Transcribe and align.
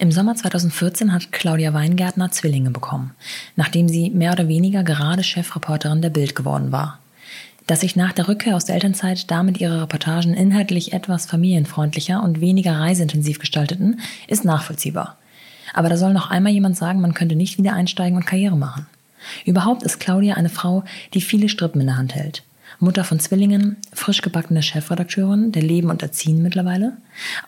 Im 0.00 0.12
Sommer 0.12 0.36
2014 0.36 1.12
hat 1.12 1.32
Claudia 1.32 1.74
Weingärtner 1.74 2.30
Zwillinge 2.30 2.70
bekommen, 2.70 3.14
nachdem 3.56 3.88
sie 3.88 4.10
mehr 4.10 4.30
oder 4.30 4.46
weniger 4.46 4.84
gerade 4.84 5.24
Chefreporterin 5.24 6.02
der 6.02 6.10
Bild 6.10 6.36
geworden 6.36 6.70
war. 6.70 7.00
Dass 7.66 7.80
sich 7.80 7.96
nach 7.96 8.12
der 8.12 8.28
Rückkehr 8.28 8.54
aus 8.54 8.64
der 8.64 8.76
Elternzeit 8.76 9.28
damit 9.28 9.58
ihre 9.58 9.82
Reportagen 9.82 10.34
inhaltlich 10.34 10.92
etwas 10.92 11.26
familienfreundlicher 11.26 12.22
und 12.22 12.40
weniger 12.40 12.78
reiseintensiv 12.78 13.40
gestalteten, 13.40 13.98
ist 14.28 14.44
nachvollziehbar. 14.44 15.18
Aber 15.74 15.88
da 15.88 15.96
soll 15.96 16.12
noch 16.12 16.30
einmal 16.30 16.52
jemand 16.52 16.76
sagen, 16.76 17.00
man 17.00 17.12
könnte 17.12 17.34
nicht 17.34 17.58
wieder 17.58 17.72
einsteigen 17.72 18.16
und 18.16 18.24
Karriere 18.24 18.56
machen. 18.56 18.86
Überhaupt 19.44 19.82
ist 19.82 19.98
Claudia 19.98 20.36
eine 20.36 20.48
Frau, 20.48 20.84
die 21.12 21.20
viele 21.20 21.48
Strippen 21.48 21.80
in 21.80 21.88
der 21.88 21.96
Hand 21.96 22.14
hält. 22.14 22.44
Mutter 22.80 23.02
von 23.02 23.18
Zwillingen, 23.18 23.76
frisch 23.92 24.22
gebackene 24.22 24.62
Chefredakteurin 24.62 25.50
der 25.50 25.62
Leben 25.62 25.90
und 25.90 26.02
Erziehen 26.02 26.42
mittlerweile, 26.42 26.96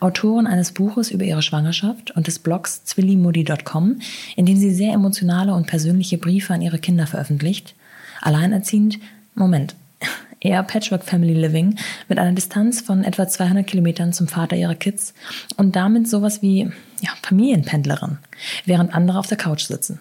Autorin 0.01 0.45
eines 0.45 0.73
Buches 0.73 1.09
über 1.09 1.23
ihre 1.23 1.41
Schwangerschaft 1.41 2.11
und 2.11 2.27
des 2.27 2.39
Blogs 2.39 2.83
zwillimudi.com, 2.83 4.01
in 4.35 4.45
dem 4.45 4.57
sie 4.57 4.73
sehr 4.73 4.93
emotionale 4.93 5.53
und 5.53 5.67
persönliche 5.67 6.17
Briefe 6.17 6.53
an 6.53 6.61
ihre 6.61 6.79
Kinder 6.79 7.07
veröffentlicht, 7.07 7.75
alleinerziehend, 8.21 8.99
Moment, 9.33 9.75
eher 10.41 10.63
Patchwork 10.63 11.05
Family 11.05 11.33
Living 11.33 11.77
mit 12.09 12.19
einer 12.19 12.33
Distanz 12.33 12.81
von 12.81 13.05
etwa 13.05 13.25
200 13.25 13.65
Kilometern 13.65 14.11
zum 14.11 14.27
Vater 14.27 14.57
ihrer 14.57 14.75
Kids 14.75 15.13
und 15.55 15.77
damit 15.77 16.09
sowas 16.09 16.41
wie 16.41 16.69
ja, 16.99 17.11
Familienpendlerin, 17.21 18.17
während 18.65 18.93
andere 18.93 19.17
auf 19.17 19.27
der 19.27 19.37
Couch 19.37 19.63
sitzen. 19.63 19.99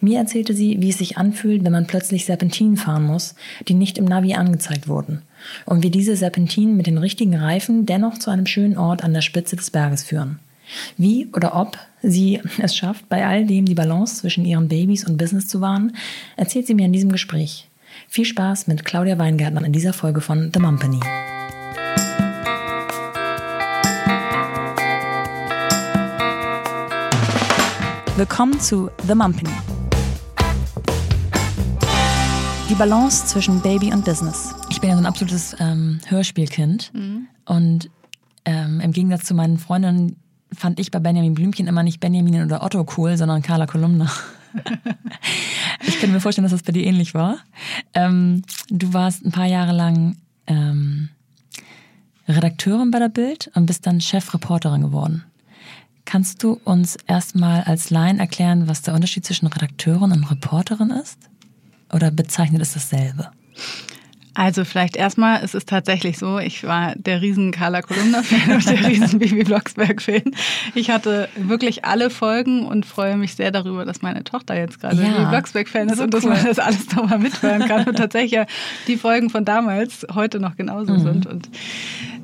Mir 0.00 0.18
erzählte 0.18 0.54
sie, 0.54 0.80
wie 0.80 0.90
es 0.90 0.98
sich 0.98 1.16
anfühlt, 1.16 1.64
wenn 1.64 1.72
man 1.72 1.86
plötzlich 1.86 2.24
Serpentinen 2.24 2.76
fahren 2.76 3.04
muss, 3.04 3.34
die 3.68 3.74
nicht 3.74 3.98
im 3.98 4.04
Navi 4.04 4.34
angezeigt 4.34 4.88
wurden, 4.88 5.22
und 5.64 5.82
wie 5.82 5.90
diese 5.90 6.16
Serpentinen 6.16 6.76
mit 6.76 6.86
den 6.86 6.98
richtigen 6.98 7.34
Reifen 7.34 7.86
dennoch 7.86 8.18
zu 8.18 8.30
einem 8.30 8.46
schönen 8.46 8.76
Ort 8.76 9.04
an 9.04 9.14
der 9.14 9.22
Spitze 9.22 9.56
des 9.56 9.70
Berges 9.70 10.04
führen. 10.04 10.38
Wie 10.96 11.28
oder 11.34 11.56
ob 11.56 11.78
sie 12.02 12.40
es 12.58 12.76
schafft, 12.76 13.08
bei 13.08 13.26
all 13.26 13.46
dem 13.46 13.64
die 13.64 13.74
Balance 13.74 14.16
zwischen 14.16 14.44
ihren 14.44 14.68
Babys 14.68 15.06
und 15.06 15.16
Business 15.16 15.48
zu 15.48 15.60
wahren, 15.60 15.96
erzählt 16.36 16.66
sie 16.66 16.74
mir 16.74 16.86
in 16.86 16.92
diesem 16.92 17.12
Gespräch. 17.12 17.68
Viel 18.08 18.24
Spaß 18.24 18.66
mit 18.68 18.84
Claudia 18.84 19.18
Weingärtner 19.18 19.64
in 19.64 19.72
dieser 19.72 19.92
Folge 19.92 20.20
von 20.20 20.50
The 20.52 20.60
Mumpany. 20.60 21.00
Willkommen 28.14 28.60
zu 28.60 28.90
The 29.06 29.14
Mumpany. 29.14 29.48
Die 32.68 32.74
Balance 32.74 33.26
zwischen 33.26 33.62
Baby 33.62 33.90
und 33.90 34.04
Business. 34.04 34.54
Ich 34.68 34.82
bin 34.82 34.90
ja 34.90 34.96
so 34.96 35.02
ein 35.02 35.06
absolutes 35.06 35.56
ähm, 35.58 35.98
Hörspielkind 36.06 36.92
mhm. 36.92 37.26
und 37.46 37.88
ähm, 38.44 38.80
im 38.80 38.92
Gegensatz 38.92 39.24
zu 39.24 39.32
meinen 39.32 39.56
Freundinnen 39.56 40.16
fand 40.54 40.78
ich 40.78 40.90
bei 40.90 40.98
Benjamin 40.98 41.32
Blümchen 41.32 41.66
immer 41.66 41.82
nicht 41.82 42.00
Benjamin 42.00 42.44
oder 42.44 42.62
Otto 42.62 42.86
cool, 42.98 43.16
sondern 43.16 43.40
Carla 43.40 43.66
Kolumna. 43.66 44.12
ich 45.86 45.98
könnte 45.98 46.14
mir 46.14 46.20
vorstellen, 46.20 46.44
dass 46.44 46.52
das 46.52 46.62
bei 46.62 46.72
dir 46.72 46.84
ähnlich 46.84 47.14
war. 47.14 47.38
Ähm, 47.94 48.42
du 48.68 48.92
warst 48.92 49.24
ein 49.24 49.32
paar 49.32 49.46
Jahre 49.46 49.72
lang 49.72 50.18
ähm, 50.46 51.08
Redakteurin 52.28 52.90
bei 52.90 52.98
der 52.98 53.08
Bild 53.08 53.50
und 53.54 53.64
bist 53.64 53.86
dann 53.86 54.02
Chefreporterin 54.02 54.82
geworden. 54.82 55.24
Kannst 56.12 56.42
du 56.42 56.60
uns 56.64 56.98
erstmal 57.06 57.62
als 57.62 57.88
Laien 57.88 58.18
erklären, 58.18 58.68
was 58.68 58.82
der 58.82 58.92
Unterschied 58.92 59.24
zwischen 59.24 59.46
Redakteurin 59.46 60.12
und 60.12 60.30
Reporterin 60.30 60.90
ist? 60.90 61.18
Oder 61.90 62.10
bezeichnet 62.10 62.60
es 62.60 62.74
dasselbe? 62.74 63.30
Also 64.34 64.66
vielleicht 64.66 64.94
erstmal, 64.94 65.42
es 65.42 65.54
ist 65.54 65.70
tatsächlich 65.70 66.18
so, 66.18 66.38
ich 66.38 66.64
war 66.64 66.92
der 66.96 67.22
riesen 67.22 67.50
Carla 67.50 67.80
Kolumna-Fan 67.80 68.56
und 68.56 68.68
der 68.68 68.86
riesen 68.86 69.18
Bibi 69.20 69.44
Blocksberg-Fan. 69.44 70.34
Ich 70.74 70.90
hatte 70.90 71.30
wirklich 71.34 71.86
alle 71.86 72.10
Folgen 72.10 72.66
und 72.66 72.84
freue 72.84 73.16
mich 73.16 73.34
sehr 73.34 73.50
darüber, 73.50 73.86
dass 73.86 74.02
meine 74.02 74.22
Tochter 74.22 74.54
jetzt 74.54 74.80
gerade 74.80 75.02
ja, 75.02 75.08
Bibi 75.08 75.30
Blocksberg-Fan 75.30 75.88
ist 75.88 75.96
so 75.96 76.04
und 76.04 76.12
dass 76.12 76.24
man 76.24 76.44
das 76.44 76.58
alles 76.58 76.94
nochmal 76.94 77.20
mithören 77.20 77.66
kann 77.66 77.86
und 77.86 77.96
tatsächlich 77.96 78.32
ja 78.32 78.44
die 78.86 78.98
Folgen 78.98 79.30
von 79.30 79.46
damals 79.46 80.06
heute 80.12 80.40
noch 80.40 80.56
genauso 80.56 80.92
mhm. 80.92 81.00
sind. 81.00 81.26
Und 81.26 81.48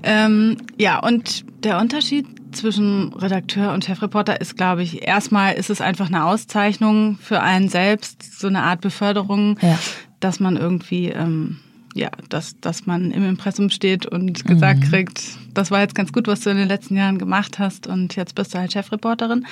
ähm, 0.02 0.58
ja, 0.76 0.98
und 0.98 1.46
der 1.64 1.78
Unterschied 1.78 2.26
zwischen 2.52 3.12
Redakteur 3.12 3.72
und 3.72 3.84
Chefreporter 3.84 4.40
ist, 4.40 4.56
glaube 4.56 4.82
ich, 4.82 5.06
erstmal 5.06 5.54
ist 5.54 5.70
es 5.70 5.80
einfach 5.80 6.06
eine 6.06 6.24
Auszeichnung 6.24 7.18
für 7.20 7.40
einen 7.40 7.68
selbst, 7.68 8.38
so 8.40 8.46
eine 8.46 8.62
Art 8.62 8.80
Beförderung, 8.80 9.58
ja. 9.60 9.78
dass 10.20 10.40
man 10.40 10.56
irgendwie 10.56 11.08
ähm, 11.08 11.58
ja, 11.94 12.10
dass, 12.28 12.58
dass 12.60 12.86
man 12.86 13.10
im 13.10 13.28
Impressum 13.28 13.70
steht 13.70 14.06
und 14.06 14.44
gesagt 14.44 14.80
mhm. 14.80 14.90
kriegt, 14.90 15.22
das 15.52 15.70
war 15.70 15.80
jetzt 15.80 15.94
ganz 15.94 16.12
gut, 16.12 16.26
was 16.28 16.40
du 16.40 16.50
in 16.50 16.56
den 16.56 16.68
letzten 16.68 16.96
Jahren 16.96 17.18
gemacht 17.18 17.58
hast 17.58 17.86
und 17.86 18.14
jetzt 18.14 18.34
bist 18.34 18.54
du 18.54 18.58
halt 18.58 18.72
Chefreporterin. 18.72 19.46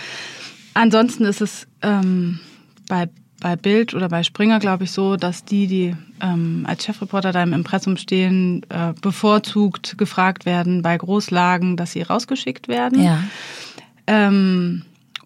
Ansonsten 0.75 1.25
ist 1.25 1.41
es 1.41 1.67
ähm, 1.83 2.39
bei, 2.89 3.09
bei 3.41 3.57
Bild 3.57 3.95
oder 3.95 4.09
bei 4.09 4.23
Springer, 4.23 4.59
glaube 4.59 4.85
ich, 4.85 4.93
so, 4.93 5.17
dass 5.17 5.45
die, 5.45 5.67
die 5.67 5.97
ähm, 6.21 6.65
als 6.67 6.85
Chefreporter 6.85 7.33
da 7.33 7.43
im 7.43 7.53
Impressum 7.53 7.97
stehen, 7.97 8.63
äh, 8.69 8.95
bevorzugt 9.01 9.99
gefragt 9.99 10.47
werden 10.47 10.83
bei 10.83 10.97
Großlagen, 10.97 11.77
dass 11.77 11.93
sie 11.93 12.03
rausgeschickt 12.03 12.69
werden. 12.69 13.03
Ja. 13.03 13.23
Ähm, 14.07 14.83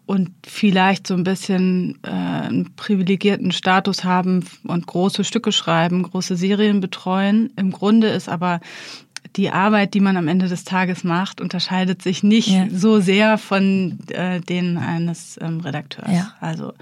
und 0.06 0.30
vielleicht 0.44 1.06
so 1.06 1.14
ein 1.14 1.22
bisschen 1.22 1.98
äh, 2.02 2.10
einen 2.10 2.72
privilegierten 2.74 3.52
Status 3.52 4.02
haben 4.02 4.44
und 4.64 4.86
große 4.86 5.22
Stücke 5.22 5.52
schreiben, 5.52 6.02
große 6.02 6.34
Serien 6.34 6.80
betreuen. 6.80 7.52
Im 7.54 7.70
Grunde 7.70 8.08
ist 8.08 8.28
aber 8.28 8.60
die 9.36 9.50
Arbeit, 9.50 9.94
die 9.94 10.00
man 10.00 10.16
am 10.16 10.26
Ende 10.26 10.48
des 10.48 10.64
Tages 10.64 11.04
macht, 11.04 11.40
unterscheidet 11.40 12.02
sich 12.02 12.24
nicht 12.24 12.48
ja. 12.48 12.66
so 12.72 12.98
sehr 12.98 13.38
von 13.38 14.00
äh, 14.08 14.40
denen 14.40 14.78
eines 14.78 15.38
ähm, 15.40 15.60
Redakteurs. 15.60 16.10
Ja. 16.10 16.32
Also 16.40 16.72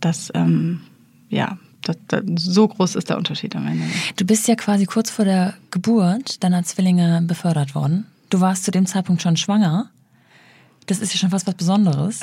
das, 0.00 0.30
ähm, 0.34 0.80
ja, 1.28 1.58
das, 1.82 1.96
das, 2.08 2.22
so 2.36 2.68
groß 2.68 2.96
ist 2.96 3.10
der 3.10 3.18
Unterschied 3.18 3.54
am 3.56 3.66
Ende. 3.66 3.84
Du 4.16 4.24
bist 4.24 4.48
ja 4.48 4.56
quasi 4.56 4.86
kurz 4.86 5.10
vor 5.10 5.24
der 5.24 5.54
Geburt 5.70 6.42
deiner 6.42 6.62
Zwillinge 6.64 7.22
befördert 7.26 7.74
worden. 7.74 8.06
Du 8.30 8.40
warst 8.40 8.64
zu 8.64 8.70
dem 8.70 8.86
Zeitpunkt 8.86 9.22
schon 9.22 9.36
schwanger. 9.36 9.90
Das 10.86 11.00
ist 11.00 11.12
ja 11.12 11.18
schon 11.18 11.30
fast 11.30 11.46
was 11.48 11.54
Besonderes. 11.54 12.20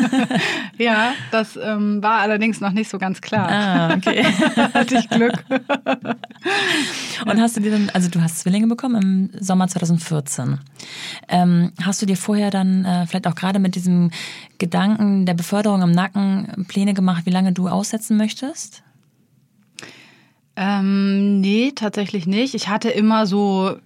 ja, 0.78 1.12
das 1.30 1.58
ähm, 1.62 2.02
war 2.02 2.20
allerdings 2.20 2.60
noch 2.60 2.72
nicht 2.72 2.88
so 2.88 2.98
ganz 2.98 3.20
klar. 3.20 3.48
Ah, 3.50 3.94
okay. 3.94 4.24
Hatte 4.74 4.96
ich 4.96 5.08
Glück. 5.10 5.44
Und 7.26 7.40
hast 7.40 7.56
du 7.56 7.60
dir 7.60 7.72
dann, 7.72 7.90
also 7.90 8.08
du 8.08 8.22
hast 8.22 8.38
Zwillinge 8.38 8.68
bekommen 8.68 9.30
im 9.34 9.42
Sommer 9.42 9.68
2014. 9.68 10.60
Ähm, 11.28 11.72
hast 11.82 12.00
du 12.00 12.06
dir 12.06 12.16
vorher 12.16 12.50
dann 12.50 12.86
äh, 12.86 13.06
vielleicht 13.06 13.26
auch 13.26 13.34
gerade 13.34 13.58
mit 13.58 13.74
diesem 13.74 14.10
Gedanken 14.56 15.26
der 15.26 15.34
Beförderung 15.34 15.82
im 15.82 15.92
Nacken 15.92 16.64
Pläne 16.68 16.94
gemacht, 16.94 17.26
wie 17.26 17.30
lange 17.30 17.52
du 17.52 17.68
aussetzen 17.68 18.16
möchtest? 18.16 18.82
Ähm, 20.56 21.40
nee, 21.40 21.72
tatsächlich 21.74 22.26
nicht. 22.26 22.54
Ich 22.54 22.68
hatte 22.68 22.88
immer 22.88 23.26
so 23.26 23.76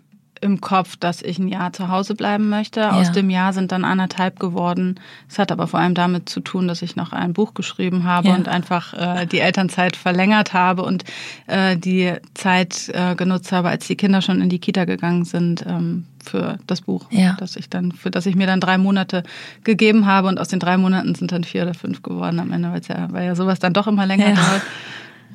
im 0.41 0.60
Kopf, 0.60 0.97
dass 0.97 1.22
ich 1.22 1.38
ein 1.38 1.49
Jahr 1.49 1.72
zu 1.72 1.88
Hause 1.88 2.15
bleiben 2.15 2.49
möchte. 2.49 2.81
Ja. 2.81 2.93
Aus 2.93 3.12
dem 3.12 3.31
Jahr 3.31 3.53
sind 3.53 3.72
dann 3.72 3.84
anderthalb 3.84 4.38
geworden. 4.38 5.00
Es 5.28 5.38
hat 5.38 5.53
aber 5.53 5.66
vor 5.66 5.81
allem 5.81 5.94
damit 5.94 6.28
zu 6.28 6.41
tun, 6.41 6.69
dass 6.69 6.82
ich 6.82 6.97
noch 6.97 7.12
ein 7.12 7.32
Buch 7.32 7.54
geschrieben 7.54 8.04
habe 8.04 8.28
ja. 8.28 8.34
und 8.34 8.49
einfach 8.49 8.94
äh, 8.94 9.26
die 9.26 9.41
Elternzeit 9.41 9.97
verlängert 9.97 10.53
habe 10.53 10.82
und 10.82 11.04
äh, 11.47 11.76
die 11.76 12.12
Zeit 12.34 12.88
äh, 12.93 13.15
genutzt 13.15 13.53
habe, 13.53 13.69
als 13.69 13.87
die 13.87 13.97
Kinder 13.97 14.22
schon 14.22 14.41
in 14.41 14.49
die 14.49 14.59
Kita 14.59 14.84
gegangen 14.84 15.25
sind. 15.25 15.65
Ähm, 15.66 16.04
für 16.28 16.59
das 16.66 16.82
Buch, 16.82 17.06
ja. 17.10 17.37
das 17.38 17.56
ich 17.56 17.70
dann, 17.70 17.93
für 17.93 18.10
das 18.10 18.26
ich 18.26 18.37
mir 18.37 18.47
dann 18.47 18.60
drei 18.60 18.76
Monate 18.76 19.22
gegeben 19.65 20.05
habe 20.05 20.28
und 20.28 20.38
aus 20.38 20.49
den 20.49 20.60
drei 20.60 20.76
Monaten 20.76 21.15
sind 21.15 21.32
dann 21.32 21.44
vier 21.44 21.62
oder 21.62 21.75
fünf 21.75 22.03
geworden 22.03 22.38
am 22.38 22.53
Ende, 22.53 22.70
weil 22.70 22.82
ja, 22.87 23.10
weil 23.12 23.26
ja 23.26 23.34
sowas 23.34 23.59
dann 23.60 23.72
doch 23.72 23.87
immer 23.87 24.05
länger 24.05 24.34
dauert. 24.34 24.62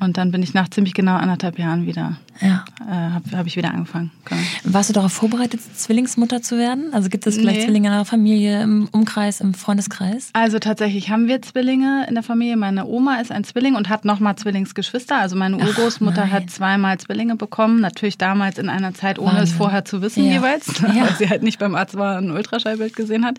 Und 0.00 0.16
dann 0.16 0.30
bin 0.30 0.42
ich 0.42 0.54
nach 0.54 0.68
ziemlich 0.68 0.92
genau 0.92 1.14
anderthalb 1.14 1.58
Jahren 1.58 1.86
wieder, 1.86 2.16
ja. 2.40 2.64
äh, 2.80 2.90
habe 2.90 3.38
hab 3.38 3.46
ich 3.46 3.56
wieder 3.56 3.72
angefangen. 3.72 4.10
Genau. 4.24 4.40
Warst 4.64 4.90
du 4.90 4.92
darauf 4.92 5.12
vorbereitet, 5.12 5.60
Zwillingsmutter 5.76 6.42
zu 6.42 6.58
werden? 6.58 6.92
Also 6.92 7.08
gibt 7.08 7.26
es 7.26 7.36
vielleicht 7.36 7.60
nee. 7.60 7.64
Zwillinge 7.64 7.88
in 7.88 7.94
der 7.94 8.04
Familie, 8.04 8.62
im 8.62 8.88
Umkreis, 8.90 9.40
im 9.40 9.54
Freundeskreis? 9.54 10.30
Also 10.32 10.58
tatsächlich 10.58 11.10
haben 11.10 11.28
wir 11.28 11.40
Zwillinge 11.42 12.06
in 12.08 12.14
der 12.14 12.22
Familie. 12.24 12.56
Meine 12.56 12.86
Oma 12.86 13.20
ist 13.20 13.30
ein 13.30 13.44
Zwilling 13.44 13.76
und 13.76 13.88
hat 13.88 14.04
nochmal 14.04 14.36
Zwillingsgeschwister. 14.36 15.16
Also 15.16 15.36
meine 15.36 15.56
Urgroßmutter 15.58 16.24
Ach, 16.26 16.32
hat 16.32 16.50
zweimal 16.50 16.98
Zwillinge 16.98 17.36
bekommen. 17.36 17.80
Natürlich 17.80 18.18
damals 18.18 18.58
in 18.58 18.68
einer 18.68 18.94
Zeit, 18.94 19.18
ohne 19.18 19.38
Wahnsinn. 19.38 19.44
es 19.44 19.52
vorher 19.52 19.84
zu 19.84 20.02
wissen 20.02 20.24
ja. 20.24 20.32
jeweils, 20.32 20.66
ja. 20.82 21.02
weil 21.02 21.14
sie 21.16 21.28
halt 21.28 21.42
nicht 21.42 21.58
beim 21.58 21.74
Arzt 21.74 21.96
war 21.96 22.18
und 22.18 22.26
ein 22.26 22.30
Ultraschallbild 22.32 22.96
gesehen 22.96 23.24
hat. 23.24 23.38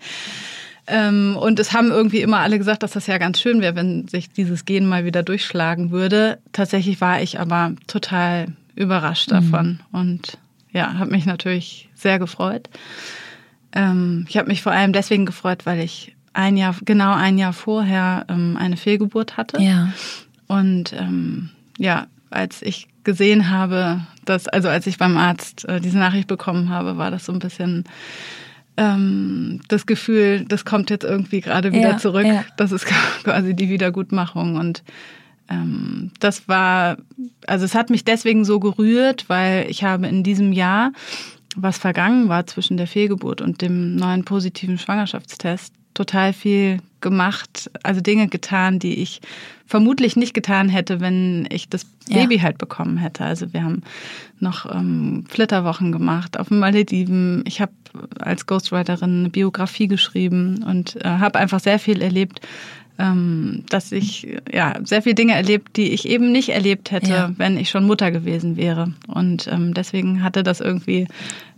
Ähm, 0.86 1.36
und 1.36 1.58
es 1.58 1.72
haben 1.72 1.90
irgendwie 1.90 2.20
immer 2.20 2.38
alle 2.38 2.58
gesagt, 2.58 2.82
dass 2.82 2.92
das 2.92 3.06
ja 3.06 3.18
ganz 3.18 3.40
schön 3.40 3.60
wäre, 3.60 3.74
wenn 3.74 4.06
sich 4.08 4.30
dieses 4.30 4.64
Gen 4.64 4.86
mal 4.86 5.04
wieder 5.04 5.22
durchschlagen 5.22 5.90
würde. 5.90 6.38
Tatsächlich 6.52 7.00
war 7.00 7.20
ich 7.20 7.40
aber 7.40 7.72
total 7.86 8.48
überrascht 8.74 9.30
mhm. 9.30 9.34
davon 9.34 9.80
und 9.92 10.38
ja, 10.72 10.98
habe 10.98 11.10
mich 11.10 11.26
natürlich 11.26 11.88
sehr 11.94 12.18
gefreut. 12.18 12.68
Ähm, 13.72 14.26
ich 14.28 14.36
habe 14.36 14.48
mich 14.48 14.62
vor 14.62 14.72
allem 14.72 14.92
deswegen 14.92 15.26
gefreut, 15.26 15.64
weil 15.64 15.80
ich 15.80 16.14
ein 16.34 16.56
Jahr, 16.56 16.76
genau 16.84 17.14
ein 17.14 17.38
Jahr 17.38 17.54
vorher 17.54 18.26
ähm, 18.28 18.56
eine 18.58 18.76
Fehlgeburt 18.76 19.36
hatte. 19.36 19.60
Ja. 19.60 19.92
Und 20.46 20.92
ähm, 20.92 21.50
ja, 21.78 22.06
als 22.30 22.62
ich 22.62 22.88
gesehen 23.04 23.50
habe, 23.50 24.00
dass, 24.24 24.48
also 24.48 24.68
als 24.68 24.86
ich 24.86 24.98
beim 24.98 25.16
Arzt 25.16 25.66
äh, 25.66 25.80
diese 25.80 25.98
Nachricht 25.98 26.28
bekommen 26.28 26.68
habe, 26.68 26.98
war 26.98 27.10
das 27.10 27.24
so 27.24 27.32
ein 27.32 27.38
bisschen 27.38 27.84
ähm, 28.76 29.60
das 29.68 29.86
Gefühl, 29.86 30.44
das 30.46 30.64
kommt 30.64 30.90
jetzt 30.90 31.04
irgendwie 31.04 31.40
gerade 31.40 31.72
wieder 31.72 31.90
Ja, 31.90 31.98
zurück. 31.98 32.26
ja. 32.26 32.44
Das 32.56 32.72
ist 32.72 32.86
quasi 33.24 33.54
die 33.54 33.68
Wiedergutmachung. 33.68 34.56
Und 34.56 34.82
ähm, 35.48 36.10
das 36.20 36.48
war, 36.48 36.98
also 37.46 37.64
es 37.64 37.74
hat 37.74 37.90
mich 37.90 38.04
deswegen 38.04 38.44
so 38.44 38.60
gerührt, 38.60 39.24
weil 39.28 39.66
ich 39.70 39.84
habe 39.84 40.06
in 40.06 40.22
diesem 40.22 40.52
Jahr, 40.52 40.92
was 41.56 41.78
vergangen 41.78 42.28
war 42.28 42.46
zwischen 42.46 42.76
der 42.76 42.86
Fehlgeburt 42.86 43.40
und 43.40 43.62
dem 43.62 43.96
neuen 43.96 44.24
positiven 44.24 44.78
Schwangerschaftstest, 44.78 45.72
total 45.96 46.32
viel 46.32 46.78
gemacht, 47.00 47.70
also 47.82 48.00
Dinge 48.00 48.28
getan, 48.28 48.78
die 48.78 48.94
ich 49.00 49.20
vermutlich 49.66 50.14
nicht 50.16 50.34
getan 50.34 50.68
hätte, 50.68 51.00
wenn 51.00 51.46
ich 51.50 51.68
das 51.68 51.86
Ja. 52.08 52.18
Baby 52.20 52.38
halt 52.38 52.58
bekommen 52.58 52.98
hätte. 52.98 53.24
Also 53.24 53.52
wir 53.52 53.64
haben 53.64 53.82
noch 54.38 54.72
ähm, 54.72 55.24
Flitterwochen 55.28 55.90
gemacht 55.90 56.38
auf 56.38 56.48
den 56.48 56.60
Malediven. 56.60 57.42
Ich 57.46 57.60
habe 57.60 57.72
als 58.20 58.46
Ghostwriterin 58.46 59.20
eine 59.20 59.30
Biografie 59.30 59.88
geschrieben 59.88 60.62
und 60.62 60.96
äh, 61.04 61.08
habe 61.08 61.38
einfach 61.40 61.58
sehr 61.60 61.78
viel 61.80 62.00
erlebt, 62.02 62.40
ähm, 62.98 63.64
dass 63.68 63.90
ich 63.92 64.26
ja 64.52 64.74
sehr 64.84 65.02
viele 65.02 65.16
Dinge 65.16 65.34
erlebt, 65.34 65.76
die 65.76 65.90
ich 65.92 66.08
eben 66.08 66.30
nicht 66.30 66.50
erlebt 66.50 66.90
hätte, 66.92 67.10
Ja. 67.10 67.30
wenn 67.36 67.56
ich 67.56 67.68
schon 67.70 67.86
Mutter 67.86 68.10
gewesen 68.12 68.56
wäre. 68.56 68.92
Und 69.08 69.48
ähm, 69.48 69.74
deswegen 69.74 70.22
hatte 70.22 70.42
das 70.44 70.60
irgendwie 70.60 71.08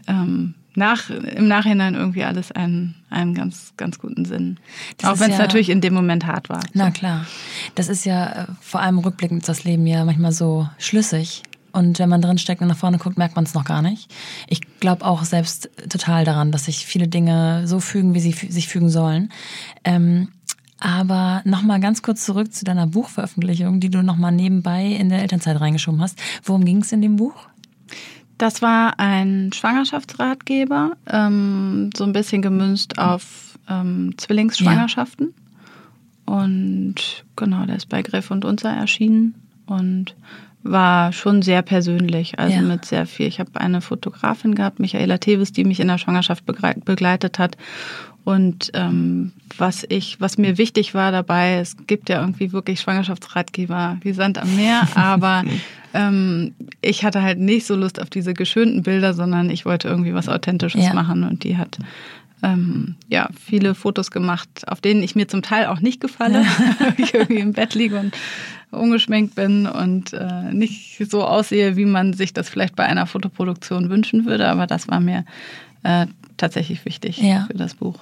ähm, 0.06 0.54
nach, 0.78 1.10
im 1.10 1.48
Nachhinein 1.48 1.94
irgendwie 1.94 2.24
alles 2.24 2.50
einen, 2.52 2.94
einen 3.10 3.34
ganz, 3.34 3.74
ganz 3.76 3.98
guten 3.98 4.24
Sinn. 4.24 4.58
Das 4.96 5.10
Auch 5.10 5.20
wenn 5.20 5.30
es 5.30 5.36
ja- 5.38 5.44
natürlich 5.44 5.68
in 5.68 5.80
dem 5.80 5.92
Moment 5.94 6.26
hart 6.26 6.48
war. 6.48 6.60
Na 6.72 6.90
klar. 6.90 7.26
Das 7.74 7.88
ist 7.88 8.04
ja 8.04 8.26
äh, 8.44 8.46
vor 8.60 8.80
allem 8.80 8.98
rückblickend 8.98 9.46
das 9.48 9.64
Leben 9.64 9.86
ja 9.86 10.04
manchmal 10.04 10.32
so 10.32 10.68
schlüssig. 10.78 11.42
Und 11.70 11.98
wenn 11.98 12.08
man 12.08 12.22
drin 12.22 12.38
steckt 12.38 12.62
und 12.62 12.68
nach 12.68 12.76
vorne 12.78 12.96
guckt, 12.98 13.18
merkt 13.18 13.36
man 13.36 13.44
es 13.44 13.52
noch 13.54 13.64
gar 13.64 13.82
nicht. 13.82 14.10
Ich 14.48 14.60
glaube 14.80 15.04
auch 15.04 15.24
selbst 15.24 15.68
total 15.90 16.24
daran, 16.24 16.50
dass 16.50 16.64
sich 16.64 16.86
viele 16.86 17.08
Dinge 17.08 17.66
so 17.68 17.78
fügen, 17.78 18.14
wie 18.14 18.20
sie 18.20 18.32
sich 18.32 18.68
fügen 18.68 18.88
sollen. 18.88 19.30
Ähm, 19.84 20.28
aber 20.80 21.42
nochmal 21.44 21.80
ganz 21.80 22.02
kurz 22.02 22.24
zurück 22.24 22.52
zu 22.54 22.64
deiner 22.64 22.86
Buchveröffentlichung, 22.86 23.80
die 23.80 23.90
du 23.90 24.02
nochmal 24.02 24.32
nebenbei 24.32 24.86
in 24.86 25.08
der 25.08 25.20
Elternzeit 25.20 25.60
reingeschoben 25.60 26.00
hast. 26.00 26.18
Worum 26.44 26.64
ging 26.64 26.80
es 26.82 26.92
in 26.92 27.02
dem 27.02 27.16
Buch? 27.16 27.34
Das 28.38 28.62
war 28.62 28.98
ein 28.98 29.52
Schwangerschaftsratgeber, 29.52 30.92
ähm, 31.08 31.90
so 31.96 32.04
ein 32.04 32.12
bisschen 32.12 32.40
gemünzt 32.40 32.98
auf 32.98 33.58
ähm, 33.68 34.14
Zwillingsschwangerschaften. 34.16 35.34
Und 36.24 37.24
genau, 37.36 37.66
der 37.66 37.76
ist 37.76 37.88
bei 37.88 38.02
Griff 38.02 38.30
und 38.30 38.44
Unser 38.44 38.70
erschienen 38.70 39.34
und 39.68 40.14
war 40.64 41.12
schon 41.12 41.40
sehr 41.42 41.62
persönlich, 41.62 42.38
also 42.38 42.56
Ja. 42.56 42.62
mit 42.62 42.84
sehr 42.84 43.06
viel. 43.06 43.26
Ich 43.26 43.38
habe 43.40 43.50
eine 43.54 43.80
Fotografin 43.80 44.54
gehabt, 44.54 44.80
Michaela 44.80 45.18
Tevis, 45.18 45.52
die 45.52 45.64
mich 45.64 45.80
in 45.80 45.88
der 45.88 45.98
Schwangerschaft 45.98 46.44
begleitet 46.46 47.38
hat. 47.38 47.56
Und 48.24 48.70
ähm, 48.74 49.32
was 49.56 49.86
ich, 49.88 50.20
was 50.20 50.36
mir 50.36 50.58
wichtig 50.58 50.92
war 50.92 51.12
dabei, 51.12 51.54
es 51.60 51.76
gibt 51.86 52.10
ja 52.10 52.20
irgendwie 52.20 52.52
wirklich 52.52 52.80
Schwangerschaftsratgeber 52.80 53.98
wie 54.02 54.12
Sand 54.12 54.36
am 54.38 54.54
Meer, 54.56 54.86
aber 54.96 55.44
ähm, 55.94 56.54
ich 56.82 57.04
hatte 57.04 57.22
halt 57.22 57.38
nicht 57.38 57.64
so 57.66 57.74
Lust 57.74 58.02
auf 58.02 58.10
diese 58.10 58.34
geschönten 58.34 58.82
Bilder, 58.82 59.14
sondern 59.14 59.48
ich 59.48 59.64
wollte 59.64 59.88
irgendwie 59.88 60.12
was 60.12 60.28
Authentisches 60.28 60.84
Ja. 60.84 60.92
machen 60.92 61.24
und 61.24 61.44
die 61.44 61.56
hat 61.56 61.78
ähm, 62.42 62.96
ja 63.08 63.28
viele 63.40 63.74
Fotos 63.74 64.10
gemacht, 64.10 64.48
auf 64.66 64.80
denen 64.82 65.02
ich 65.02 65.14
mir 65.16 65.26
zum 65.26 65.40
Teil 65.42 65.66
auch 65.66 65.80
nicht 65.80 66.00
gefalle, 66.00 66.44
weil 66.80 66.94
ich 66.98 67.14
irgendwie 67.14 67.40
im 67.40 67.52
Bett 67.52 67.74
liege 67.74 67.98
und 67.98 68.14
ungeschminkt 68.70 69.34
bin 69.34 69.66
und 69.66 70.12
äh, 70.12 70.52
nicht 70.52 70.98
so 71.10 71.24
aussehe, 71.24 71.76
wie 71.76 71.84
man 71.86 72.12
sich 72.12 72.32
das 72.32 72.48
vielleicht 72.48 72.76
bei 72.76 72.84
einer 72.84 73.06
Fotoproduktion 73.06 73.88
wünschen 73.90 74.26
würde, 74.26 74.48
aber 74.48 74.66
das 74.66 74.88
war 74.88 75.00
mir 75.00 75.24
äh, 75.82 76.06
tatsächlich 76.36 76.84
wichtig 76.84 77.18
Ja. 77.18 77.44
für 77.46 77.54
das 77.56 77.74
Buch. 77.74 77.98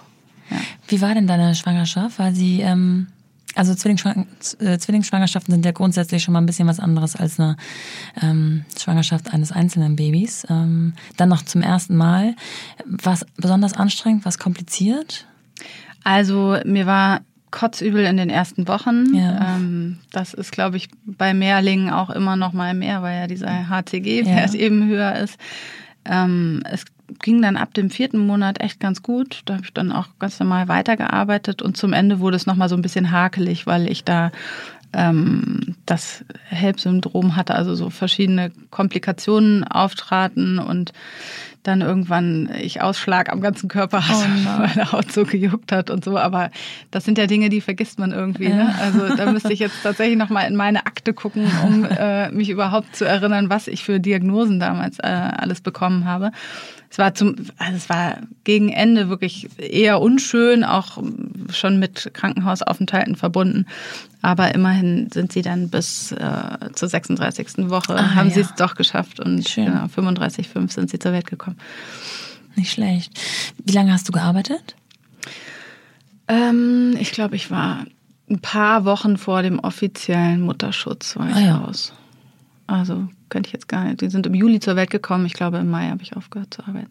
Ja. 0.50 0.58
Wie 0.88 1.00
war 1.00 1.14
denn 1.14 1.26
deine 1.26 1.54
Schwangerschaft? 1.54 2.18
War 2.18 2.32
sie, 2.32 2.60
ähm, 2.60 3.08
also 3.54 3.74
Zwillingsschwang 3.74 4.26
äh, 4.60 4.78
Zwillingsschwangerschaften 4.78 5.52
sind 5.52 5.64
ja 5.64 5.72
grundsätzlich 5.72 6.22
schon 6.22 6.32
mal 6.32 6.40
ein 6.40 6.46
bisschen 6.46 6.68
was 6.68 6.78
anderes 6.78 7.16
als 7.16 7.40
eine 7.40 7.56
ähm, 8.22 8.64
Schwangerschaft 8.78 9.32
eines 9.32 9.50
einzelnen 9.52 9.96
Babys. 9.96 10.46
Ähm, 10.50 10.92
dann 11.16 11.28
noch 11.28 11.42
zum 11.42 11.62
ersten 11.62 11.96
Mal. 11.96 12.36
Was 12.84 13.24
besonders 13.36 13.72
anstrengend, 13.72 14.24
was 14.24 14.38
kompliziert? 14.38 15.26
Also 16.04 16.58
mir 16.64 16.86
war 16.86 17.20
kotzübel 17.50 18.04
in 18.04 18.16
den 18.16 18.30
ersten 18.30 18.68
Wochen. 18.68 19.14
Ja. 19.14 19.56
Ähm, 19.56 19.98
das 20.12 20.34
ist, 20.34 20.52
glaube 20.52 20.76
ich, 20.76 20.88
bei 21.04 21.32
Mehrlingen 21.34 21.90
auch 21.90 22.10
immer 22.10 22.36
noch 22.36 22.52
mal 22.52 22.74
mehr, 22.74 23.02
weil 23.02 23.20
ja 23.20 23.26
dieser 23.26 23.68
HCG-Wert 23.68 24.54
Ja. 24.54 24.60
eben 24.60 24.86
höher 24.88 25.14
ist. 25.16 25.38
Ähm, 26.04 26.62
es 26.70 26.84
ging 27.22 27.40
dann 27.40 27.56
ab 27.56 27.72
dem 27.74 27.90
vierten 27.90 28.18
Monat 28.18 28.60
echt 28.60 28.80
ganz 28.80 29.02
gut. 29.02 29.42
Da 29.44 29.54
habe 29.54 29.64
ich 29.64 29.72
dann 29.72 29.92
auch 29.92 30.08
ganz 30.18 30.38
normal 30.40 30.68
weitergearbeitet 30.68 31.62
und 31.62 31.76
zum 31.76 31.92
Ende 31.92 32.20
wurde 32.20 32.36
es 32.36 32.46
noch 32.46 32.56
mal 32.56 32.68
so 32.68 32.74
ein 32.76 32.82
bisschen 32.82 33.10
hakelig, 33.12 33.66
weil 33.66 33.88
ich 33.88 34.04
da 34.04 34.32
ähm, 34.92 35.76
das 35.84 36.24
HELP-Syndrom 36.48 37.36
hatte, 37.36 37.54
also 37.54 37.74
so 37.74 37.90
verschiedene 37.90 38.50
Komplikationen 38.70 39.64
auftraten 39.64 40.58
und 40.58 40.92
dann 41.66 41.80
irgendwann 41.80 42.50
ich 42.60 42.80
Ausschlag 42.80 43.30
am 43.30 43.40
ganzen 43.40 43.68
Körper 43.68 44.08
hatte, 44.08 44.28
Oh 44.46 44.60
weil 44.60 44.70
der 44.74 44.92
Haut 44.92 45.10
so 45.10 45.24
gejuckt 45.24 45.72
hat 45.72 45.90
und 45.90 46.04
so. 46.04 46.16
Aber 46.16 46.50
das 46.90 47.04
sind 47.04 47.18
ja 47.18 47.26
Dinge, 47.26 47.48
die 47.48 47.60
vergisst 47.60 47.98
man 47.98 48.12
irgendwie. 48.12 48.48
Ne? 48.48 48.74
Also 48.80 49.16
da 49.16 49.30
müsste 49.32 49.52
ich 49.52 49.58
jetzt 49.58 49.82
tatsächlich 49.82 50.16
noch 50.16 50.30
mal 50.30 50.42
in 50.42 50.56
meine 50.56 50.86
Akte 50.86 51.12
gucken, 51.12 51.50
um 51.64 51.84
äh, 51.98 52.30
mich 52.30 52.50
überhaupt 52.50 52.94
zu 52.94 53.04
erinnern, 53.04 53.50
was 53.50 53.66
ich 53.66 53.84
für 53.84 54.00
Diagnosen 54.00 54.60
damals 54.60 54.98
äh, 54.98 55.06
alles 55.06 55.60
bekommen 55.60 56.04
habe. 56.04 56.30
Es 56.90 56.98
war 56.98 57.14
zum, 57.14 57.36
also 57.58 57.76
es 57.76 57.88
war 57.88 58.18
gegen 58.44 58.70
Ende 58.70 59.08
wirklich 59.08 59.48
eher 59.58 60.00
unschön, 60.00 60.64
auch 60.64 61.02
schon 61.52 61.78
mit 61.78 62.10
Krankenhausaufenthalten 62.14 63.16
verbunden. 63.16 63.66
Aber 64.22 64.54
immerhin 64.54 65.10
sind 65.12 65.32
sie 65.32 65.42
dann 65.42 65.68
bis 65.70 66.12
äh, 66.12 66.72
zur 66.72 66.88
36. 66.88 67.68
Woche, 67.70 67.94
Ah, 67.96 68.14
haben 68.14 68.28
ja. 68.28 68.34
sie 68.34 68.40
es 68.40 68.54
doch 68.54 68.74
geschafft 68.74 69.20
und 69.20 69.48
Schön. 69.48 69.66
genau, 69.66 69.84
35,5 69.86 70.70
sind 70.72 70.90
sie 70.90 70.98
zur 70.98 71.12
Welt 71.12 71.26
gekommen. 71.26 71.58
Nicht 72.56 72.72
schlecht. 72.72 73.12
Wie 73.64 73.72
lange 73.72 73.92
hast 73.92 74.08
du 74.08 74.12
gearbeitet? 74.12 74.74
Ähm, 76.28 76.96
ich 76.98 77.12
glaube, 77.12 77.36
ich 77.36 77.50
war 77.50 77.84
ein 78.28 78.40
paar 78.40 78.84
Wochen 78.84 79.16
vor 79.16 79.42
dem 79.42 79.58
offiziellen 79.60 80.40
Mutterschutz 80.40 81.16
war 81.16 81.28
ich 81.28 81.36
Ah, 81.36 81.40
ja. 81.40 81.56
raus. 81.58 81.92
Also 82.66 83.08
könnte 83.28 83.48
ich 83.48 83.52
jetzt 83.52 83.68
gar 83.68 83.84
nicht. 83.84 84.00
Die 84.00 84.08
sind 84.08 84.26
im 84.26 84.34
Juli 84.34 84.58
zur 84.58 84.74
Welt 84.74 84.90
gekommen. 84.90 85.26
Ich 85.26 85.34
glaube, 85.34 85.58
im 85.58 85.70
Mai 85.70 85.88
habe 85.90 86.02
ich 86.02 86.16
aufgehört 86.16 86.52
zu 86.52 86.62
arbeiten. 86.66 86.90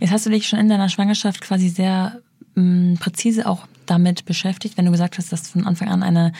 Jetzt 0.00 0.10
hast 0.12 0.26
du 0.26 0.30
dich 0.30 0.46
schon 0.48 0.58
in 0.58 0.68
deiner 0.68 0.88
Schwangerschaft 0.90 1.40
quasi 1.40 1.68
sehr 1.68 2.20
mh, 2.58 2.96
präzise 3.00 3.46
auch 3.46 3.66
damit 3.86 4.24
beschäftigt, 4.24 4.76
wenn 4.76 4.84
du 4.84 4.92
gesagt 4.92 5.18
hast, 5.18 5.32
dass 5.32 5.48
von 5.48 5.66
Anfang 5.66 5.88
an 5.88 6.02
eine, 6.02 6.32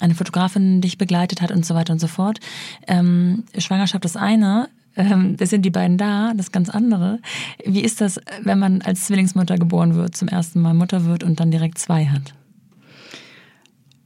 eine 0.00 0.14
Fotografin 0.14 0.80
dich 0.80 0.98
begleitet 0.98 1.42
hat 1.42 1.50
und 1.50 1.66
so 1.66 1.74
weiter 1.74 1.92
und 1.92 1.98
so 1.98 2.06
fort. 2.06 2.38
Ähm, 2.86 3.44
Schwangerschaft 3.58 4.04
ist 4.04 4.16
eine, 4.16 4.68
ähm, 4.96 5.36
das 5.36 5.50
sind 5.50 5.62
die 5.62 5.70
beiden 5.70 5.98
da, 5.98 6.32
das 6.36 6.52
ganz 6.52 6.68
andere. 6.68 7.18
Wie 7.64 7.80
ist 7.80 8.00
das, 8.00 8.20
wenn 8.42 8.58
man 8.58 8.82
als 8.82 9.06
Zwillingsmutter 9.06 9.58
geboren 9.58 9.94
wird, 9.94 10.16
zum 10.16 10.28
ersten 10.28 10.60
Mal 10.60 10.74
Mutter 10.74 11.04
wird 11.04 11.24
und 11.24 11.40
dann 11.40 11.50
direkt 11.50 11.78
zwei 11.78 12.06
hat? 12.06 12.34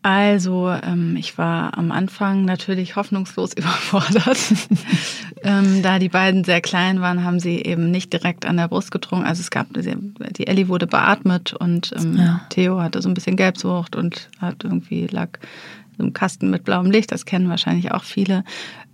Also, 0.06 0.70
ähm, 0.70 1.16
ich 1.16 1.36
war 1.36 1.76
am 1.76 1.90
Anfang 1.90 2.44
natürlich 2.44 2.94
hoffnungslos 2.94 3.52
überfordert. 3.56 4.38
ähm, 5.42 5.82
da 5.82 5.98
die 5.98 6.08
beiden 6.08 6.44
sehr 6.44 6.60
klein 6.60 7.00
waren, 7.00 7.24
haben 7.24 7.40
sie 7.40 7.60
eben 7.64 7.90
nicht 7.90 8.12
direkt 8.12 8.46
an 8.46 8.56
der 8.56 8.68
Brust 8.68 8.92
getrunken. 8.92 9.26
Also 9.26 9.40
es 9.40 9.50
gab, 9.50 9.66
die 9.74 10.46
Ellie 10.46 10.68
wurde 10.68 10.86
beatmet 10.86 11.54
und 11.54 11.92
ähm, 11.98 12.16
Ja. 12.18 12.40
Theo 12.50 12.80
hatte 12.80 13.02
so 13.02 13.08
ein 13.08 13.14
bisschen 13.14 13.34
Gelbsucht 13.34 13.96
und 13.96 14.28
hat 14.38 14.62
irgendwie 14.62 15.08
lag 15.08 15.40
so 15.98 16.04
im 16.04 16.12
Kasten 16.12 16.50
mit 16.50 16.62
blauem 16.62 16.88
Licht. 16.88 17.10
Das 17.10 17.24
kennen 17.24 17.48
wahrscheinlich 17.48 17.90
auch 17.90 18.04
viele. 18.04 18.44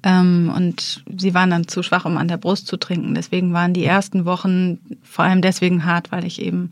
Ähm, 0.02 0.50
und 0.56 1.04
sie 1.18 1.34
waren 1.34 1.50
dann 1.50 1.68
zu 1.68 1.82
schwach, 1.82 2.06
um 2.06 2.16
an 2.16 2.28
der 2.28 2.38
Brust 2.38 2.68
zu 2.68 2.78
trinken. 2.78 3.14
Deswegen 3.14 3.52
waren 3.52 3.74
die 3.74 3.84
ersten 3.84 4.24
Wochen 4.24 4.78
vor 5.02 5.26
allem 5.26 5.42
deswegen 5.42 5.84
hart, 5.84 6.10
weil 6.10 6.24
ich 6.24 6.40
eben 6.40 6.70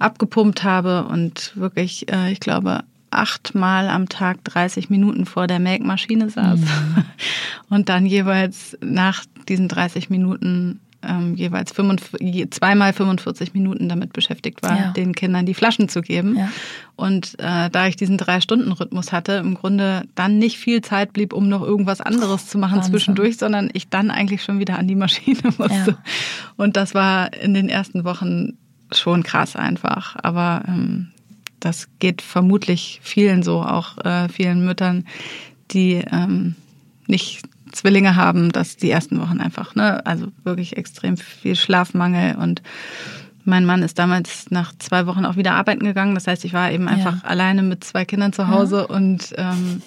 abgepumpt 0.00 0.64
habe 0.64 1.04
und 1.04 1.52
wirklich, 1.54 2.10
äh, 2.12 2.32
ich 2.32 2.40
glaube, 2.40 2.82
achtmal 3.16 3.88
am 3.88 4.08
Tag 4.08 4.44
30 4.44 4.90
Minuten 4.90 5.26
vor 5.26 5.46
der 5.46 5.58
Melkmaschine 5.58 6.28
saß 6.30 6.60
und 7.70 7.88
dann 7.88 8.06
jeweils 8.06 8.76
nach 8.82 9.24
diesen 9.48 9.68
30 9.68 10.10
Minuten 10.10 10.80
ähm, 11.02 11.34
jeweils 11.36 11.70
45, 11.72 12.20
je- 12.20 12.50
zweimal 12.50 12.92
45 12.92 13.52
Minuten 13.54 13.88
damit 13.88 14.12
beschäftigt 14.12 14.62
war, 14.62 14.76
Ja. 14.76 14.90
den 14.92 15.14
Kindern 15.14 15.46
die 15.46 15.54
Flaschen 15.54 15.88
zu 15.88 16.00
geben. 16.00 16.36
Ja. 16.36 16.48
Und 16.96 17.38
äh, 17.38 17.70
da 17.70 17.86
ich 17.86 17.94
diesen 17.96 18.16
Drei-Stunden-Rhythmus 18.18 19.12
hatte, 19.12 19.32
im 19.34 19.54
Grunde 19.54 20.02
dann 20.16 20.38
nicht 20.38 20.58
viel 20.58 20.80
Zeit 20.80 21.12
blieb, 21.12 21.32
um 21.32 21.48
noch 21.48 21.62
irgendwas 21.62 22.00
anderes 22.00 22.48
zu 22.48 22.58
machen 22.58 22.76
Wahnsinn. 22.78 22.92
zwischendurch, 22.92 23.36
sondern 23.36 23.70
ich 23.72 23.88
dann 23.88 24.10
eigentlich 24.10 24.42
schon 24.42 24.58
wieder 24.58 24.78
an 24.78 24.88
die 24.88 24.96
Maschine 24.96 25.38
musste. 25.58 25.90
Ja. 25.92 25.98
Und 26.56 26.76
das 26.76 26.94
war 26.94 27.32
in 27.34 27.54
den 27.54 27.68
ersten 27.68 28.02
Wochen 28.04 28.54
schon 28.90 29.22
krass 29.22 29.54
einfach. 29.54 30.16
Aber 30.22 30.62
ähm, 30.66 31.08
das 31.60 31.88
geht 31.98 32.22
vermutlich 32.22 33.00
vielen 33.02 33.42
so, 33.42 33.62
auch 33.62 33.98
äh, 34.04 34.28
vielen 34.28 34.64
Müttern, 34.64 35.04
die 35.70 36.04
ähm, 36.10 36.54
nicht 37.06 37.42
Zwillinge 37.72 38.16
haben, 38.16 38.52
dass 38.52 38.76
die 38.76 38.90
ersten 38.90 39.20
Wochen 39.20 39.40
einfach, 39.40 39.74
ne, 39.74 40.04
also 40.06 40.28
wirklich 40.44 40.76
extrem 40.76 41.16
viel 41.16 41.56
Schlafmangel 41.56 42.36
und 42.36 42.62
Mein 43.48 43.64
Mann 43.64 43.84
ist 43.84 43.98
damals 44.00 44.50
nach 44.50 44.72
zwei 44.78 45.06
Wochen 45.06 45.24
auch 45.24 45.36
wieder 45.36 45.54
arbeiten 45.54 45.84
gegangen. 45.84 46.16
Das 46.16 46.26
heißt, 46.26 46.44
ich 46.44 46.52
war 46.52 46.72
eben 46.72 46.88
einfach 46.88 47.22
ja. 47.22 47.28
alleine 47.28 47.62
mit 47.62 47.84
zwei 47.84 48.04
Kindern 48.04 48.32
zu 48.32 48.48
Hause 48.48 48.86
ja. 48.88 48.96
und 48.96 49.32
ähm, 49.36 49.82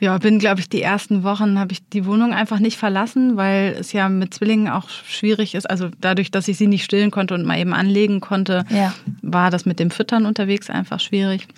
ja, 0.00 0.18
bin, 0.18 0.38
glaube 0.38 0.60
ich, 0.60 0.68
die 0.68 0.82
ersten 0.82 1.22
Wochen 1.22 1.58
habe 1.58 1.72
ich 1.72 1.86
die 1.88 2.04
Wohnung 2.04 2.32
einfach 2.34 2.58
nicht 2.58 2.76
verlassen, 2.76 3.36
weil 3.36 3.76
es 3.78 3.92
ja 3.92 4.08
mit 4.08 4.34
Zwillingen 4.34 4.68
auch 4.68 4.88
schwierig 4.88 5.54
ist. 5.54 5.68
Also 5.68 5.88
dadurch, 6.00 6.30
dass 6.30 6.48
ich 6.48 6.58
sie 6.58 6.66
nicht 6.66 6.84
stillen 6.84 7.10
konnte 7.10 7.34
und 7.34 7.44
mal 7.44 7.58
eben 7.58 7.72
anlegen 7.72 8.20
konnte, 8.20 8.64
ja. 8.68 8.94
war 9.22 9.50
das 9.50 9.64
mit 9.64 9.80
dem 9.80 9.90
Füttern 9.90 10.26
unterwegs 10.26 10.68
einfach 10.68 11.00
schwierig. 11.00 11.48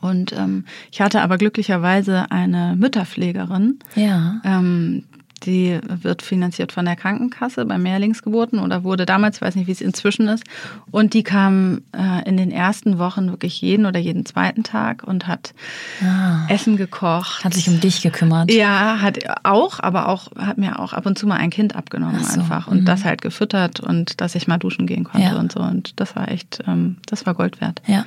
Und 0.00 0.32
ähm, 0.32 0.64
ich 0.90 1.00
hatte 1.00 1.22
aber 1.22 1.38
glücklicherweise 1.38 2.30
eine 2.32 2.74
Mütterpflegerin, 2.76 3.78
ja. 3.94 4.40
ähm, 4.44 5.04
die 5.44 5.80
wird 5.82 6.22
finanziert 6.22 6.72
von 6.72 6.84
der 6.84 6.96
Krankenkasse 6.96 7.64
bei 7.64 7.78
Mehrlingsgeburten 7.78 8.58
oder 8.58 8.84
wurde 8.84 9.06
damals, 9.06 9.40
weiß 9.40 9.56
nicht, 9.56 9.66
wie 9.66 9.72
es 9.72 9.80
inzwischen 9.80 10.28
ist. 10.28 10.44
Und 10.90 11.14
die 11.14 11.22
kam 11.22 11.82
äh, 11.92 12.28
in 12.28 12.36
den 12.36 12.50
ersten 12.50 12.98
Wochen 12.98 13.30
wirklich 13.30 13.60
jeden 13.60 13.86
oder 13.86 13.98
jeden 13.98 14.24
zweiten 14.26 14.62
Tag 14.62 15.02
und 15.04 15.26
hat 15.26 15.54
ah. 16.02 16.46
Essen 16.48 16.76
gekocht. 16.76 17.44
Hat 17.44 17.54
sich 17.54 17.68
um 17.68 17.80
dich 17.80 18.02
gekümmert. 18.02 18.50
Ja, 18.52 19.00
hat 19.00 19.18
auch, 19.44 19.80
aber 19.80 20.08
auch 20.08 20.28
hat 20.36 20.58
mir 20.58 20.78
auch 20.78 20.92
ab 20.92 21.06
und 21.06 21.18
zu 21.18 21.26
mal 21.26 21.36
ein 21.36 21.50
Kind 21.50 21.76
abgenommen 21.76 22.22
so. 22.22 22.40
einfach 22.40 22.68
und 22.68 22.82
mhm. 22.82 22.84
das 22.84 23.04
halt 23.04 23.22
gefüttert 23.22 23.80
und 23.80 24.20
dass 24.20 24.34
ich 24.34 24.46
mal 24.46 24.58
duschen 24.58 24.86
gehen 24.86 25.04
konnte 25.04 25.28
ja. 25.28 25.38
und 25.38 25.52
so. 25.52 25.60
Und 25.60 26.00
das 26.00 26.16
war 26.16 26.30
echt, 26.30 26.60
ähm, 26.66 26.96
das 27.06 27.26
war 27.26 27.34
Gold 27.34 27.60
wert. 27.60 27.82
Ja. 27.86 28.04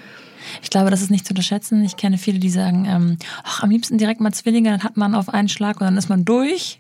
Ich 0.61 0.69
glaube, 0.69 0.89
das 0.89 1.01
ist 1.01 1.11
nicht 1.11 1.25
zu 1.25 1.31
unterschätzen. 1.31 1.83
Ich 1.83 1.97
kenne 1.97 2.17
viele, 2.17 2.39
die 2.39 2.49
sagen, 2.49 2.85
ähm, 2.87 3.17
ach, 3.43 3.63
am 3.63 3.69
liebsten 3.69 3.97
direkt 3.97 4.21
mal 4.21 4.33
Zwillinge, 4.33 4.71
dann 4.71 4.83
hat 4.83 4.97
man 4.97 5.15
auf 5.15 5.29
einen 5.29 5.49
Schlag 5.49 5.79
und 5.79 5.85
dann 5.85 5.97
ist 5.97 6.09
man 6.09 6.25
durch. 6.25 6.79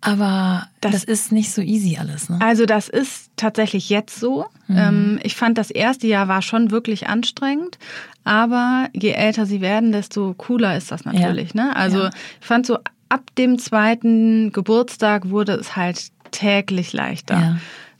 Aber 0.00 0.68
das, 0.80 0.92
das 0.92 1.04
ist 1.04 1.32
nicht 1.32 1.50
so 1.50 1.62
easy 1.62 1.96
alles. 1.98 2.28
Ne? 2.28 2.38
Also 2.40 2.64
das 2.64 2.88
ist 2.88 3.30
tatsächlich 3.36 3.88
jetzt 3.90 4.20
so. 4.20 4.46
Mhm. 4.68 4.76
Ähm, 4.76 5.18
ich 5.22 5.34
fand, 5.34 5.58
das 5.58 5.70
erste 5.70 6.06
Jahr 6.06 6.28
war 6.28 6.42
schon 6.42 6.70
wirklich 6.70 7.08
anstrengend. 7.08 7.78
Aber 8.22 8.88
je 8.92 9.10
älter 9.10 9.46
sie 9.46 9.60
werden, 9.60 9.92
desto 9.92 10.34
cooler 10.34 10.76
ist 10.76 10.92
das 10.92 11.04
natürlich. 11.04 11.54
Ja. 11.54 11.64
Ne? 11.64 11.76
Also 11.76 12.04
ja. 12.04 12.10
ich 12.40 12.46
fand 12.46 12.66
so, 12.66 12.78
ab 13.08 13.34
dem 13.36 13.58
zweiten 13.58 14.52
Geburtstag 14.52 15.30
wurde 15.30 15.54
es 15.54 15.76
halt 15.76 16.10
täglich 16.30 16.92
leichter. 16.92 17.34
Ja. 17.34 17.56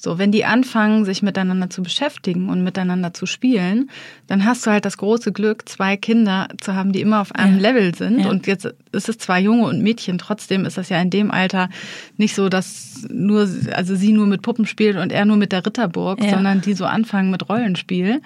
So, 0.06 0.18
wenn 0.18 0.30
die 0.30 0.44
anfangen, 0.44 1.04
sich 1.04 1.24
miteinander 1.24 1.68
zu 1.68 1.82
beschäftigen 1.82 2.48
und 2.48 2.62
miteinander 2.62 3.12
zu 3.12 3.26
spielen, 3.26 3.90
dann 4.28 4.44
hast 4.44 4.64
du 4.64 4.70
halt 4.70 4.84
das 4.84 4.98
große 4.98 5.32
Glück, 5.32 5.68
zwei 5.68 5.96
Kinder 5.96 6.46
zu 6.60 6.76
haben, 6.76 6.92
die 6.92 7.00
immer 7.00 7.20
auf 7.20 7.34
einem 7.34 7.56
ja. 7.56 7.62
Level 7.72 7.92
sind. 7.92 8.20
Ja. 8.20 8.30
Und 8.30 8.46
jetzt 8.46 8.72
ist 8.92 9.08
es 9.08 9.18
zwar 9.18 9.40
Junge 9.40 9.64
und 9.64 9.82
Mädchen, 9.82 10.18
trotzdem 10.18 10.64
ist 10.64 10.78
das 10.78 10.90
ja 10.90 11.02
in 11.02 11.10
dem 11.10 11.32
Alter 11.32 11.70
nicht 12.18 12.36
so, 12.36 12.48
dass 12.48 13.04
nur, 13.10 13.48
also 13.72 13.96
sie 13.96 14.12
nur 14.12 14.28
mit 14.28 14.42
Puppen 14.42 14.66
spielt 14.66 14.96
und 14.96 15.10
er 15.10 15.24
nur 15.24 15.38
mit 15.38 15.50
der 15.50 15.66
Ritterburg, 15.66 16.22
ja. 16.22 16.30
sondern 16.30 16.60
die 16.60 16.74
so 16.74 16.84
anfangen 16.84 17.32
mit 17.32 17.48
Rollenspiel. 17.48 18.22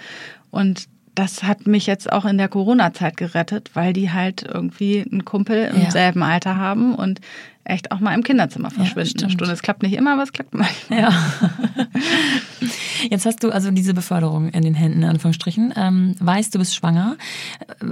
Und 0.50 0.86
das 1.14 1.42
hat 1.42 1.66
mich 1.66 1.86
jetzt 1.86 2.12
auch 2.12 2.26
in 2.26 2.36
der 2.36 2.48
Corona-Zeit 2.48 3.16
gerettet, 3.16 3.70
weil 3.72 3.94
die 3.94 4.10
halt 4.10 4.42
irgendwie 4.42 5.02
einen 5.10 5.24
Kumpel 5.24 5.70
im 5.74 5.82
ja. 5.84 5.90
selben 5.90 6.22
Alter 6.22 6.56
haben 6.56 6.94
und 6.94 7.22
echt 7.64 7.92
auch 7.92 8.00
mal 8.00 8.14
im 8.14 8.22
Kinderzimmer 8.22 8.70
verschwinden. 8.70 9.18
Ja, 9.18 9.24
eine 9.24 9.32
Stunde. 9.32 9.52
Es 9.52 9.62
klappt 9.62 9.82
nicht 9.82 9.94
immer, 9.94 10.14
aber 10.14 10.22
es 10.22 10.32
klappt 10.32 10.54
manchmal. 10.54 11.00
Ja. 11.00 11.12
Jetzt 13.10 13.26
hast 13.26 13.42
du 13.42 13.50
also 13.50 13.70
diese 13.70 13.94
Beförderung 13.94 14.50
in 14.50 14.62
den 14.62 14.74
Händen, 14.74 15.02
in 15.02 15.08
Anführungsstrichen. 15.08 15.74
Ähm, 15.76 16.14
weißt, 16.18 16.54
du 16.54 16.58
bist 16.58 16.74
schwanger, 16.74 17.16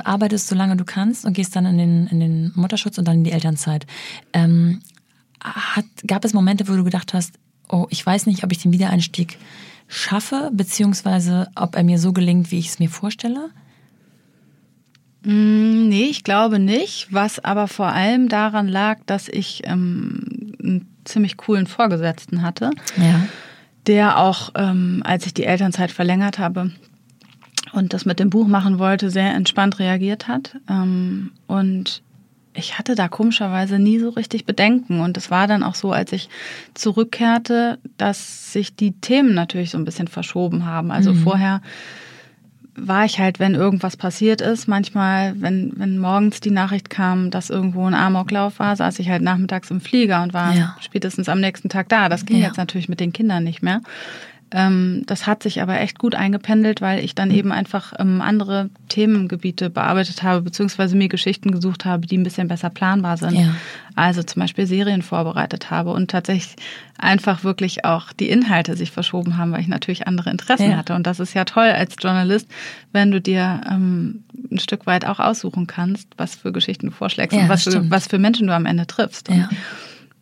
arbeitest 0.04 0.48
so 0.48 0.54
lange 0.54 0.76
du 0.76 0.84
kannst 0.84 1.24
und 1.24 1.32
gehst 1.32 1.54
dann 1.56 1.66
in 1.66 1.78
den, 1.78 2.06
in 2.08 2.20
den 2.20 2.52
Mutterschutz 2.54 2.98
und 2.98 3.06
dann 3.06 3.16
in 3.16 3.24
die 3.24 3.32
Elternzeit. 3.32 3.86
Ähm, 4.32 4.80
hat, 5.42 5.86
gab 6.06 6.24
es 6.24 6.34
Momente, 6.34 6.68
wo 6.68 6.74
du 6.74 6.84
gedacht 6.84 7.14
hast, 7.14 7.38
oh, 7.68 7.86
ich 7.90 8.04
weiß 8.04 8.26
nicht, 8.26 8.44
ob 8.44 8.52
ich 8.52 8.58
den 8.58 8.72
Wiedereinstieg 8.72 9.38
schaffe, 9.86 10.50
beziehungsweise 10.52 11.48
ob 11.54 11.76
er 11.76 11.84
mir 11.84 11.98
so 11.98 12.12
gelingt, 12.12 12.50
wie 12.50 12.58
ich 12.58 12.68
es 12.68 12.78
mir 12.78 12.88
vorstelle? 12.90 13.50
Mm, 15.22 15.88
nee, 15.88 16.06
ich 16.10 16.24
glaube 16.24 16.58
nicht. 16.58 17.12
Was 17.12 17.42
aber 17.42 17.68
vor 17.68 17.88
allem 17.88 18.28
daran 18.28 18.68
lag, 18.68 18.98
dass 19.06 19.28
ich 19.28 19.62
ähm, 19.64 20.54
einen 20.62 20.86
ziemlich 21.04 21.36
coolen 21.36 21.66
Vorgesetzten 21.66 22.42
hatte, 22.42 22.70
ja. 22.96 23.22
der 23.86 24.18
auch, 24.18 24.50
ähm, 24.54 25.02
als 25.04 25.26
ich 25.26 25.34
die 25.34 25.44
Elternzeit 25.44 25.90
verlängert 25.90 26.38
habe 26.38 26.70
und 27.72 27.92
das 27.92 28.04
mit 28.04 28.20
dem 28.20 28.30
Buch 28.30 28.46
machen 28.46 28.78
wollte, 28.78 29.10
sehr 29.10 29.34
entspannt 29.34 29.78
reagiert 29.78 30.28
hat. 30.28 30.56
Ähm, 30.68 31.32
und 31.46 32.02
ich 32.54 32.78
hatte 32.78 32.94
da 32.94 33.08
komischerweise 33.08 33.78
nie 33.78 33.98
so 33.98 34.10
richtig 34.10 34.44
Bedenken. 34.44 35.00
Und 35.00 35.16
es 35.16 35.30
war 35.30 35.46
dann 35.46 35.62
auch 35.62 35.74
so, 35.74 35.92
als 35.92 36.12
ich 36.12 36.28
zurückkehrte, 36.74 37.78
dass 37.96 38.52
sich 38.52 38.74
die 38.74 38.92
Themen 38.92 39.34
natürlich 39.34 39.70
so 39.70 39.78
ein 39.78 39.84
bisschen 39.84 40.08
verschoben 40.08 40.66
haben. 40.66 40.90
Also 40.90 41.12
mhm. 41.12 41.22
vorher 41.22 41.62
war 42.80 43.04
ich 43.04 43.18
halt, 43.18 43.38
wenn 43.38 43.54
irgendwas 43.54 43.96
passiert 43.96 44.40
ist, 44.40 44.68
manchmal, 44.68 45.34
wenn, 45.40 45.72
wenn 45.76 45.98
morgens 45.98 46.40
die 46.40 46.50
Nachricht 46.50 46.90
kam, 46.90 47.30
dass 47.30 47.50
irgendwo 47.50 47.86
ein 47.86 47.94
Amoklauf 47.94 48.58
war, 48.58 48.76
saß 48.76 48.98
ich 48.98 49.08
halt 49.08 49.22
nachmittags 49.22 49.70
im 49.70 49.80
Flieger 49.80 50.22
und 50.22 50.32
war 50.32 50.54
ja. 50.54 50.76
spätestens 50.80 51.28
am 51.28 51.40
nächsten 51.40 51.68
Tag 51.68 51.88
da. 51.88 52.08
Das 52.08 52.26
ging 52.26 52.38
ja. 52.38 52.46
jetzt 52.46 52.56
natürlich 52.56 52.88
mit 52.88 53.00
den 53.00 53.12
Kindern 53.12 53.44
nicht 53.44 53.62
mehr. 53.62 53.80
Ähm, 54.50 55.02
das 55.06 55.26
hat 55.26 55.42
sich 55.42 55.60
aber 55.60 55.78
echt 55.80 55.98
gut 55.98 56.14
eingependelt, 56.14 56.80
weil 56.80 57.04
ich 57.04 57.14
dann 57.14 57.30
eben 57.30 57.52
einfach 57.52 57.92
ähm, 57.98 58.22
andere 58.22 58.70
Themengebiete 58.88 59.68
bearbeitet 59.68 60.22
habe, 60.22 60.42
beziehungsweise 60.42 60.96
mir 60.96 61.08
Geschichten 61.08 61.50
gesucht 61.50 61.84
habe, 61.84 62.06
die 62.06 62.16
ein 62.16 62.22
bisschen 62.22 62.48
besser 62.48 62.70
planbar 62.70 63.18
sind. 63.18 63.34
Ja. 63.34 63.54
Also 63.94 64.22
zum 64.22 64.40
Beispiel 64.40 64.66
Serien 64.66 65.02
vorbereitet 65.02 65.70
habe 65.70 65.90
und 65.90 66.10
tatsächlich 66.10 66.56
einfach 66.96 67.44
wirklich 67.44 67.84
auch 67.84 68.12
die 68.12 68.30
Inhalte 68.30 68.76
sich 68.76 68.90
verschoben 68.90 69.36
haben, 69.36 69.52
weil 69.52 69.60
ich 69.60 69.68
natürlich 69.68 70.06
andere 70.06 70.30
Interessen 70.30 70.70
ja. 70.70 70.76
hatte. 70.78 70.94
Und 70.94 71.06
das 71.06 71.20
ist 71.20 71.34
ja 71.34 71.44
toll 71.44 71.68
als 71.68 71.96
Journalist, 71.98 72.48
wenn 72.92 73.10
du 73.10 73.20
dir 73.20 73.60
ähm, 73.70 74.24
ein 74.50 74.58
Stück 74.60 74.86
weit 74.86 75.04
auch 75.04 75.18
aussuchen 75.18 75.66
kannst, 75.66 76.08
was 76.16 76.36
für 76.36 76.52
Geschichten 76.52 76.86
du 76.86 76.92
vorschlägst 76.92 77.36
ja, 77.36 77.42
und 77.42 77.48
was 77.48 77.64
für, 77.64 77.90
was 77.90 78.06
für 78.06 78.18
Menschen 78.18 78.46
du 78.46 78.54
am 78.54 78.66
Ende 78.66 78.86
triffst. 78.86 79.28
Und 79.28 79.48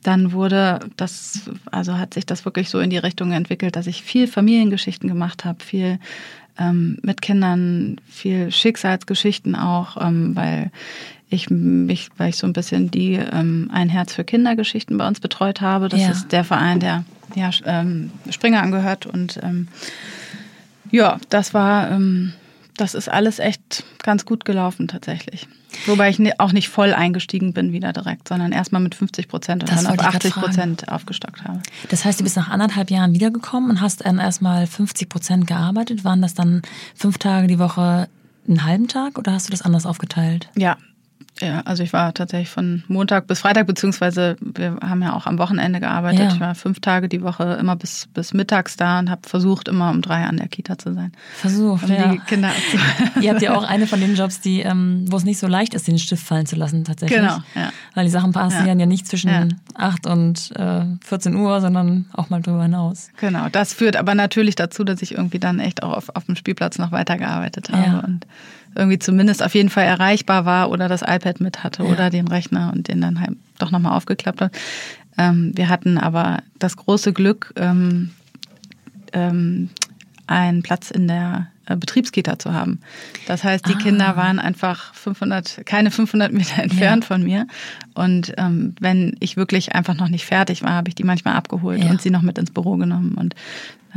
dann 0.06 0.32
wurde 0.32 0.80
das, 0.96 1.50
also 1.70 1.98
hat 1.98 2.14
sich 2.14 2.26
das 2.26 2.44
wirklich 2.44 2.70
so 2.70 2.78
in 2.78 2.90
die 2.90 2.98
Richtung 2.98 3.32
entwickelt, 3.32 3.74
dass 3.74 3.88
ich 3.88 4.02
viel 4.02 4.28
Familiengeschichten 4.28 5.08
gemacht 5.08 5.44
habe, 5.44 5.62
viel 5.64 5.98
ähm, 6.58 6.98
mit 7.02 7.22
Kindern, 7.22 7.96
viel 8.08 8.52
Schicksalsgeschichten 8.52 9.56
auch, 9.56 9.96
ähm, 10.00 10.36
weil 10.36 10.70
ich 11.28 11.50
mich, 11.50 12.10
weil 12.18 12.28
ich 12.28 12.36
so 12.36 12.46
ein 12.46 12.52
bisschen 12.52 12.90
die 12.90 13.14
ähm, 13.14 13.68
Ein 13.72 13.88
Herz 13.88 14.12
für 14.12 14.22
Kindergeschichten 14.22 14.96
bei 14.96 15.08
uns 15.08 15.18
betreut 15.18 15.60
habe. 15.60 15.88
Das 15.88 16.00
ja. 16.00 16.10
ist 16.10 16.28
der 16.28 16.44
Verein, 16.44 16.78
der 16.78 17.04
ja, 17.34 17.50
ähm, 17.64 18.12
Springer 18.30 18.62
angehört. 18.62 19.06
Und 19.06 19.40
ähm, 19.42 19.66
ja, 20.92 21.18
das 21.30 21.52
war, 21.52 21.90
ähm, 21.90 22.32
das 22.76 22.94
ist 22.94 23.08
alles 23.08 23.38
echt 23.38 23.84
ganz 24.02 24.24
gut 24.24 24.44
gelaufen 24.44 24.88
tatsächlich. 24.88 25.48
Wobei 25.86 26.08
ich 26.08 26.40
auch 26.40 26.52
nicht 26.52 26.68
voll 26.68 26.94
eingestiegen 26.94 27.52
bin 27.52 27.72
wieder 27.72 27.92
direkt, 27.92 28.28
sondern 28.28 28.52
erstmal 28.52 28.80
mit 28.80 28.94
50 28.94 29.28
Prozent 29.28 29.62
und 29.62 29.72
das 29.72 29.84
dann 29.84 29.98
auf 29.98 30.06
80 30.06 30.34
Prozent 30.34 30.88
aufgestockt 30.88 31.44
habe. 31.44 31.60
Das 31.90 32.04
heißt, 32.04 32.20
du 32.20 32.24
bist 32.24 32.36
nach 32.36 32.48
anderthalb 32.48 32.90
Jahren 32.90 33.12
wiedergekommen 33.12 33.70
und 33.70 33.80
hast 33.80 34.04
dann 34.06 34.18
erstmal 34.18 34.66
50 34.66 35.08
Prozent 35.08 35.46
gearbeitet. 35.46 36.04
Waren 36.04 36.22
das 36.22 36.34
dann 36.34 36.62
fünf 36.94 37.18
Tage 37.18 37.46
die 37.46 37.58
Woche 37.58 38.08
einen 38.48 38.64
halben 38.64 38.88
Tag 38.88 39.18
oder 39.18 39.32
hast 39.32 39.48
du 39.48 39.50
das 39.50 39.62
anders 39.62 39.86
aufgeteilt? 39.86 40.48
Ja, 40.56 40.76
ja, 41.40 41.60
also 41.66 41.82
ich 41.82 41.92
war 41.92 42.14
tatsächlich 42.14 42.48
von 42.48 42.82
Montag 42.88 43.26
bis 43.26 43.40
Freitag, 43.40 43.66
beziehungsweise 43.66 44.36
wir 44.40 44.78
haben 44.82 45.02
ja 45.02 45.14
auch 45.14 45.26
am 45.26 45.38
Wochenende 45.38 45.80
gearbeitet. 45.80 46.20
Ja. 46.20 46.28
Ich 46.28 46.40
war 46.40 46.54
fünf 46.54 46.80
Tage 46.80 47.10
die 47.10 47.22
Woche 47.22 47.58
immer 47.60 47.76
bis, 47.76 48.08
bis 48.14 48.32
mittags 48.32 48.76
da 48.76 48.98
und 48.98 49.10
habe 49.10 49.28
versucht, 49.28 49.68
immer 49.68 49.90
um 49.90 50.00
drei 50.00 50.24
an 50.24 50.38
der 50.38 50.48
Kita 50.48 50.78
zu 50.78 50.94
sein. 50.94 51.12
Versucht, 51.34 51.84
um 51.84 51.90
ja. 51.90 52.08
die 52.08 52.18
Kinder 52.20 52.50
Ihr 53.20 53.30
habt 53.30 53.42
ja 53.42 53.54
auch 53.54 53.64
eine 53.64 53.86
von 53.86 54.00
den 54.00 54.14
Jobs, 54.14 54.40
die, 54.40 54.60
ähm, 54.60 55.04
wo 55.08 55.16
es 55.18 55.24
nicht 55.24 55.38
so 55.38 55.46
leicht 55.46 55.74
ist, 55.74 55.86
den 55.86 55.98
Stift 55.98 56.24
fallen 56.24 56.46
zu 56.46 56.56
lassen 56.56 56.84
tatsächlich. 56.84 57.18
Genau, 57.18 57.36
ja. 57.54 57.70
Weil 57.94 58.04
die 58.06 58.10
Sachen 58.10 58.32
passieren 58.32 58.66
ja, 58.66 58.84
ja 58.84 58.86
nicht 58.86 59.06
zwischen 59.06 59.30
ja. 59.30 59.46
8 59.74 60.06
und 60.06 60.52
äh, 60.56 60.84
14 61.04 61.34
Uhr, 61.34 61.60
sondern 61.60 62.06
auch 62.14 62.30
mal 62.30 62.40
drüber 62.40 62.62
hinaus. 62.62 63.10
Genau, 63.20 63.48
das 63.50 63.74
führt 63.74 63.96
aber 63.96 64.14
natürlich 64.14 64.54
dazu, 64.54 64.84
dass 64.84 65.02
ich 65.02 65.12
irgendwie 65.12 65.38
dann 65.38 65.60
echt 65.60 65.82
auch 65.82 65.94
auf, 65.94 66.16
auf 66.16 66.24
dem 66.24 66.36
Spielplatz 66.36 66.78
noch 66.78 66.92
weitergearbeitet 66.92 67.70
habe 67.70 68.06
und 68.06 68.26
irgendwie 68.76 68.98
zumindest 68.98 69.42
auf 69.42 69.54
jeden 69.54 69.70
Fall 69.70 69.84
erreichbar 69.84 70.44
war 70.44 70.70
oder 70.70 70.88
das 70.88 71.02
iPad 71.02 71.40
mit 71.40 71.64
hatte 71.64 71.84
ja. 71.84 71.90
oder 71.90 72.10
den 72.10 72.28
Rechner 72.28 72.72
und 72.74 72.88
den 72.88 73.00
dann 73.00 73.20
halt 73.20 73.36
doch 73.58 73.70
nochmal 73.70 73.96
aufgeklappt 73.96 74.40
hat. 74.40 74.52
Ähm, 75.18 75.52
wir 75.54 75.68
hatten 75.68 75.98
aber 75.98 76.38
das 76.58 76.76
große 76.76 77.12
Glück, 77.12 77.52
ähm, 77.56 78.10
ähm, 79.12 79.70
einen 80.26 80.62
Platz 80.62 80.90
in 80.90 81.08
der 81.08 81.48
Betriebskita 81.74 82.38
zu 82.38 82.52
haben. 82.52 82.80
Das 83.26 83.42
heißt, 83.42 83.66
die 83.66 83.74
ah. 83.74 83.78
Kinder 83.78 84.16
waren 84.16 84.38
einfach 84.38 84.94
500, 84.94 85.66
keine 85.66 85.90
500 85.90 86.32
Meter 86.32 86.62
entfernt 86.62 87.04
ja. 87.04 87.08
von 87.08 87.22
mir. 87.22 87.46
Und 87.94 88.32
ähm, 88.36 88.74
wenn 88.78 89.16
ich 89.20 89.36
wirklich 89.36 89.74
einfach 89.74 89.94
noch 89.94 90.08
nicht 90.08 90.26
fertig 90.26 90.62
war, 90.62 90.72
habe 90.72 90.88
ich 90.88 90.94
die 90.94 91.04
manchmal 91.04 91.34
abgeholt 91.34 91.82
ja. 91.82 91.90
und 91.90 92.00
sie 92.00 92.10
noch 92.10 92.22
mit 92.22 92.38
ins 92.38 92.50
Büro 92.50 92.76
genommen 92.76 93.14
und 93.14 93.34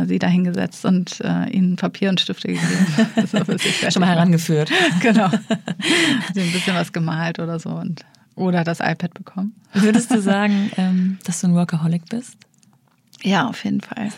sie 0.08 0.20
da 0.20 0.28
hingesetzt 0.28 0.86
und 0.86 1.22
äh, 1.22 1.50
ihnen 1.50 1.76
Papier 1.76 2.10
und 2.10 2.20
Stifte 2.20 2.48
gegeben. 2.48 2.88
so, 3.28 3.40
Schon 3.92 4.00
mal 4.00 4.10
herangeführt. 4.10 4.72
genau. 5.02 5.30
Sie 6.34 6.42
ein 6.42 6.52
bisschen 6.52 6.76
was 6.76 6.94
gemalt 6.94 7.40
oder 7.40 7.60
so 7.60 7.70
und 7.70 8.06
oder 8.36 8.64
das 8.64 8.80
iPad 8.80 9.14
bekommen. 9.14 9.54
Würdest 9.74 10.12
du 10.12 10.22
sagen, 10.22 10.72
ähm, 10.78 11.18
dass 11.26 11.42
du 11.42 11.48
ein 11.48 11.56
Workaholic 11.56 12.06
bist? 12.10 12.38
Ja, 13.24 13.48
auf 13.48 13.64
jeden 13.66 13.82
Fall. 13.82 14.10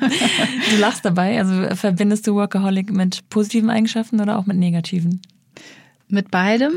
du 0.70 0.76
lachst 0.78 1.04
dabei. 1.04 1.38
Also 1.38 1.74
verbindest 1.76 2.26
du 2.26 2.34
Workaholic 2.34 2.90
mit 2.90 3.28
positiven 3.28 3.70
Eigenschaften 3.70 4.20
oder 4.20 4.38
auch 4.38 4.46
mit 4.46 4.56
negativen? 4.56 5.20
Mit 6.08 6.30
beidem. 6.30 6.72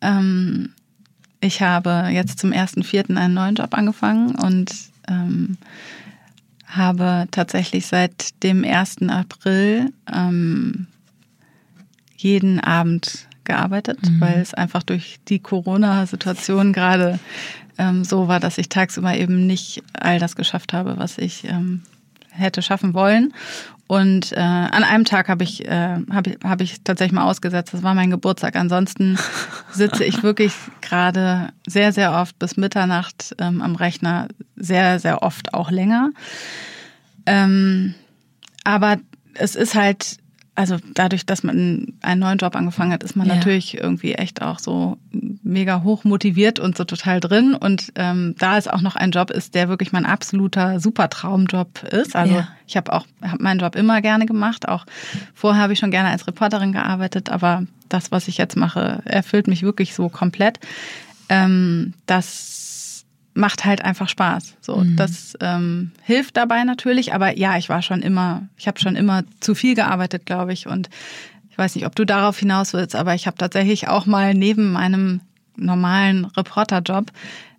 Ähm, 0.00 0.72
ich 1.40 1.62
habe 1.62 2.08
jetzt 2.10 2.38
zum 2.38 2.52
ersten 2.52 2.82
Vierten 2.82 3.16
einen 3.16 3.34
neuen 3.34 3.54
Job 3.54 3.72
angefangen 3.72 4.34
und 4.34 4.72
ähm, 5.08 5.56
habe 6.66 7.28
tatsächlich 7.30 7.86
seit 7.86 8.42
dem 8.42 8.64
1. 8.64 9.08
April 9.08 9.92
ähm, 10.12 10.86
jeden 12.16 12.60
Abend 12.60 13.26
gearbeitet, 13.44 13.98
mhm. 14.02 14.20
weil 14.20 14.40
es 14.40 14.52
einfach 14.52 14.82
durch 14.82 15.18
die 15.28 15.38
Corona-Situation 15.38 16.72
gerade 16.72 17.18
ähm, 17.78 18.04
so 18.04 18.28
war, 18.28 18.40
dass 18.40 18.58
ich 18.58 18.68
tagsüber 18.68 19.16
eben 19.16 19.46
nicht 19.46 19.82
all 19.92 20.18
das 20.18 20.36
geschafft 20.36 20.72
habe, 20.72 20.98
was 20.98 21.18
ich 21.18 21.44
ähm, 21.44 21.82
hätte 22.30 22.62
schaffen 22.62 22.94
wollen. 22.94 23.32
Und 23.88 24.32
äh, 24.32 24.40
an 24.40 24.82
einem 24.82 25.04
Tag 25.04 25.28
habe 25.28 25.44
ich, 25.44 25.64
äh, 25.66 25.98
hab 26.10 26.26
ich, 26.26 26.38
hab 26.42 26.60
ich 26.60 26.82
tatsächlich 26.82 27.12
mal 27.12 27.30
ausgesetzt. 27.30 27.72
Das 27.72 27.84
war 27.84 27.94
mein 27.94 28.10
Geburtstag. 28.10 28.56
Ansonsten 28.56 29.16
sitze 29.70 30.04
ich 30.04 30.22
wirklich 30.24 30.52
gerade 30.80 31.50
sehr, 31.66 31.92
sehr 31.92 32.12
oft 32.12 32.36
bis 32.38 32.56
Mitternacht 32.56 33.36
ähm, 33.38 33.62
am 33.62 33.76
Rechner, 33.76 34.26
sehr, 34.56 34.98
sehr 34.98 35.22
oft 35.22 35.54
auch 35.54 35.70
länger. 35.70 36.10
Ähm, 37.26 37.94
aber 38.64 38.96
es 39.34 39.54
ist 39.54 39.76
halt 39.76 40.16
also 40.56 40.78
dadurch, 40.94 41.26
dass 41.26 41.42
man 41.42 41.94
einen 42.00 42.20
neuen 42.20 42.38
Job 42.38 42.56
angefangen 42.56 42.92
hat, 42.92 43.02
ist 43.02 43.14
man 43.14 43.28
ja. 43.28 43.36
natürlich 43.36 43.76
irgendwie 43.76 44.14
echt 44.14 44.42
auch 44.42 44.58
so 44.58 44.96
mega 45.42 45.82
hoch 45.82 46.04
motiviert 46.04 46.58
und 46.58 46.76
so 46.76 46.84
total 46.84 47.20
drin. 47.20 47.54
Und 47.54 47.92
ähm, 47.94 48.34
da 48.38 48.56
es 48.56 48.66
auch 48.66 48.80
noch 48.80 48.96
ein 48.96 49.10
Job 49.10 49.30
ist, 49.30 49.54
der 49.54 49.68
wirklich 49.68 49.92
mein 49.92 50.06
absoluter 50.06 50.80
super 50.80 51.10
Traumjob 51.10 51.84
ist. 51.84 52.16
Also 52.16 52.36
ja. 52.36 52.48
ich 52.66 52.76
habe 52.76 52.92
auch 52.92 53.06
hab 53.22 53.40
meinen 53.40 53.60
Job 53.60 53.76
immer 53.76 54.00
gerne 54.00 54.24
gemacht. 54.24 54.66
Auch 54.66 54.86
vorher 55.34 55.62
habe 55.62 55.74
ich 55.74 55.78
schon 55.78 55.90
gerne 55.90 56.08
als 56.08 56.26
Reporterin 56.26 56.72
gearbeitet, 56.72 57.30
aber 57.30 57.64
das, 57.88 58.10
was 58.10 58.26
ich 58.26 58.38
jetzt 58.38 58.56
mache, 58.56 59.02
erfüllt 59.04 59.48
mich 59.48 59.62
wirklich 59.62 59.94
so 59.94 60.08
komplett. 60.08 60.58
Ähm, 61.28 61.92
das 62.06 62.66
macht 63.36 63.64
halt 63.64 63.84
einfach 63.84 64.08
Spaß. 64.08 64.56
So, 64.60 64.76
mhm. 64.76 64.96
das 64.96 65.34
ähm, 65.40 65.92
hilft 66.02 66.36
dabei 66.36 66.64
natürlich. 66.64 67.14
Aber 67.14 67.36
ja, 67.36 67.56
ich 67.56 67.68
war 67.68 67.82
schon 67.82 68.02
immer, 68.02 68.48
ich 68.56 68.66
habe 68.66 68.80
schon 68.80 68.96
immer 68.96 69.24
zu 69.40 69.54
viel 69.54 69.74
gearbeitet, 69.74 70.26
glaube 70.26 70.52
ich. 70.52 70.66
Und 70.66 70.88
ich 71.50 71.58
weiß 71.58 71.74
nicht, 71.74 71.86
ob 71.86 71.94
du 71.94 72.04
darauf 72.04 72.38
hinaus 72.38 72.72
willst, 72.72 72.96
aber 72.96 73.14
ich 73.14 73.26
habe 73.26 73.36
tatsächlich 73.36 73.88
auch 73.88 74.06
mal 74.06 74.34
neben 74.34 74.72
meinem 74.72 75.20
normalen 75.56 76.24
Reporterjob 76.24 77.10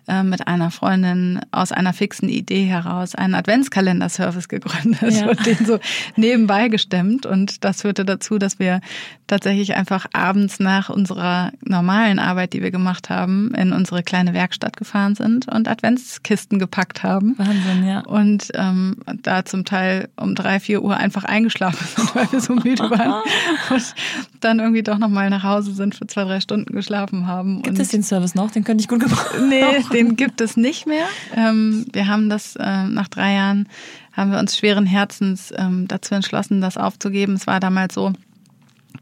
äh, 0.08 0.24
mit 0.24 0.48
einer 0.48 0.72
Freundin 0.72 1.42
aus 1.52 1.72
einer 1.72 1.94
fixen 1.94 2.30
Idee 2.30 2.66
heraus 2.66 3.16
einen 3.16 3.36
Adventskalender-Service 3.36 4.48
gegründet 4.48 5.14
ja. 5.14 5.30
und 5.30 5.46
den 5.46 5.66
so 5.66 5.80
nebenbei 6.16 6.70
gestemmt. 6.70 7.26
Und 7.26 7.64
das 7.64 7.82
führte 7.82 8.06
dazu, 8.06 8.38
dass 8.38 8.60
wir 8.60 8.82
tatsächlich 9.28 9.76
einfach 9.76 10.06
abends 10.14 10.60
nach 10.60 10.90
unserer 10.90 11.52
normalen 11.62 12.20
Arbeit, 12.20 12.54
die 12.54 12.62
wir 12.62 12.72
gemacht 12.72 13.10
haben, 13.10 13.54
in 13.54 13.74
unsere 13.74 14.02
kleine 14.02 14.34
Werkstatt 14.34 14.78
gefahren 14.78 15.16
sind 15.16 15.52
und 15.52 15.68
Adventskisten 15.68 16.60
gepackt 16.60 17.04
haben. 17.04 17.38
Wahnsinn, 17.38 17.86
ja. 17.86 18.00
Und 18.02 18.50
ähm, 18.56 18.98
da 19.24 19.44
zum 19.44 19.66
Teil 19.66 20.10
um 20.16 20.36
drei, 20.36 20.60
vier 20.60 20.82
Uhr 20.84 20.96
einfach 20.96 21.26
eingeschlafen 21.26 21.86
sind, 21.96 22.16
weil 22.16 22.32
wir 22.32 22.40
so 22.40 22.54
müde 22.54 22.90
waren. 22.90 23.22
und 23.70 23.96
dann 24.40 24.60
irgendwie 24.60 24.84
doch 24.84 24.98
nochmal 24.98 25.30
nach 25.30 25.44
Hause 25.44 25.74
sind, 25.74 25.96
für 25.96 26.08
zwei, 26.08 26.24
drei 26.24 26.40
Stunden 26.40 26.74
geschlafen 26.74 27.28
haben. 27.28 27.62
Gibt 27.62 27.80
es 27.80 27.90
den 27.90 28.04
Service 28.04 28.36
noch? 28.36 28.52
Den 28.52 28.64
könnte 28.64 28.82
ich 28.82 28.88
gut 28.88 29.02
gebrauchen. 29.02 29.50
Nee, 29.50 29.64
den 29.98 30.16
gibt 30.16 30.42
es 30.42 30.58
nicht 30.58 30.86
mehr. 30.86 31.08
Ähm, 31.36 31.86
wir 31.92 32.08
haben 32.08 32.30
das 32.30 32.56
äh, 32.56 32.84
nach 32.84 33.08
drei 33.08 33.34
Jahren, 33.34 33.68
haben 34.14 34.32
wir 34.32 34.40
uns 34.40 34.58
schweren 34.58 34.86
Herzens 34.86 35.54
ähm, 35.56 35.88
dazu 35.88 36.16
entschlossen, 36.16 36.62
das 36.62 36.78
aufzugeben. 36.78 37.34
Es 37.34 37.48
war 37.48 37.60
damals 37.60 37.96
so, 37.96 38.14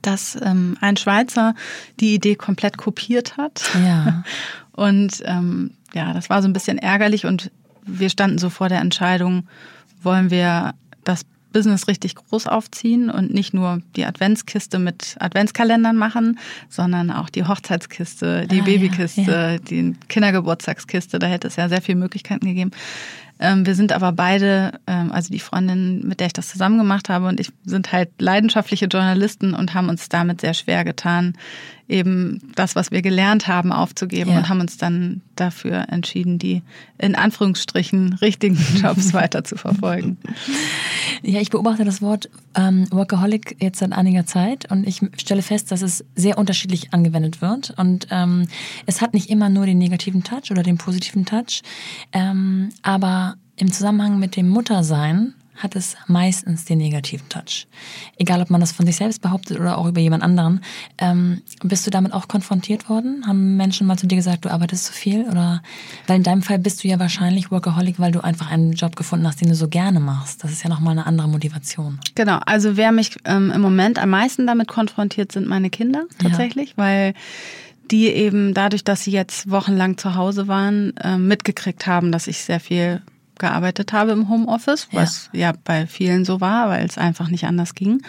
dass 0.01 0.37
ähm, 0.41 0.77
ein 0.81 0.97
Schweizer 0.97 1.55
die 1.99 2.15
Idee 2.15 2.35
komplett 2.35 2.77
kopiert 2.77 3.37
hat. 3.37 3.61
Ja. 3.85 4.23
Und 4.71 5.23
ja, 5.93 6.13
das 6.13 6.29
war 6.29 6.41
so 6.41 6.49
ein 6.49 6.53
bisschen 6.53 6.77
ärgerlich 6.77 7.25
und 7.25 7.49
wir 7.85 8.09
standen 8.09 8.37
so 8.37 8.49
vor 8.49 8.67
der 8.67 8.81
Entscheidung, 8.81 9.47
wollen 10.03 10.29
wir 10.29 10.73
das 11.05 11.21
Business 11.55 11.87
richtig 11.87 12.15
groß 12.15 12.47
aufziehen 12.47 13.09
und 13.09 13.33
nicht 13.33 13.53
nur 13.53 13.81
die 13.95 14.03
Adventskiste 14.03 14.77
mit 14.77 15.15
Adventskalendern 15.21 15.95
machen, 15.95 16.37
sondern 16.67 17.11
auch 17.11 17.29
die 17.29 17.45
Hochzeitskiste, 17.45 18.45
die 18.45 18.59
ah, 18.59 18.65
Babykiste, 18.65 19.21
ja, 19.21 19.51
ja. 19.51 19.57
die 19.57 19.95
Kindergeburtstagskiste. 20.09 21.17
Da 21.17 21.27
hätte 21.27 21.47
es 21.47 21.55
ja 21.55 21.69
sehr 21.69 21.81
viele 21.81 21.97
Möglichkeiten 21.97 22.45
gegeben. 22.45 22.71
Ähm, 23.39 23.65
wir 23.65 23.75
sind 23.75 23.91
aber 23.91 24.11
beide, 24.11 24.79
ähm, 24.87 25.11
also 25.11 25.31
die 25.31 25.39
Freundin, 25.39 26.07
mit 26.07 26.19
der 26.19 26.27
ich 26.27 26.33
das 26.33 26.47
zusammen 26.47 26.77
gemacht 26.77 27.09
habe 27.09 27.27
und 27.27 27.39
ich 27.39 27.51
sind 27.65 27.91
halt 27.91 28.09
leidenschaftliche 28.19 28.85
Journalisten 28.85 29.53
und 29.53 29.73
haben 29.73 29.89
uns 29.89 30.07
damit 30.07 30.41
sehr 30.41 30.53
schwer 30.53 30.85
getan, 30.85 31.33
eben 31.87 32.39
das, 32.55 32.75
was 32.75 32.91
wir 32.91 33.01
gelernt 33.01 33.47
haben, 33.47 33.71
aufzugeben 33.71 34.31
ja. 34.31 34.37
und 34.37 34.49
haben 34.49 34.59
uns 34.59 34.77
dann 34.77 35.21
dafür 35.35 35.87
entschieden, 35.89 36.39
die 36.39 36.63
in 36.97 37.15
Anführungsstrichen 37.15 38.13
richtigen 38.13 38.57
Jobs 38.81 39.13
weiter 39.13 39.43
zu 39.43 39.55
verfolgen. 39.55 40.17
Ja, 41.21 41.41
ich 41.41 41.49
beobachte 41.49 41.85
das 41.85 42.01
Wort 42.01 42.29
ähm, 42.55 42.87
Workaholic 42.91 43.57
jetzt 43.59 43.79
seit 43.79 43.91
einiger 43.91 44.25
Zeit 44.25 44.71
und 44.71 44.87
ich 44.87 45.01
stelle 45.17 45.41
fest, 45.41 45.71
dass 45.71 45.81
es 45.81 46.03
sehr 46.15 46.37
unterschiedlich 46.37 46.93
angewendet 46.93 47.41
wird 47.41 47.73
und 47.77 48.07
ähm, 48.09 48.47
es 48.85 49.01
hat 49.01 49.13
nicht 49.13 49.29
immer 49.29 49.49
nur 49.49 49.65
den 49.65 49.77
negativen 49.77 50.23
Touch 50.23 50.51
oder 50.51 50.63
den 50.63 50.77
positiven 50.77 51.25
Touch, 51.25 51.61
ähm, 52.13 52.69
aber 52.81 53.34
im 53.57 53.71
Zusammenhang 53.71 54.19
mit 54.19 54.35
dem 54.35 54.49
Muttersein 54.49 55.33
hat 55.55 55.75
es 55.75 55.95
meistens 56.07 56.65
den 56.65 56.79
negativen 56.79 57.27
Touch. 57.29 57.67
Egal, 58.17 58.41
ob 58.41 58.49
man 58.49 58.59
das 58.59 58.73
von 58.73 58.85
sich 58.85 58.97
selbst 58.97 59.21
behauptet 59.21 59.59
oder 59.59 59.77
auch 59.77 59.87
über 59.87 60.01
jemand 60.01 60.21
anderen. 60.21 60.59
Ähm, 60.97 61.41
bist 61.63 61.87
du 61.87 61.91
damit 61.91 62.13
auch 62.13 62.27
konfrontiert 62.27 62.89
worden? 62.89 63.23
Haben 63.25 63.55
Menschen 63.55 63.87
mal 63.87 63.97
zu 63.97 64.05
dir 64.05 64.17
gesagt, 64.17 64.43
du 64.43 64.51
arbeitest 64.51 64.85
zu 64.85 64.93
viel? 64.93 65.23
Oder 65.29 65.61
weil 66.07 66.17
in 66.17 66.23
deinem 66.23 66.41
Fall 66.41 66.59
bist 66.59 66.83
du 66.83 66.87
ja 66.87 66.99
wahrscheinlich 66.99 67.51
Workaholic, 67.51 67.99
weil 67.99 68.11
du 68.11 68.21
einfach 68.21 68.51
einen 68.51 68.73
Job 68.73 68.95
gefunden 68.95 69.25
hast, 69.27 69.39
den 69.39 69.47
du 69.47 69.55
so 69.55 69.69
gerne 69.69 69.99
machst. 69.99 70.43
Das 70.43 70.51
ist 70.51 70.63
ja 70.63 70.69
nochmal 70.69 70.91
eine 70.91 71.05
andere 71.05 71.29
Motivation. 71.29 71.99
Genau, 72.15 72.39
also 72.45 72.75
wer 72.75 72.91
mich 72.91 73.15
ähm, 73.23 73.51
im 73.51 73.61
Moment 73.61 73.97
am 73.97 74.09
meisten 74.09 74.45
damit 74.45 74.67
konfrontiert, 74.67 75.31
sind 75.31 75.47
meine 75.47 75.69
Kinder 75.69 76.05
tatsächlich, 76.17 76.71
ja. 76.71 76.77
weil 76.77 77.13
die 77.91 78.07
eben 78.07 78.53
dadurch, 78.53 78.83
dass 78.83 79.03
sie 79.03 79.11
jetzt 79.11 79.49
wochenlang 79.49 79.97
zu 79.97 80.15
Hause 80.15 80.47
waren, 80.47 80.97
äh, 80.97 81.17
mitgekriegt 81.17 81.87
haben, 81.87 82.11
dass 82.11 82.27
ich 82.27 82.39
sehr 82.39 82.59
viel 82.59 83.01
gearbeitet 83.39 83.93
habe 83.93 84.11
im 84.11 84.29
Homeoffice, 84.29 84.87
was 84.91 85.29
ja, 85.33 85.39
ja 85.39 85.53
bei 85.63 85.87
vielen 85.87 86.25
so 86.25 86.41
war, 86.41 86.69
weil 86.69 86.85
es 86.85 86.97
einfach 86.97 87.29
nicht 87.29 87.45
anders 87.45 87.75
ging. 87.75 88.01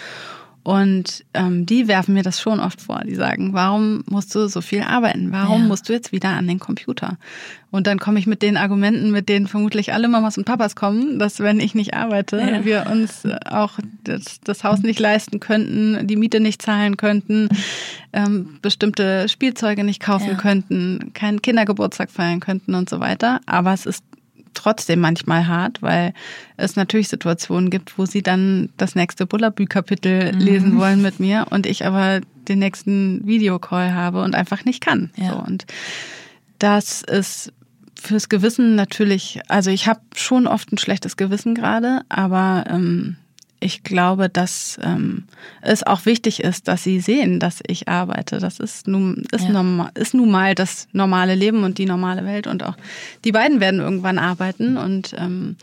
Und 0.67 1.25
ähm, 1.33 1.65
die 1.65 1.87
werfen 1.87 2.15
mir 2.15 2.25
das 2.25 2.41
schon 2.41 2.59
oft 2.59 2.81
vor. 2.81 3.03
Die 3.07 3.15
sagen, 3.15 3.53
warum 3.53 4.03
musst 4.11 4.35
du 4.35 4.49
so 4.49 4.61
viel 4.61 4.83
arbeiten? 4.83 5.31
Warum 5.31 5.61
ja. 5.61 5.69
musst 5.69 5.89
du 5.89 5.93
jetzt 5.93 6.11
wieder 6.11 6.31
an 6.31 6.49
den 6.49 6.59
Computer? 6.59 7.19
Und 7.71 7.87
dann 7.87 8.01
komme 8.01 8.19
ich 8.19 8.27
mit 8.27 8.43
den 8.43 8.57
Argumenten, 8.57 9.13
mit 9.13 9.29
denen 9.29 9.47
vermutlich 9.47 9.93
alle 9.93 10.09
Mamas 10.09 10.39
und 10.39 10.45
Papas 10.45 10.75
kommen, 10.75 11.21
dass 11.21 11.39
wenn 11.39 11.61
ich 11.61 11.77
nicht 11.77 11.95
arbeite, 11.95 12.39
ja. 12.39 12.65
wir 12.65 12.87
uns 12.91 13.23
auch 13.49 13.79
das, 14.03 14.41
das, 14.43 14.65
Haus 14.65 14.81
nicht 14.81 14.99
leisten 14.99 15.39
könnten, 15.39 16.05
die 16.09 16.17
Miete 16.17 16.41
nicht 16.41 16.61
zahlen 16.61 16.97
könnten, 16.97 17.49
ähm, 18.13 18.59
bestimmte 18.61 19.29
Spielzeuge 19.29 19.85
nicht 19.85 20.03
kaufen 20.03 20.31
ja. 20.31 20.35
könnten, 20.35 21.13
keinen 21.15 21.43
Kindergeburtstag 21.43 22.11
feiern 22.11 22.41
könnten 22.41 22.75
und 22.75 22.91
so 22.91 22.99
weiter. 22.99 23.41
Aber 23.47 23.73
es 23.73 23.87
ist 23.87 24.03
trotzdem 24.57 25.01
manchmal 25.01 25.47
hart, 25.47 25.83
weil 25.83 26.13
es 26.57 26.77
natürlich 26.77 27.09
Situationen 27.09 27.71
gibt, 27.71 27.99
wo 27.99 28.07
sie 28.07 28.23
dann 28.23 28.71
das 28.77 28.95
nächste 28.95 29.27
Bullabü-Kapitel 29.27 30.33
mhm. 30.33 30.41
lesen 30.41 30.79
wollen 30.79 31.03
mit 31.03 31.21
mir 31.21 31.47
und 31.51 31.67
ich 31.67 31.85
aber 31.85 32.21
den 32.49 32.59
nächsten 32.59 33.27
Videocall 33.27 33.95
habe 33.95 34.23
und 34.23 34.35
einfach 34.35 34.65
nicht 34.65 34.81
kann. 34.81 35.11
Ja. 35.17 35.33
So, 35.33 35.39
und 35.39 35.67
das 36.59 37.03
ist 37.03 37.53
fürs 38.01 38.29
Gewissen 38.29 38.75
natürlich, 38.75 39.41
also 39.49 39.71
ich 39.71 39.89
habe 39.89 40.01
schon 40.15 40.47
oft 40.47 40.73
ein 40.73 40.79
schlechtes 40.79 41.17
Gewissen 41.17 41.55
gerade, 41.55 42.03
aber 42.09 42.65
ähm, 42.69 43.17
ich 43.61 43.83
glaube, 43.83 44.29
dass 44.29 44.79
ähm, 44.83 45.25
es 45.63 45.83
auch 45.83 46.05
wichtig 46.05 46.41
ist, 46.41 46.69
dass 46.69 46.83
sie 46.83 47.01
sehen, 47.01 47.41
dass 47.41 47.61
ich 47.67 47.89
arbeite. 47.89 48.39
Das 48.39 48.61
ist 48.61 48.87
nun, 48.87 49.25
ist, 49.33 49.45
ja. 49.45 49.51
normal, 49.51 49.91
ist 49.95 50.15
nun 50.15 50.31
mal 50.31 50.55
das 50.55 50.89
normale 50.93 51.35
Leben 51.35 51.65
und 51.65 51.79
die 51.79 51.87
normale 51.87 52.25
Welt. 52.25 52.47
Und 52.47 52.63
auch 52.63 52.77
die 53.25 53.33
beiden 53.33 53.61
werden 53.61 53.81
irgendwann 53.81 54.19
arbeiten. 54.19 54.77
Und 54.77 55.15
ähm, 55.19 55.57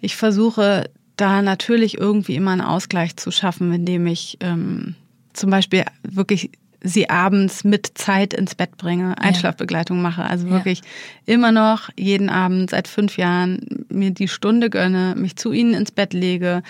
ich 0.00 0.16
versuche 0.16 0.90
da 1.16 1.42
natürlich 1.42 1.98
irgendwie 1.98 2.36
immer 2.36 2.52
einen 2.52 2.60
Ausgleich 2.60 3.16
zu 3.16 3.30
schaffen, 3.30 3.72
indem 3.72 4.06
ich 4.06 4.36
ähm, 4.40 4.94
zum 5.32 5.50
Beispiel 5.50 5.84
wirklich 6.02 6.50
sie 6.82 7.08
abends 7.08 7.64
mit 7.64 7.92
Zeit 7.94 8.34
ins 8.34 8.54
Bett 8.54 8.76
bringe, 8.76 9.16
Einschlafbegleitung 9.18 10.02
mache. 10.02 10.24
Also 10.24 10.50
wirklich 10.50 10.80
ja. 11.26 11.34
immer 11.34 11.52
noch 11.52 11.90
jeden 11.96 12.28
Abend 12.28 12.70
seit 12.70 12.88
fünf 12.88 13.16
Jahren 13.16 13.86
mir 13.88 14.10
die 14.10 14.28
Stunde 14.28 14.68
gönne, 14.68 15.14
mich 15.16 15.36
zu 15.36 15.52
ihnen 15.52 15.74
ins 15.74 15.92
Bett 15.92 16.12
lege, 16.12 16.62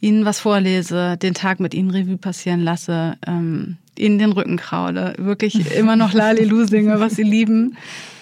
ihnen 0.00 0.24
was 0.24 0.40
vorlese, 0.40 1.16
den 1.16 1.34
Tag 1.34 1.60
mit 1.60 1.74
ihnen 1.74 1.90
Revue 1.90 2.18
passieren 2.18 2.60
lasse, 2.60 3.16
ähm, 3.26 3.78
ihnen 3.96 4.18
den 4.18 4.32
Rücken 4.32 4.56
kraule, 4.56 5.14
wirklich 5.18 5.74
immer 5.74 5.96
noch 5.96 6.12
Lalilu 6.12 6.64
singe, 6.66 7.00
was 7.00 7.16
sie 7.16 7.22
lieben. 7.22 7.76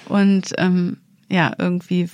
Und 0.09 0.53
ähm, 0.59 0.99
ja, 1.29 1.53
irgendwie, 1.59 2.09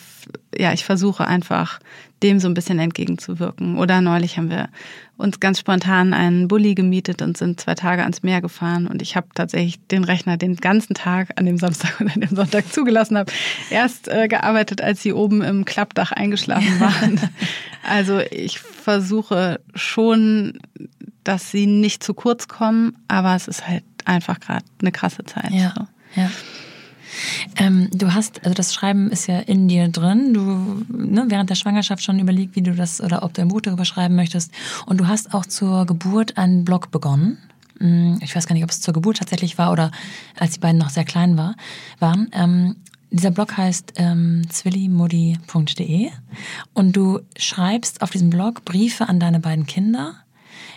ja, 0.56 0.72
ich 0.72 0.84
versuche 0.84 1.26
einfach 1.26 1.80
dem 2.22 2.40
so 2.40 2.48
ein 2.48 2.54
bisschen 2.54 2.78
entgegenzuwirken. 2.78 3.78
Oder 3.78 4.00
neulich 4.00 4.37
haben 4.37 4.50
wir 4.50 4.68
uns 5.16 5.40
ganz 5.40 5.59
spontan 5.59 6.14
einen 6.14 6.48
Bulli 6.48 6.74
gemietet 6.74 7.22
und 7.22 7.37
sind 7.37 7.61
zwei 7.61 7.74
Tage 7.74 8.02
ans 8.02 8.22
Meer 8.22 8.40
gefahren. 8.40 8.87
Und 8.87 9.02
ich 9.02 9.16
habe 9.16 9.28
tatsächlich 9.35 9.78
den 9.88 10.04
Rechner 10.04 10.37
den 10.37 10.57
ganzen 10.57 10.94
Tag 10.94 11.31
an 11.37 11.46
dem 11.46 11.59
Samstag 11.59 12.00
und 12.00 12.14
an 12.14 12.20
dem 12.20 12.35
Sonntag 12.35 12.66
zugelassen 12.72 13.16
habe. 13.18 13.33
Erst 13.70 14.09
äh, 14.09 14.28
gearbeitet, 14.28 14.81
als 14.81 15.02
sie 15.02 15.12
oben 15.12 15.42
im 15.42 15.64
Klappdach 15.64 16.12
eingeschlafen 16.12 16.81
waren. 16.81 17.20
also 17.88 18.20
ich 18.31 18.59
versuche 18.59 19.61
schon, 19.74 20.59
dass 21.24 21.50
sie 21.50 21.66
nicht 21.66 22.02
zu 22.02 22.14
kurz 22.14 22.48
kommen, 22.48 22.96
aber 23.09 23.35
es 23.35 23.48
ist 23.48 23.66
halt 23.68 23.85
einfach 24.04 24.40
gerade 24.40 24.64
eine 24.81 24.92
krasse 24.92 25.24
Zeit. 25.24 25.50
Ja, 25.50 25.74
so. 25.76 26.20
ja. 26.20 26.31
Ähm, 27.57 27.88
du 27.92 28.14
hast, 28.14 28.44
also 28.44 28.55
das 28.55 28.75
Schreiben 28.75 29.11
ist 29.11 29.27
ja 29.27 29.40
in 29.40 29.68
dir 29.68 29.88
drin. 29.88 30.35
Du 30.35 30.85
ne, 30.88 31.27
während 31.29 31.51
der 31.51 31.55
Schwangerschaft 31.55 32.03
schon 32.03 32.18
überlegt, 32.18 32.57
wie 32.57 32.62
du 32.62 32.75
das 32.75 33.01
oder 33.01 33.23
ob 33.23 33.35
du 33.35 33.42
ein 33.42 33.49
Buch 33.49 33.61
darüber 33.61 33.85
schreiben 33.85 34.16
möchtest. 34.16 34.53
Und 34.87 34.99
du 34.99 35.07
hast 35.07 35.35
auch 35.35 35.47
zur 35.47 35.87
Geburt 35.87 36.37
einen 36.38 36.64
Blog 36.64 36.90
begonnen. 36.90 37.38
Hm, 37.79 38.18
ich 38.23 38.35
weiß 38.35 38.47
gar 38.47 38.55
nicht, 38.55 38.64
ob 38.64 38.71
es 38.71 38.81
zur 38.81 38.94
Geburt 38.94 39.18
tatsächlich 39.18 39.59
war 39.59 39.73
oder 39.73 39.90
als 40.38 40.53
die 40.53 40.61
beiden 40.61 40.79
noch 40.79 40.90
sehr 40.90 41.05
klein 41.05 41.37
war, 41.37 41.55
waren. 41.99 42.29
Ähm, 42.33 42.77
dieser 43.11 43.31
Blog 43.31 43.57
heißt 43.57 43.94
ähm, 43.97 44.42
zwillimodi.de 44.51 46.11
und 46.75 46.97
du 46.97 47.21
schreibst 47.37 48.03
auf 48.03 48.11
diesem 48.11 48.29
Blog 48.29 48.64
Briefe 48.64 49.09
an 49.09 49.18
deine 49.18 49.40
beiden 49.40 49.66
Kinder, 49.66 50.14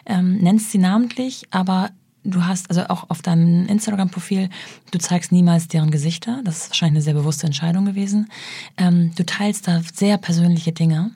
ähm, 0.06 0.38
nennst 0.38 0.72
sie 0.72 0.78
namentlich, 0.78 1.48
aber 1.52 1.89
du 2.23 2.45
hast, 2.45 2.69
also 2.69 2.88
auch 2.88 3.10
auf 3.10 3.21
deinem 3.21 3.65
Instagram-Profil, 3.67 4.49
du 4.91 4.97
zeigst 4.99 5.31
niemals 5.31 5.67
deren 5.67 5.91
Gesichter. 5.91 6.41
Das 6.43 6.57
ist 6.57 6.69
wahrscheinlich 6.69 6.97
eine 6.97 7.03
sehr 7.03 7.13
bewusste 7.13 7.45
Entscheidung 7.45 7.86
gewesen. 7.86 8.29
Ähm, 8.77 9.13
du 9.15 9.25
teilst 9.25 9.67
da 9.67 9.81
sehr 9.93 10.17
persönliche 10.17 10.71
Dinge. 10.71 11.12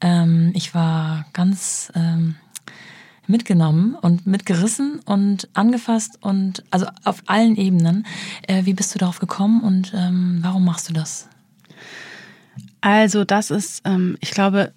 Ähm, 0.00 0.52
ich 0.54 0.74
war 0.74 1.26
ganz 1.32 1.92
ähm, 1.94 2.36
mitgenommen 3.26 3.94
und 3.94 4.26
mitgerissen 4.26 5.00
und 5.04 5.48
angefasst 5.54 6.18
und 6.20 6.64
also 6.70 6.86
auf 7.04 7.22
allen 7.26 7.56
Ebenen. 7.56 8.06
Äh, 8.42 8.64
wie 8.64 8.74
bist 8.74 8.94
du 8.94 8.98
darauf 8.98 9.18
gekommen 9.18 9.62
und 9.62 9.92
ähm, 9.94 10.40
warum 10.42 10.64
machst 10.64 10.88
du 10.88 10.92
das? 10.92 11.28
Also 12.80 13.24
das 13.24 13.50
ist, 13.50 13.82
ähm, 13.84 14.16
ich 14.20 14.30
glaube, 14.30 14.72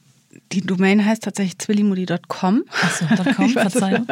die 0.53 0.61
Domain 0.61 1.03
heißt 1.03 1.23
tatsächlich 1.23 1.57
zwillimudi.com. 1.57 2.63
Achso, 2.81 3.05
.com, 3.35 3.49
Verzeihung. 3.49 4.07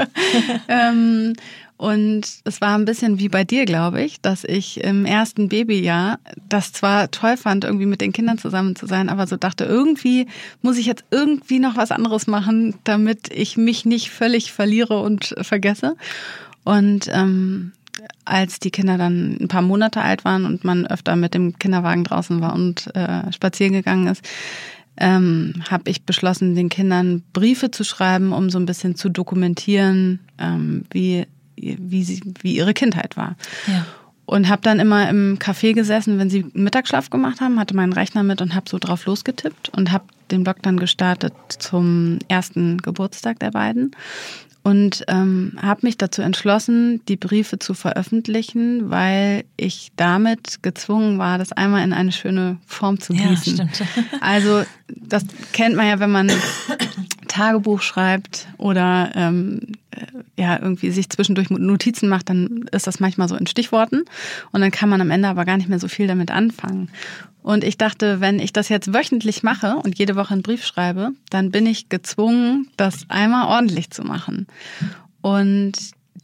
ähm, 0.67 1.33
und 1.77 2.21
es 2.43 2.61
war 2.61 2.77
ein 2.77 2.85
bisschen 2.85 3.17
wie 3.17 3.29
bei 3.29 3.43
dir, 3.43 3.65
glaube 3.65 4.03
ich, 4.03 4.21
dass 4.21 4.43
ich 4.43 4.83
im 4.83 5.05
ersten 5.05 5.49
Babyjahr 5.49 6.19
das 6.47 6.73
zwar 6.73 7.09
toll 7.09 7.37
fand, 7.37 7.63
irgendwie 7.63 7.87
mit 7.87 8.01
den 8.01 8.13
Kindern 8.13 8.37
zusammen 8.37 8.75
zu 8.75 8.85
sein, 8.85 9.09
aber 9.09 9.25
so 9.25 9.35
dachte, 9.35 9.63
irgendwie 9.63 10.27
muss 10.61 10.77
ich 10.77 10.85
jetzt 10.85 11.05
irgendwie 11.09 11.57
noch 11.57 11.77
was 11.77 11.91
anderes 11.91 12.27
machen, 12.27 12.75
damit 12.83 13.33
ich 13.33 13.57
mich 13.57 13.85
nicht 13.85 14.11
völlig 14.11 14.51
verliere 14.51 14.99
und 14.99 15.33
vergesse. 15.41 15.95
Und 16.63 17.09
ähm, 17.11 17.71
als 18.25 18.59
die 18.59 18.71
Kinder 18.71 18.97
dann 18.97 19.37
ein 19.41 19.47
paar 19.47 19.61
Monate 19.61 20.01
alt 20.01 20.23
waren 20.23 20.45
und 20.45 20.63
man 20.63 20.85
öfter 20.85 21.15
mit 21.15 21.33
dem 21.33 21.57
Kinderwagen 21.57 22.03
draußen 22.03 22.41
war 22.41 22.53
und 22.53 22.95
äh, 22.95 23.31
spazieren 23.33 23.73
gegangen 23.73 24.07
ist, 24.07 24.23
ähm, 24.97 25.53
habe 25.69 25.89
ich 25.89 26.03
beschlossen, 26.03 26.55
den 26.55 26.69
Kindern 26.69 27.23
Briefe 27.33 27.71
zu 27.71 27.83
schreiben, 27.83 28.33
um 28.33 28.49
so 28.49 28.59
ein 28.59 28.65
bisschen 28.65 28.95
zu 28.95 29.09
dokumentieren, 29.09 30.19
ähm, 30.37 30.83
wie, 30.91 31.25
wie, 31.55 32.03
sie, 32.03 32.21
wie 32.41 32.55
ihre 32.55 32.73
Kindheit 32.73 33.17
war. 33.17 33.35
Ja. 33.67 33.85
Und 34.25 34.47
habe 34.47 34.61
dann 34.61 34.79
immer 34.79 35.09
im 35.09 35.39
Café 35.39 35.73
gesessen, 35.73 36.17
wenn 36.17 36.29
sie 36.29 36.45
Mittagsschlaf 36.53 37.09
gemacht 37.09 37.41
haben, 37.41 37.59
hatte 37.59 37.75
meinen 37.75 37.93
Rechner 37.93 38.23
mit 38.23 38.41
und 38.41 38.55
habe 38.55 38.69
so 38.69 38.77
drauf 38.79 39.05
losgetippt 39.05 39.69
und 39.69 39.91
habe 39.91 40.05
den 40.29 40.43
Blog 40.43 40.57
dann 40.61 40.79
gestartet 40.79 41.33
zum 41.59 42.19
ersten 42.29 42.77
Geburtstag 42.77 43.39
der 43.39 43.51
beiden 43.51 43.91
und 44.63 45.03
ähm, 45.07 45.57
habe 45.61 45.81
mich 45.83 45.97
dazu 45.97 46.21
entschlossen, 46.21 47.01
die 47.07 47.15
Briefe 47.15 47.57
zu 47.57 47.73
veröffentlichen, 47.73 48.89
weil 48.89 49.43
ich 49.57 49.91
damit 49.95 50.61
gezwungen 50.61 51.17
war, 51.17 51.37
das 51.37 51.51
einmal 51.51 51.83
in 51.83 51.93
eine 51.93 52.11
schöne 52.11 52.57
Form 52.67 52.99
zu 52.99 53.13
gießen. 53.13 53.57
Ja, 53.57 53.67
stimmt. 53.73 53.83
Also 54.21 54.63
das 54.87 55.25
kennt 55.51 55.75
man 55.75 55.87
ja, 55.87 55.99
wenn 55.99 56.11
man 56.11 56.31
Tagebuch 57.27 57.81
schreibt 57.81 58.47
oder 58.57 59.11
ähm, 59.15 59.59
äh, 59.61 59.80
ja 60.37 60.59
irgendwie 60.59 60.91
sich 60.91 61.09
zwischendurch 61.09 61.49
Notizen 61.49 62.09
macht, 62.09 62.29
dann 62.29 62.65
ist 62.71 62.87
das 62.87 62.99
manchmal 62.99 63.27
so 63.27 63.35
in 63.35 63.47
Stichworten 63.47 64.03
und 64.51 64.61
dann 64.61 64.71
kann 64.71 64.89
man 64.89 65.01
am 65.01 65.11
Ende 65.11 65.27
aber 65.27 65.45
gar 65.45 65.57
nicht 65.57 65.69
mehr 65.69 65.79
so 65.79 65.87
viel 65.87 66.07
damit 66.07 66.31
anfangen. 66.31 66.89
Und 67.43 67.63
ich 67.63 67.77
dachte, 67.77 68.21
wenn 68.21 68.39
ich 68.39 68.53
das 68.53 68.69
jetzt 68.69 68.93
wöchentlich 68.93 69.41
mache 69.41 69.77
und 69.77 69.97
jede 69.97 70.15
Woche 70.15 70.33
einen 70.33 70.43
Brief 70.43 70.63
schreibe, 70.63 71.11
dann 71.29 71.49
bin 71.51 71.65
ich 71.65 71.89
gezwungen, 71.89 72.67
das 72.77 73.05
einmal 73.09 73.47
ordentlich 73.47 73.89
zu 73.89 74.03
machen. 74.03 74.45
Und 75.21 75.73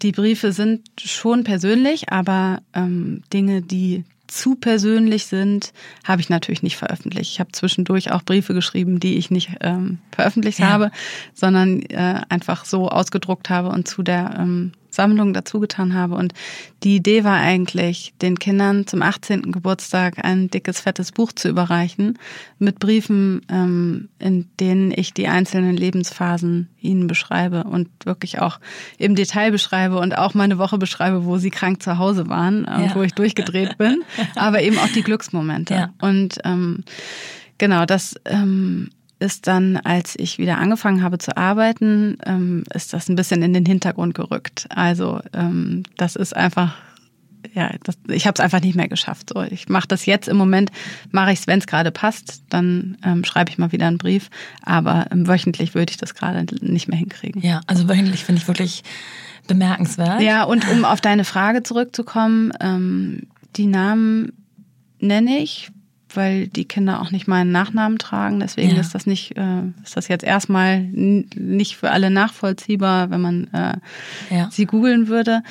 die 0.03 0.11
Briefe 0.11 0.51
sind 0.51 0.81
schon 0.99 1.43
persönlich, 1.43 2.11
aber 2.11 2.61
ähm, 2.73 3.23
Dinge, 3.33 3.61
die 3.61 4.03
zu 4.27 4.55
persönlich 4.55 5.25
sind, 5.25 5.73
habe 6.03 6.21
ich 6.21 6.29
natürlich 6.29 6.63
nicht 6.63 6.77
veröffentlicht. 6.77 7.31
Ich 7.31 7.39
habe 7.39 7.51
zwischendurch 7.51 8.11
auch 8.11 8.23
Briefe 8.23 8.53
geschrieben, 8.53 8.99
die 8.99 9.17
ich 9.17 9.31
nicht 9.31 9.49
ähm, 9.61 9.99
veröffentlicht 10.11 10.59
ja. 10.59 10.67
habe, 10.67 10.91
sondern 11.33 11.81
äh, 11.83 12.21
einfach 12.29 12.65
so 12.65 12.89
ausgedruckt 12.89 13.49
habe 13.49 13.69
und 13.69 13.87
zu 13.87 14.03
der 14.03 14.35
ähm, 14.37 14.73
Sammlung 14.97 15.33
dazu 15.33 15.61
getan 15.61 15.93
habe. 15.93 16.15
Und 16.15 16.33
die 16.83 16.97
Idee 16.97 17.23
war 17.23 17.37
eigentlich, 17.37 18.13
den 18.21 18.37
Kindern 18.39 18.87
zum 18.87 19.01
18. 19.01 19.51
Geburtstag 19.51 20.25
ein 20.25 20.49
dickes, 20.49 20.81
fettes 20.81 21.11
Buch 21.11 21.31
zu 21.31 21.47
überreichen 21.47 22.19
mit 22.59 22.79
Briefen, 22.79 23.41
ähm, 23.49 24.09
in 24.19 24.49
denen 24.59 24.91
ich 24.91 25.13
die 25.13 25.27
einzelnen 25.27 25.77
Lebensphasen 25.77 26.67
ihnen 26.81 27.07
beschreibe 27.07 27.63
und 27.63 27.87
wirklich 28.05 28.39
auch 28.39 28.59
im 28.97 29.15
Detail 29.15 29.51
beschreibe 29.51 29.99
und 29.99 30.17
auch 30.17 30.33
meine 30.33 30.57
Woche 30.57 30.77
beschreibe, 30.77 31.25
wo 31.25 31.37
sie 31.37 31.51
krank 31.51 31.81
zu 31.83 31.97
Hause 31.97 32.27
waren 32.27 32.65
und 32.65 32.85
ja. 32.85 32.95
wo 32.95 33.03
ich 33.03 33.13
durchgedreht 33.13 33.77
bin, 33.77 34.03
aber 34.35 34.61
eben 34.61 34.77
auch 34.79 34.89
die 34.89 35.03
Glücksmomente. 35.03 35.73
Ja. 35.73 35.93
Und 36.01 36.39
ähm, 36.43 36.83
genau, 37.57 37.85
das 37.85 38.15
ähm, 38.25 38.89
ist 39.19 39.47
dann, 39.47 39.77
als 39.77 40.15
ich 40.17 40.37
wieder 40.37 40.57
angefangen 40.57 41.01
habe 41.03 41.17
zu 41.17 41.35
arbeiten, 41.35 42.17
ähm, 42.25 42.63
ist 42.73 42.93
das 42.93 43.09
ein 43.09 43.15
bisschen 43.15 43.41
in 43.41 43.53
den 43.53 43.65
Hintergrund 43.65 44.13
gerückt. 44.13 44.67
Also 44.69 45.21
ähm, 45.33 45.83
das 45.97 46.15
ist 46.15 46.35
einfach, 46.35 46.75
ja, 47.53 47.71
das, 47.83 47.97
ich 48.09 48.27
habe 48.27 48.35
es 48.35 48.39
einfach 48.39 48.61
nicht 48.61 48.75
mehr 48.75 48.87
geschafft. 48.87 49.29
So, 49.33 49.41
ich 49.41 49.69
mache 49.69 49.87
das 49.87 50.05
jetzt 50.05 50.27
im 50.27 50.37
Moment, 50.37 50.71
mache 51.11 51.31
ich 51.31 51.39
es, 51.39 51.47
wenn 51.47 51.59
es 51.59 51.67
gerade 51.67 51.91
passt, 51.91 52.43
dann 52.49 52.97
ähm, 53.03 53.23
schreibe 53.23 53.49
ich 53.49 53.57
mal 53.57 53.71
wieder 53.71 53.87
einen 53.87 53.97
Brief. 53.97 54.29
Aber 54.61 55.07
ähm, 55.11 55.27
wöchentlich 55.27 55.73
würde 55.73 55.91
ich 55.91 55.97
das 55.97 56.13
gerade 56.13 56.45
nicht 56.61 56.87
mehr 56.87 56.99
hinkriegen. 56.99 57.41
Ja, 57.41 57.61
also 57.65 57.89
wöchentlich 57.89 58.23
finde 58.23 58.41
ich 58.41 58.47
wirklich 58.47 58.83
bemerkenswert. 59.47 60.21
Ja, 60.21 60.43
und 60.43 60.69
um 60.69 60.85
auf 60.85 61.01
deine 61.01 61.23
Frage 61.23 61.63
zurückzukommen, 61.63 62.51
ähm, 62.59 63.23
die 63.55 63.65
Namen 63.65 64.33
nenne 64.99 65.39
ich, 65.39 65.71
weil 66.13 66.47
die 66.47 66.65
Kinder 66.65 67.01
auch 67.01 67.11
nicht 67.11 67.27
meinen 67.27 67.51
Nachnamen 67.51 67.97
tragen. 67.97 68.39
Deswegen 68.39 68.75
ja. 68.75 68.81
ist 68.81 68.95
das 68.95 69.05
nicht, 69.05 69.37
äh, 69.37 69.63
ist 69.83 69.97
das 69.97 70.07
jetzt 70.07 70.23
erstmal 70.23 70.81
nicht 70.81 71.75
für 71.75 71.91
alle 71.91 72.09
nachvollziehbar, 72.09 73.09
wenn 73.09 73.21
man 73.21 73.47
äh, 73.53 73.77
ja. 74.29 74.49
sie 74.51 74.65
googeln 74.65 75.07
würde. 75.07 75.43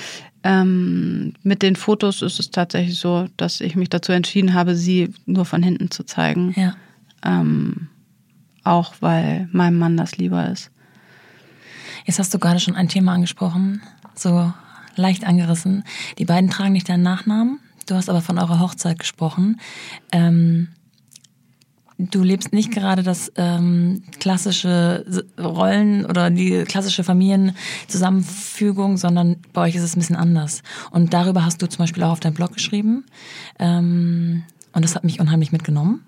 Ähm, 0.42 1.34
mit 1.42 1.62
den 1.62 1.76
Fotos 1.76 2.22
ist 2.22 2.38
es 2.38 2.50
tatsächlich 2.50 2.98
so, 2.98 3.28
dass 3.36 3.60
ich 3.60 3.76
mich 3.76 3.88
dazu 3.88 4.12
entschieden 4.12 4.54
habe, 4.54 4.76
sie 4.76 5.12
nur 5.26 5.44
von 5.44 5.62
hinten 5.62 5.90
zu 5.90 6.04
zeigen. 6.04 6.54
Ja. 6.56 6.74
Ähm, 7.24 7.88
auch 8.62 8.94
weil 9.00 9.48
meinem 9.52 9.78
Mann 9.78 9.96
das 9.96 10.18
lieber 10.18 10.48
ist. 10.48 10.70
Jetzt 12.04 12.18
hast 12.18 12.32
du 12.32 12.38
gerade 12.38 12.60
schon 12.60 12.76
ein 12.76 12.88
Thema 12.88 13.14
angesprochen, 13.14 13.82
so 14.14 14.52
leicht 14.94 15.26
angerissen. 15.26 15.84
Die 16.18 16.24
beiden 16.24 16.50
tragen 16.50 16.72
nicht 16.72 16.88
deinen 16.88 17.02
Nachnamen. 17.02 17.58
Du 17.86 17.94
hast 17.94 18.10
aber 18.10 18.20
von 18.20 18.38
eurer 18.38 18.60
Hochzeit 18.60 18.98
gesprochen. 18.98 19.60
Ähm, 20.10 20.68
du 21.98 22.22
lebst 22.22 22.52
nicht 22.52 22.72
gerade 22.72 23.02
das 23.02 23.32
ähm, 23.36 24.02
klassische 24.18 25.24
Rollen 25.38 26.04
oder 26.04 26.30
die 26.30 26.64
klassische 26.64 27.04
Familienzusammenfügung, 27.04 28.96
sondern 28.96 29.36
bei 29.52 29.62
euch 29.62 29.76
ist 29.76 29.82
es 29.82 29.96
ein 29.96 30.00
bisschen 30.00 30.16
anders. 30.16 30.62
Und 30.90 31.14
darüber 31.14 31.44
hast 31.44 31.62
du 31.62 31.68
zum 31.68 31.78
Beispiel 31.84 32.02
auch 32.02 32.12
auf 32.12 32.20
deinem 32.20 32.34
Blog 32.34 32.52
geschrieben. 32.52 33.04
Ähm, 33.58 34.42
und 34.72 34.84
das 34.84 34.94
hat 34.94 35.04
mich 35.04 35.20
unheimlich 35.20 35.52
mitgenommen. 35.52 36.04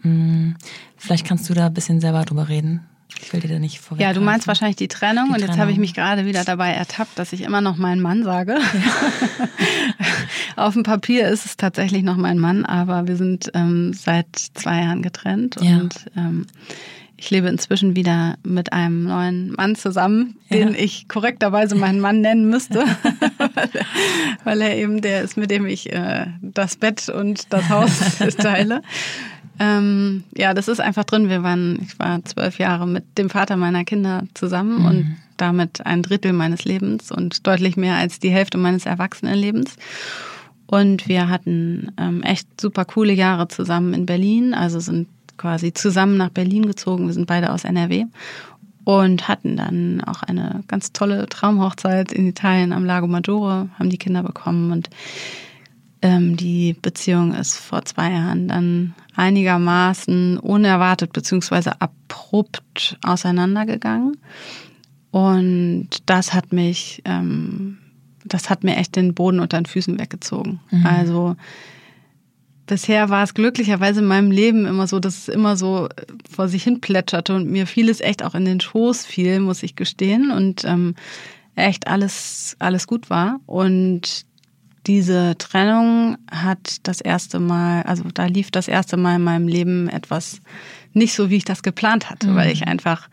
Hm, 0.00 0.56
vielleicht 0.96 1.24
kannst 1.26 1.48
du 1.48 1.54
da 1.54 1.66
ein 1.66 1.74
bisschen 1.74 2.00
selber 2.00 2.24
drüber 2.24 2.48
reden. 2.48 2.80
Ich 3.20 3.32
will 3.32 3.40
dir 3.40 3.48
da 3.48 3.58
nicht 3.58 3.80
vorweg. 3.80 4.02
Ja, 4.02 4.12
du 4.12 4.20
meinst 4.20 4.46
wahrscheinlich 4.46 4.76
die 4.76 4.88
Trennung. 4.88 5.28
Die 5.28 5.34
und 5.34 5.40
jetzt 5.40 5.58
habe 5.58 5.70
ich 5.70 5.78
mich 5.78 5.94
gerade 5.94 6.26
wieder 6.26 6.44
dabei 6.44 6.70
ertappt, 6.70 7.18
dass 7.18 7.32
ich 7.32 7.42
immer 7.42 7.60
noch 7.60 7.76
meinen 7.76 8.00
Mann 8.00 8.24
sage. 8.24 8.54
Ja. 8.54 9.48
Auf 10.64 10.74
dem 10.74 10.82
Papier 10.82 11.28
ist 11.28 11.46
es 11.46 11.56
tatsächlich 11.56 12.02
noch 12.02 12.16
mein 12.16 12.38
Mann, 12.38 12.64
aber 12.64 13.06
wir 13.06 13.16
sind 13.16 13.50
ähm, 13.54 13.92
seit 13.92 14.36
zwei 14.54 14.82
Jahren 14.82 15.02
getrennt 15.02 15.56
ja. 15.60 15.78
und 15.78 16.06
ähm, 16.16 16.46
ich 17.22 17.30
lebe 17.30 17.48
inzwischen 17.48 17.94
wieder 17.94 18.36
mit 18.42 18.72
einem 18.72 19.04
neuen 19.04 19.52
Mann 19.52 19.76
zusammen, 19.76 20.36
den 20.50 20.72
ja. 20.72 20.74
ich 20.76 21.06
korrekterweise 21.06 21.76
meinen 21.76 22.00
Mann 22.00 22.20
nennen 22.20 22.50
müsste, 22.50 22.84
weil 24.44 24.60
er 24.60 24.76
eben 24.76 25.00
der 25.00 25.22
ist, 25.22 25.36
mit 25.36 25.52
dem 25.52 25.66
ich 25.66 25.92
äh, 25.92 26.26
das 26.40 26.74
Bett 26.74 27.08
und 27.08 27.52
das 27.52 27.68
Haus 27.68 27.92
teile. 28.38 28.82
Ähm, 29.58 30.24
ja, 30.36 30.54
das 30.54 30.68
ist 30.68 30.80
einfach 30.80 31.04
drin. 31.04 31.28
Wir 31.28 31.42
waren, 31.42 31.78
ich 31.82 31.98
war 31.98 32.24
zwölf 32.24 32.58
Jahre 32.58 32.86
mit 32.86 33.18
dem 33.18 33.30
Vater 33.30 33.56
meiner 33.56 33.84
Kinder 33.84 34.24
zusammen 34.34 34.80
mhm. 34.80 34.86
und 34.86 35.16
damit 35.36 35.84
ein 35.84 36.02
Drittel 36.02 36.32
meines 36.32 36.64
Lebens 36.64 37.10
und 37.10 37.46
deutlich 37.46 37.76
mehr 37.76 37.96
als 37.96 38.18
die 38.18 38.30
Hälfte 38.30 38.58
meines 38.58 38.86
Erwachsenenlebens. 38.86 39.76
Und 40.66 41.06
wir 41.06 41.28
hatten 41.28 41.92
ähm, 41.98 42.22
echt 42.22 42.60
super 42.60 42.84
coole 42.84 43.12
Jahre 43.12 43.48
zusammen 43.48 43.92
in 43.92 44.06
Berlin, 44.06 44.54
also 44.54 44.80
sind 44.80 45.08
quasi 45.36 45.74
zusammen 45.74 46.16
nach 46.16 46.30
Berlin 46.30 46.66
gezogen. 46.66 47.06
Wir 47.06 47.12
sind 47.12 47.26
beide 47.26 47.52
aus 47.52 47.64
NRW 47.64 48.06
und 48.84 49.28
hatten 49.28 49.56
dann 49.56 50.02
auch 50.02 50.22
eine 50.22 50.62
ganz 50.68 50.92
tolle 50.92 51.28
Traumhochzeit 51.28 52.12
in 52.12 52.26
Italien 52.26 52.72
am 52.72 52.84
Lago 52.84 53.06
Maggiore, 53.06 53.68
haben 53.78 53.90
die 53.90 53.98
Kinder 53.98 54.22
bekommen 54.22 54.72
und 54.72 54.88
ähm, 56.02 56.36
die 56.36 56.74
Beziehung 56.74 57.32
ist 57.32 57.56
vor 57.56 57.84
zwei 57.84 58.10
Jahren 58.10 58.48
dann 58.48 58.94
einigermaßen 59.14 60.38
unerwartet 60.38 61.12
beziehungsweise 61.12 61.80
abrupt 61.80 62.98
auseinandergegangen. 63.02 64.18
Und 65.10 65.88
das 66.06 66.34
hat 66.34 66.52
mich, 66.52 67.02
ähm, 67.04 67.78
das 68.24 68.50
hat 68.50 68.64
mir 68.64 68.76
echt 68.76 68.96
den 68.96 69.14
Boden 69.14 69.40
unter 69.40 69.60
den 69.60 69.66
Füßen 69.66 69.98
weggezogen. 69.98 70.60
Mhm. 70.70 70.86
Also 70.86 71.36
bisher 72.66 73.10
war 73.10 73.22
es 73.22 73.34
glücklicherweise 73.34 74.00
in 74.00 74.06
meinem 74.06 74.30
Leben 74.30 74.66
immer 74.66 74.86
so, 74.86 74.98
dass 74.98 75.18
es 75.18 75.28
immer 75.28 75.56
so 75.56 75.88
vor 76.28 76.48
sich 76.48 76.64
hin 76.64 76.80
plätscherte 76.80 77.34
und 77.34 77.50
mir 77.50 77.66
vieles 77.66 78.00
echt 78.00 78.24
auch 78.24 78.34
in 78.34 78.44
den 78.44 78.60
Schoß 78.60 79.04
fiel, 79.04 79.40
muss 79.40 79.62
ich 79.62 79.76
gestehen. 79.76 80.32
Und 80.32 80.64
ähm, 80.64 80.94
echt 81.54 81.86
alles, 81.86 82.56
alles 82.58 82.86
gut 82.86 83.10
war. 83.10 83.40
Und 83.46 84.24
diese 84.86 85.36
Trennung 85.38 86.18
hat 86.30 86.86
das 86.86 87.00
erste 87.00 87.38
Mal, 87.38 87.82
also 87.82 88.04
da 88.12 88.26
lief 88.26 88.50
das 88.50 88.68
erste 88.68 88.96
Mal 88.96 89.16
in 89.16 89.22
meinem 89.22 89.48
Leben 89.48 89.88
etwas 89.88 90.40
nicht 90.92 91.14
so, 91.14 91.30
wie 91.30 91.36
ich 91.36 91.44
das 91.44 91.62
geplant 91.62 92.10
hatte, 92.10 92.28
mhm. 92.28 92.34
weil 92.36 92.50
ich 92.50 92.66
einfach 92.66 93.08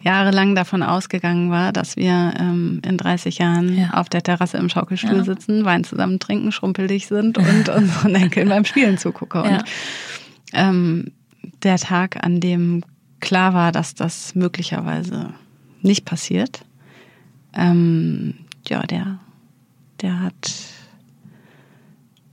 jahrelang 0.00 0.54
davon 0.54 0.82
ausgegangen 0.82 1.50
war, 1.50 1.72
dass 1.72 1.96
wir 1.96 2.34
ähm, 2.38 2.80
in 2.84 2.98
30 2.98 3.38
Jahren 3.38 3.76
ja. 3.76 3.90
auf 3.94 4.08
der 4.08 4.22
Terrasse 4.22 4.58
im 4.58 4.68
Schaukelstuhl 4.68 5.18
ja. 5.18 5.24
sitzen, 5.24 5.64
Wein 5.64 5.84
zusammen 5.84 6.18
trinken, 6.18 6.52
schrumpelig 6.52 7.06
sind 7.06 7.38
und 7.38 7.68
unseren 7.74 8.14
Enkeln 8.14 8.48
beim 8.48 8.64
Spielen 8.64 8.98
zugucke. 8.98 9.38
Ja. 9.38 9.56
Und 9.56 9.64
ähm, 10.52 11.12
der 11.62 11.78
Tag, 11.78 12.22
an 12.22 12.40
dem 12.40 12.84
klar 13.20 13.54
war, 13.54 13.72
dass 13.72 13.94
das 13.94 14.34
möglicherweise 14.34 15.32
nicht 15.80 16.04
passiert, 16.04 16.64
ähm, 17.54 18.34
ja, 18.68 18.82
der, 18.82 19.18
der 20.02 20.20
hat 20.20 20.73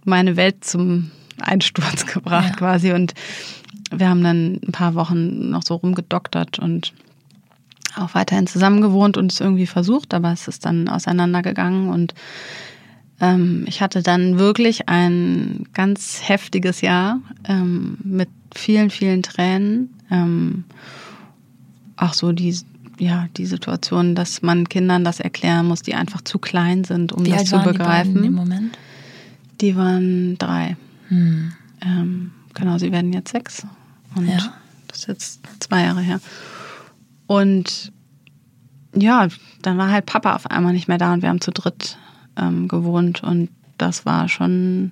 meine 0.06 0.36
Welt 0.36 0.64
zum 0.64 1.12
Einsturz 1.40 2.06
gebracht 2.14 2.52
ja. 2.52 2.56
quasi. 2.56 2.92
Und 2.92 3.14
wir 3.92 4.10
haben 4.10 4.24
dann 4.24 4.60
ein 4.66 4.72
paar 4.72 4.96
Wochen 4.96 5.50
noch 5.50 5.64
so 5.64 5.76
rumgedoktert 5.76 6.60
und 6.60 6.94
auch 7.96 8.16
weiterhin 8.16 8.48
zusammen 8.48 8.82
gewohnt 8.82 9.18
und 9.18 9.32
es 9.32 9.42
irgendwie 9.42 9.68
versucht, 9.68 10.14
aber 10.14 10.32
es 10.32 10.48
ist 10.48 10.66
dann 10.66 10.88
auseinandergegangen 10.88 11.90
und 11.90 12.14
ähm, 13.22 13.66
ich 13.68 13.82
hatte 13.82 14.02
dann 14.02 14.40
wirklich 14.40 14.90
ein 14.90 15.68
ganz 15.74 16.22
heftiges 16.24 16.82
Jahr 16.82 17.20
ähm, 17.48 17.98
mit 18.04 18.30
vielen, 18.54 18.90
vielen 18.90 19.24
Tränen. 19.24 19.94
Ähm, 20.10 20.64
auch 21.96 22.14
so 22.14 22.32
die, 22.32 22.58
ja, 22.98 23.28
die 23.38 23.46
Situation, 23.46 24.16
dass 24.16 24.42
man 24.42 24.68
Kindern 24.68 25.04
das 25.04 25.20
erklären 25.20 25.68
muss, 25.68 25.84
die 25.84 25.94
einfach 25.94 26.22
zu 26.22 26.40
klein 26.40 26.84
sind, 26.84 27.14
um 27.14 27.26
Wie 27.26 27.30
das 27.30 27.46
zu 27.46 27.60
begreifen. 27.60 28.24
Im 28.24 28.34
Moment? 28.34 28.78
Die 29.62 29.76
waren 29.76 30.38
drei. 30.38 30.76
Hm. 31.10 31.54
Ähm, 31.82 32.32
genau, 32.54 32.78
sie 32.78 32.92
werden 32.92 33.14
jetzt 33.14 33.32
sechs. 33.32 33.66
Und 34.16 34.28
ja. 34.28 34.54
das 34.88 35.00
ist 35.00 35.08
jetzt 35.08 35.42
zwei 35.60 35.84
Jahre 35.84 36.02
her. 36.02 36.20
Und 37.28 37.92
ja, 38.94 39.28
dann 39.62 39.78
war 39.78 39.90
halt 39.90 40.06
Papa 40.06 40.36
auf 40.36 40.48
einmal 40.48 40.74
nicht 40.74 40.88
mehr 40.88 40.98
da 40.98 41.14
und 41.14 41.22
wir 41.22 41.30
haben 41.30 41.42
zu 41.42 41.52
dritt 41.52 41.98
ähm, 42.36 42.68
gewohnt. 42.68 43.24
Und 43.24 43.50
das 43.78 44.06
war 44.06 44.28
schon 44.28 44.92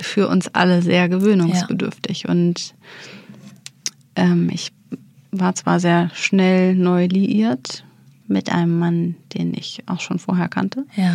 für 0.00 0.28
uns 0.28 0.48
alle 0.54 0.80
sehr 0.82 1.08
gewöhnungsbedürftig. 1.08 2.22
Ja. 2.22 2.30
Und 2.30 2.74
ähm, 4.16 4.48
ich 4.50 4.72
war 5.30 5.54
zwar 5.54 5.80
sehr 5.80 6.10
schnell 6.14 6.74
neu 6.74 7.06
liiert 7.06 7.84
mit 8.26 8.50
einem 8.50 8.78
Mann, 8.78 9.16
den 9.34 9.52
ich 9.54 9.82
auch 9.86 10.00
schon 10.00 10.18
vorher 10.18 10.48
kannte, 10.48 10.86
ja. 10.96 11.14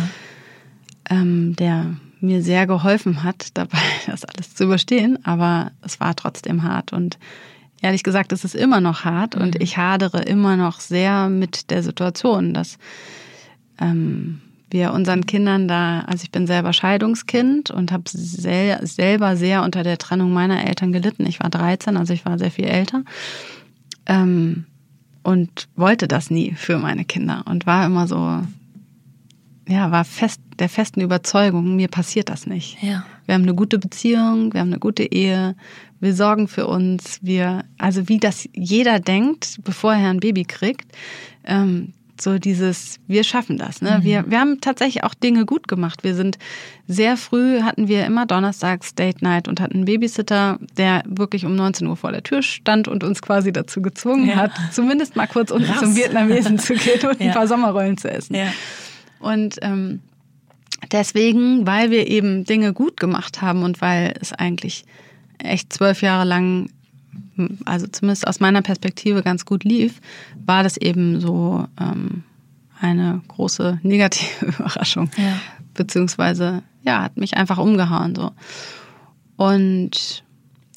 ähm, 1.10 1.56
der 1.56 1.96
mir 2.20 2.42
sehr 2.42 2.66
geholfen 2.66 3.22
hat, 3.22 3.48
dabei 3.54 3.78
das 4.06 4.24
alles 4.24 4.54
zu 4.54 4.64
überstehen, 4.64 5.24
aber 5.24 5.72
es 5.82 6.00
war 6.00 6.14
trotzdem 6.16 6.62
hart 6.62 6.92
und 6.92 7.18
ehrlich 7.80 8.02
gesagt, 8.02 8.32
es 8.32 8.44
ist 8.44 8.54
immer 8.54 8.80
noch 8.80 9.04
hart 9.04 9.36
mhm. 9.36 9.42
und 9.42 9.62
ich 9.62 9.76
hadere 9.76 10.22
immer 10.22 10.56
noch 10.56 10.80
sehr 10.80 11.28
mit 11.28 11.70
der 11.70 11.82
Situation, 11.82 12.54
dass 12.54 12.78
ähm, 13.80 14.40
wir 14.70 14.92
unseren 14.92 15.24
Kindern 15.24 15.66
da, 15.66 16.00
also 16.00 16.24
ich 16.24 16.30
bin 16.30 16.46
selber 16.46 16.72
Scheidungskind 16.72 17.70
und 17.70 17.90
habe 17.90 18.04
sel 18.06 18.78
selber 18.82 19.36
sehr 19.36 19.62
unter 19.62 19.82
der 19.82 19.98
Trennung 19.98 20.32
meiner 20.32 20.66
Eltern 20.66 20.92
gelitten. 20.92 21.26
Ich 21.26 21.40
war 21.40 21.48
13, 21.48 21.96
also 21.96 22.12
ich 22.12 22.26
war 22.26 22.38
sehr 22.38 22.50
viel 22.50 22.66
älter. 22.66 23.02
Ähm, 24.06 24.66
und 25.22 25.68
wollte 25.76 26.08
das 26.08 26.30
nie 26.30 26.52
für 26.52 26.78
meine 26.78 27.04
Kinder 27.04 27.44
und 27.46 27.66
war 27.66 27.84
immer 27.84 28.06
so, 28.06 28.42
ja, 29.68 29.90
war 29.90 30.04
fest 30.04 30.40
der 30.58 30.68
festen 30.68 31.00
Überzeugung, 31.00 31.76
mir 31.76 31.88
passiert 31.88 32.28
das 32.28 32.46
nicht. 32.46 32.82
Ja. 32.82 33.04
Wir 33.26 33.34
haben 33.34 33.42
eine 33.42 33.54
gute 33.54 33.78
Beziehung, 33.78 34.52
wir 34.52 34.60
haben 34.60 34.68
eine 34.68 34.80
gute 34.80 35.04
Ehe, 35.04 35.54
wir 36.00 36.14
sorgen 36.14 36.48
für 36.48 36.66
uns, 36.66 37.18
wir, 37.22 37.64
also 37.76 38.08
wie 38.08 38.18
das 38.18 38.48
jeder 38.54 38.98
denkt, 38.98 39.58
bevor 39.62 39.92
er 39.94 40.10
ein 40.10 40.20
Baby 40.20 40.44
kriegt, 40.44 40.90
ähm, 41.44 41.92
so 42.20 42.38
dieses, 42.38 42.98
wir 43.06 43.22
schaffen 43.22 43.58
das. 43.58 43.80
Ne? 43.80 43.98
Mhm. 43.98 44.04
Wir, 44.04 44.24
wir 44.28 44.40
haben 44.40 44.60
tatsächlich 44.60 45.04
auch 45.04 45.14
Dinge 45.14 45.44
gut 45.46 45.68
gemacht. 45.68 46.02
Wir 46.02 46.16
sind 46.16 46.38
sehr 46.88 47.16
früh, 47.16 47.62
hatten 47.62 47.86
wir 47.86 48.06
immer 48.06 48.26
donnerstags 48.26 48.94
Date 48.96 49.22
Night 49.22 49.46
und 49.46 49.60
hatten 49.60 49.74
einen 49.76 49.84
Babysitter, 49.84 50.58
der 50.76 51.04
wirklich 51.06 51.44
um 51.44 51.54
19 51.54 51.86
Uhr 51.86 51.96
vor 51.96 52.10
der 52.10 52.22
Tür 52.24 52.42
stand 52.42 52.88
und 52.88 53.04
uns 53.04 53.22
quasi 53.22 53.52
dazu 53.52 53.82
gezwungen 53.82 54.28
ja. 54.28 54.36
hat, 54.36 54.50
zumindest 54.72 55.14
mal 55.14 55.26
kurz 55.28 55.52
unten 55.52 55.70
Raus. 55.70 55.80
zum 55.80 55.94
Vietnamesen 55.94 56.58
zu 56.58 56.74
gehen 56.74 57.08
und 57.08 57.20
ja. 57.20 57.28
ein 57.28 57.34
paar 57.34 57.46
Sommerrollen 57.46 57.96
zu 57.98 58.10
essen. 58.10 58.34
Ja. 58.34 58.48
Und 59.20 59.56
ähm, 59.62 60.00
deswegen, 60.92 61.66
weil 61.66 61.90
wir 61.90 62.08
eben 62.08 62.44
Dinge 62.44 62.72
gut 62.72 62.98
gemacht 62.98 63.42
haben 63.42 63.62
und 63.62 63.80
weil 63.80 64.14
es 64.20 64.32
eigentlich 64.32 64.84
echt 65.38 65.72
zwölf 65.72 66.02
Jahre 66.02 66.24
lang, 66.24 66.70
also 67.64 67.86
zumindest 67.86 68.26
aus 68.26 68.40
meiner 68.40 68.62
Perspektive 68.62 69.22
ganz 69.22 69.44
gut 69.44 69.64
lief, 69.64 70.00
war 70.44 70.62
das 70.62 70.76
eben 70.76 71.20
so 71.20 71.66
ähm, 71.80 72.24
eine 72.80 73.22
große 73.28 73.80
negative 73.82 74.46
Überraschung. 74.46 75.10
Ja. 75.16 75.38
Beziehungsweise, 75.74 76.62
ja, 76.82 77.02
hat 77.02 77.16
mich 77.16 77.36
einfach 77.36 77.58
umgehauen 77.58 78.14
so. 78.14 78.32
Und 79.36 80.24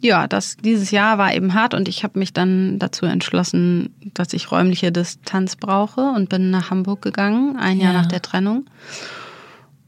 ja, 0.02 0.28
das, 0.28 0.58
dieses 0.58 0.92
Jahr 0.92 1.18
war 1.18 1.34
eben 1.34 1.54
hart 1.54 1.74
und 1.74 1.88
ich 1.88 2.04
habe 2.04 2.20
mich 2.20 2.34
dann 2.34 2.80
dazu 2.80 3.06
entschlossen, 3.06 3.94
dass 4.14 4.34
ich 4.34 4.52
räumliche 4.52 4.92
Distanz 4.92 5.56
brauche 5.56 6.02
und 6.02 6.30
bin 6.30 6.50
nach 6.50 6.72
Hamburg 6.72 7.02
gegangen, 7.02 7.56
ein 7.58 7.80
Jahr 7.80 7.94
nach 7.94 8.08
der 8.08 8.22
Trennung. 8.22 8.66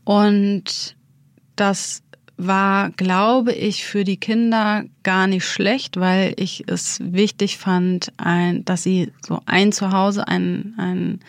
Und 0.04 0.96
das 1.56 2.04
war, 2.38 2.90
glaube 2.92 3.54
ich, 3.54 3.86
für 3.86 4.04
die 4.04 4.18
Kinder 4.18 4.84
gar 5.04 5.28
nicht 5.28 5.46
schlecht, 5.46 6.00
weil 6.00 6.34
ich 6.38 6.64
es 6.68 7.00
wichtig 7.04 7.58
fand, 7.58 8.12
ein, 8.18 8.66
dass 8.66 8.84
sie 8.84 9.12
so 9.26 9.40
ein 9.46 9.72
Zuhause, 9.72 10.28
ein, 10.28 10.74
ein 10.78 11.20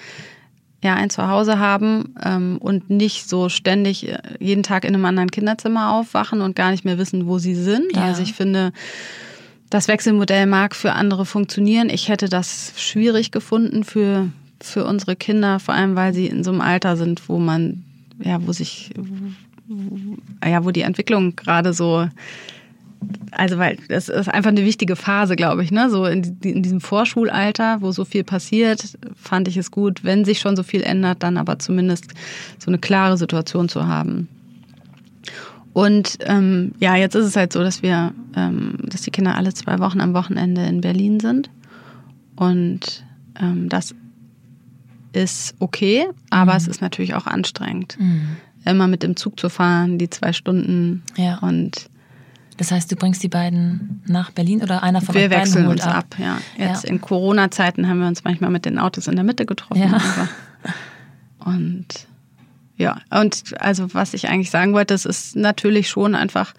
ja, 0.84 0.94
ein 0.94 1.08
Zuhause 1.08 1.58
haben 1.58 2.14
ähm, 2.22 2.58
und 2.60 2.90
nicht 2.90 3.26
so 3.26 3.48
ständig 3.48 4.06
äh, 4.06 4.18
jeden 4.38 4.62
Tag 4.62 4.84
in 4.84 4.94
einem 4.94 5.06
anderen 5.06 5.30
Kinderzimmer 5.30 5.94
aufwachen 5.94 6.42
und 6.42 6.54
gar 6.54 6.70
nicht 6.72 6.84
mehr 6.84 6.98
wissen, 6.98 7.26
wo 7.26 7.38
sie 7.38 7.54
sind. 7.54 7.96
Ja. 7.96 8.02
Also 8.02 8.22
ich 8.22 8.34
finde, 8.34 8.70
das 9.70 9.88
Wechselmodell 9.88 10.44
mag 10.44 10.76
für 10.76 10.92
andere 10.92 11.24
funktionieren. 11.24 11.88
Ich 11.88 12.10
hätte 12.10 12.28
das 12.28 12.74
schwierig 12.76 13.30
gefunden 13.30 13.82
für, 13.82 14.28
für 14.60 14.84
unsere 14.84 15.16
Kinder, 15.16 15.58
vor 15.58 15.72
allem 15.72 15.96
weil 15.96 16.12
sie 16.12 16.26
in 16.26 16.44
so 16.44 16.50
einem 16.50 16.60
Alter 16.60 16.98
sind, 16.98 17.30
wo 17.30 17.38
man, 17.38 17.82
ja, 18.22 18.46
wo 18.46 18.52
sich, 18.52 18.90
ja, 20.46 20.66
wo 20.66 20.70
die 20.70 20.82
Entwicklung 20.82 21.34
gerade 21.34 21.72
so 21.72 22.06
also 23.30 23.58
weil 23.58 23.78
das 23.88 24.08
ist 24.08 24.28
einfach 24.28 24.50
eine 24.50 24.64
wichtige 24.64 24.96
Phase, 24.96 25.36
glaube 25.36 25.62
ich, 25.62 25.70
ne? 25.70 25.90
So 25.90 26.06
in, 26.06 26.38
in, 26.42 26.62
diesem 26.62 26.80
Vorschulalter, 26.80 27.80
wo 27.80 27.92
so 27.92 28.04
viel 28.04 28.24
passiert, 28.24 28.96
fand 29.14 29.48
ich 29.48 29.56
es 29.56 29.70
gut, 29.70 30.04
wenn 30.04 30.24
sich 30.24 30.40
schon 30.40 30.56
so 30.56 30.62
viel 30.62 30.82
ändert, 30.82 31.22
dann 31.22 31.36
aber 31.36 31.58
zumindest 31.58 32.12
so 32.58 32.70
eine 32.70 32.78
klare 32.78 33.16
Situation 33.16 33.68
zu 33.68 33.86
haben. 33.86 34.28
Und 35.72 36.18
ähm, 36.20 36.72
ja, 36.78 36.94
jetzt 36.94 37.16
ist 37.16 37.26
es 37.26 37.36
halt 37.36 37.52
so, 37.52 37.60
dass 37.60 37.82
wir, 37.82 38.12
ähm, 38.36 38.76
dass 38.84 39.02
die 39.02 39.10
Kinder 39.10 39.36
alle 39.36 39.52
zwei 39.52 39.80
Wochen 39.80 40.00
am 40.00 40.14
Wochenende 40.14 40.64
in 40.64 40.80
Berlin 40.80 41.18
sind. 41.18 41.50
Und 42.36 43.04
ähm, 43.40 43.68
das 43.68 43.94
ist 45.12 45.54
okay, 45.58 46.06
aber 46.30 46.52
mhm. 46.52 46.58
es 46.58 46.68
ist 46.68 46.80
natürlich 46.80 47.14
auch 47.14 47.26
anstrengend. 47.26 47.96
Mhm. 47.98 48.36
Immer 48.64 48.86
mit 48.86 49.02
dem 49.02 49.16
Zug 49.16 49.38
zu 49.38 49.48
fahren, 49.48 49.98
die 49.98 50.08
zwei 50.08 50.32
Stunden 50.32 51.02
ja. 51.16 51.38
und 51.38 51.90
Das 52.56 52.70
heißt, 52.70 52.90
du 52.92 52.96
bringst 52.96 53.22
die 53.22 53.28
beiden 53.28 54.02
nach 54.06 54.30
Berlin 54.30 54.62
oder 54.62 54.82
einer 54.82 55.00
von 55.00 55.14
wir 55.14 55.22
euch 55.22 55.28
beiden 55.30 55.46
wechseln 55.46 55.66
uns 55.66 55.82
ab. 55.82 56.14
ja. 56.18 56.38
Jetzt 56.56 56.84
Ja. 56.84 56.90
in 56.90 57.00
Corona-Zeiten 57.00 57.88
haben 57.88 57.98
wir 57.98 58.06
uns 58.06 58.22
manchmal 58.24 58.50
mit 58.50 58.64
den 58.64 58.78
Autos 58.78 59.08
in 59.08 59.16
der 59.16 59.24
Mitte 59.24 59.44
getroffen. 59.44 59.82
Ja. 59.82 60.00
Und 61.40 61.86
ja, 62.76 62.98
und 63.10 63.54
also 63.60 63.94
was 63.94 64.14
ich 64.14 64.28
eigentlich 64.28 64.50
sagen 64.50 64.72
wollte, 64.72 64.94
es 64.94 65.04
ist 65.04 65.36
natürlich 65.36 65.88
schon 65.88 66.14
einfach 66.14 66.54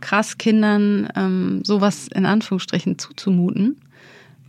krass, 0.00 0.38
Kindern 0.38 1.08
ähm, 1.14 1.62
sowas 1.64 2.08
in 2.12 2.26
Anführungsstrichen 2.26 2.98
zuzumuten, 2.98 3.76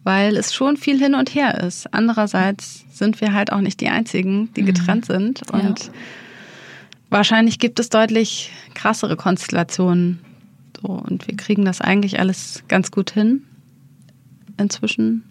weil 0.03 0.37
es 0.37 0.53
schon 0.53 0.77
viel 0.77 0.97
hin 0.99 1.13
und 1.13 1.35
her 1.35 1.59
ist. 1.63 1.93
Andererseits 1.93 2.85
sind 2.91 3.21
wir 3.21 3.33
halt 3.33 3.51
auch 3.51 3.61
nicht 3.61 3.79
die 3.81 3.89
Einzigen, 3.89 4.51
die 4.55 4.63
getrennt 4.63 5.05
sind. 5.05 5.41
Ja. 5.51 5.59
Und 5.59 5.91
wahrscheinlich 7.11 7.59
gibt 7.59 7.79
es 7.79 7.89
deutlich 7.89 8.51
krassere 8.73 9.15
Konstellationen. 9.15 10.19
So, 10.83 10.91
und 10.91 11.27
wir 11.27 11.37
kriegen 11.37 11.63
das 11.63 11.81
eigentlich 11.81 12.19
alles 12.19 12.63
ganz 12.67 12.91
gut 12.91 13.11
hin 13.11 13.43
inzwischen. 14.57 15.23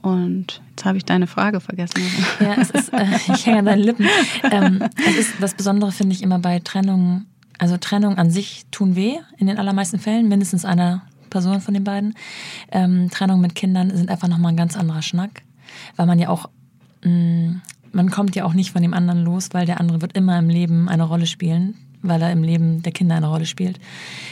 Und 0.00 0.62
jetzt 0.70 0.84
habe 0.84 0.98
ich 0.98 1.04
deine 1.04 1.26
Frage 1.26 1.60
vergessen. 1.60 2.02
Ja, 2.40 2.54
es 2.58 2.70
ist, 2.70 2.92
äh, 2.92 3.06
ich 3.32 3.46
hänge 3.46 3.60
an 3.60 3.64
deinen 3.66 3.82
Lippen. 3.82 4.06
Ähm, 4.50 4.82
es 5.08 5.16
ist 5.16 5.34
das 5.40 5.54
Besondere, 5.54 5.92
finde 5.92 6.14
ich, 6.14 6.22
immer 6.22 6.38
bei 6.38 6.58
Trennungen. 6.58 7.26
Also 7.58 7.76
Trennung 7.76 8.18
an 8.18 8.30
sich 8.30 8.64
tun 8.70 8.96
weh, 8.96 9.16
in 9.38 9.46
den 9.46 9.58
allermeisten 9.58 9.98
Fällen, 9.98 10.28
mindestens 10.28 10.64
einer 10.64 11.02
Person 11.30 11.60
von 11.60 11.72
den 11.72 11.84
beiden. 11.84 12.14
Ähm, 12.72 13.10
Trennung 13.10 13.40
mit 13.40 13.54
Kindern 13.54 13.94
sind 13.96 14.10
einfach 14.10 14.28
nochmal 14.28 14.52
ein 14.52 14.56
ganz 14.56 14.76
anderer 14.76 15.02
Schnack, 15.02 15.42
weil 15.96 16.06
man 16.06 16.18
ja 16.18 16.28
auch, 16.28 16.50
mh, 17.04 17.60
man 17.92 18.10
kommt 18.10 18.34
ja 18.36 18.44
auch 18.44 18.54
nicht 18.54 18.72
von 18.72 18.82
dem 18.82 18.92
anderen 18.92 19.22
los, 19.22 19.50
weil 19.52 19.66
der 19.66 19.80
andere 19.80 20.02
wird 20.02 20.16
immer 20.16 20.38
im 20.38 20.48
Leben 20.48 20.88
eine 20.88 21.04
Rolle 21.04 21.26
spielen, 21.26 21.76
weil 22.04 22.22
er 22.22 22.30
im 22.30 22.42
Leben 22.42 22.82
der 22.82 22.92
Kinder 22.92 23.16
eine 23.16 23.28
Rolle 23.28 23.46
spielt. 23.46 23.80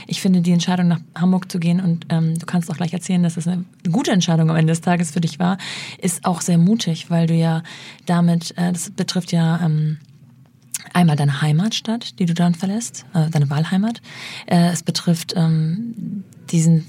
Ich 0.06 0.20
finde 0.20 0.40
die 0.40 0.52
Entscheidung 0.52 0.88
nach 0.88 1.00
Hamburg 1.14 1.50
zu 1.50 1.58
gehen 1.58 1.80
und 1.80 2.06
ähm, 2.10 2.38
du 2.38 2.46
kannst 2.46 2.70
auch 2.70 2.76
gleich 2.76 2.92
erzählen, 2.92 3.22
dass 3.22 3.36
es 3.36 3.48
eine 3.48 3.64
gute 3.90 4.12
Entscheidung 4.12 4.50
am 4.50 4.56
Ende 4.56 4.72
des 4.72 4.80
Tages 4.80 5.10
für 5.10 5.20
dich 5.20 5.38
war, 5.38 5.58
ist 5.98 6.24
auch 6.24 6.40
sehr 6.40 6.58
mutig, 6.58 7.10
weil 7.10 7.26
du 7.26 7.34
ja 7.34 7.62
damit, 8.06 8.56
äh, 8.56 8.72
das 8.72 8.90
betrifft 8.90 9.32
ja 9.32 9.60
ähm, 9.64 9.98
einmal 10.92 11.16
deine 11.16 11.42
Heimatstadt, 11.42 12.18
die 12.18 12.26
du 12.26 12.34
dann 12.34 12.54
verlässt, 12.54 13.06
äh, 13.14 13.28
deine 13.30 13.50
Wahlheimat. 13.50 14.00
Äh, 14.46 14.70
es 14.70 14.82
betrifft 14.82 15.34
ähm, 15.36 16.24
diesen 16.50 16.86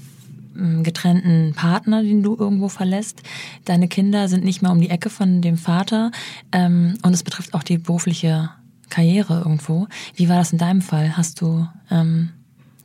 ähm, 0.56 0.82
getrennten 0.82 1.54
Partner, 1.54 2.02
den 2.02 2.22
du 2.22 2.36
irgendwo 2.36 2.68
verlässt. 2.68 3.22
Deine 3.64 3.88
Kinder 3.88 4.28
sind 4.28 4.44
nicht 4.44 4.62
mehr 4.62 4.70
um 4.70 4.80
die 4.80 4.90
Ecke 4.90 5.10
von 5.10 5.40
dem 5.42 5.56
Vater 5.56 6.10
ähm, 6.52 6.98
und 7.02 7.12
es 7.12 7.22
betrifft 7.22 7.54
auch 7.54 7.62
die 7.62 7.78
berufliche 7.78 8.50
Karriere 8.90 9.38
irgendwo. 9.38 9.86
Wie 10.14 10.28
war 10.28 10.36
das 10.36 10.52
in 10.52 10.58
deinem 10.58 10.82
Fall? 10.82 11.16
Hast 11.16 11.40
du, 11.40 11.66
ähm, 11.90 12.30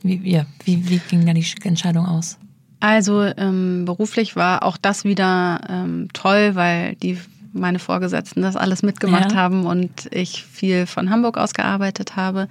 wie, 0.02 0.20
ja, 0.30 0.46
wie, 0.64 0.88
wie 0.88 1.00
ging 1.08 1.26
da 1.26 1.32
die 1.32 1.44
Entscheidung 1.64 2.06
aus? 2.06 2.38
Also 2.80 3.22
ähm, 3.22 3.84
beruflich 3.84 4.36
war 4.36 4.62
auch 4.62 4.76
das 4.78 5.04
wieder 5.04 5.60
ähm, 5.68 6.08
toll, 6.12 6.54
weil 6.54 6.94
die 6.96 7.18
meine 7.52 7.78
Vorgesetzten 7.78 8.42
das 8.42 8.56
alles 8.56 8.82
mitgemacht 8.82 9.32
Ja. 9.32 9.36
haben 9.38 9.66
und 9.66 10.08
ich 10.12 10.44
viel 10.44 10.86
von 10.86 11.10
Hamburg 11.10 11.36
aus 11.36 11.52
gearbeitet 11.52 12.16
habe. 12.16 12.48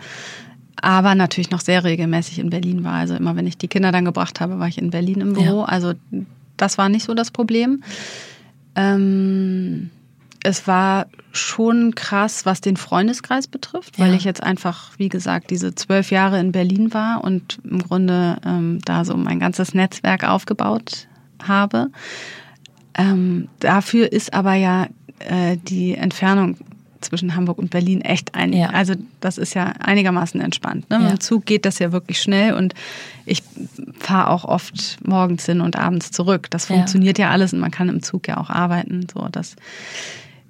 Aber 0.81 1.15
natürlich 1.15 1.51
noch 1.51 1.61
sehr 1.61 1.83
regelmäßig 1.83 2.39
in 2.39 2.49
Berlin 2.49 2.83
war. 2.83 2.93
Also 2.93 3.15
immer 3.15 3.35
wenn 3.35 3.47
ich 3.47 3.57
die 3.57 3.67
Kinder 3.67 3.91
dann 3.91 4.05
gebracht 4.05 4.39
habe, 4.39 4.59
war 4.59 4.67
ich 4.67 4.77
in 4.77 4.91
Berlin 4.91 5.21
im 5.21 5.33
Büro. 5.33 5.59
Ja. 5.61 5.65
Also 5.65 5.93
das 6.57 6.77
war 6.77 6.89
nicht 6.89 7.05
so 7.05 7.13
das 7.13 7.31
Problem. 7.31 7.83
Ähm, 8.75 9.89
es 10.43 10.67
war 10.67 11.07
schon 11.31 11.93
krass, 11.95 12.45
was 12.45 12.61
den 12.61 12.77
Freundeskreis 12.77 13.47
betrifft, 13.47 13.99
weil 13.99 14.11
Ja. 14.11 14.15
ich 14.15 14.23
jetzt 14.23 14.41
einfach, 14.41 14.91
wie 14.97 15.09
gesagt, 15.09 15.51
diese 15.51 15.75
zwölf 15.75 16.11
Jahre 16.11 16.39
in 16.39 16.51
Berlin 16.51 16.93
war 16.93 17.23
und 17.23 17.59
im 17.63 17.79
Grunde 17.83 18.37
ähm, 18.45 18.79
da 18.85 19.05
so 19.05 19.15
mein 19.17 19.39
ganzes 19.39 19.73
Netzwerk 19.73 20.23
aufgebaut 20.27 21.07
habe. 21.43 21.89
Ähm, 22.97 23.47
dafür 23.59 24.11
ist 24.11 24.33
aber 24.33 24.55
ja 24.55 24.87
äh, 25.19 25.57
die 25.57 25.95
Entfernung 25.95 26.57
zwischen 27.01 27.33
Hamburg 27.35 27.57
und 27.59 27.69
Berlin 27.69 28.01
echt 28.01 28.35
ein. 28.35 28.51
Ja. 28.51 28.71
Also 28.71 28.93
das 29.21 29.37
ist 29.37 29.53
ja 29.53 29.67
einigermaßen 29.79 30.41
entspannt. 30.41 30.89
Ne? 30.89 30.99
Mit 30.99 31.07
Ja. 31.09 31.15
dem 31.15 31.19
Zug 31.21 31.45
geht 31.45 31.63
das 31.65 31.79
ja 31.79 31.93
wirklich 31.93 32.21
schnell 32.21 32.53
und 32.55 32.73
ich 33.25 33.41
fahre 33.99 34.29
auch 34.29 34.43
oft 34.43 34.97
morgens 35.07 35.45
hin 35.45 35.61
und 35.61 35.77
abends 35.77 36.11
zurück. 36.11 36.47
Das 36.49 36.67
Ja. 36.67 36.75
funktioniert 36.75 37.17
ja, 37.17 37.29
alles 37.29 37.53
und 37.53 37.59
man 37.59 37.71
kann 37.71 37.87
im 37.87 38.03
Zug 38.03 38.27
ja 38.27 38.37
auch 38.37 38.49
arbeiten. 38.49 39.07
So, 39.13 39.27
das 39.31 39.55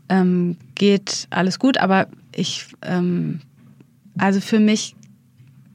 ähm, 0.10 0.58
geht 0.76 1.28
alles 1.30 1.60
gut, 1.60 1.78
aber 1.78 2.08
ich, 2.36 2.68
ähm, 2.82 3.42
also 4.18 4.42
für 4.42 4.60
mich 4.60 4.96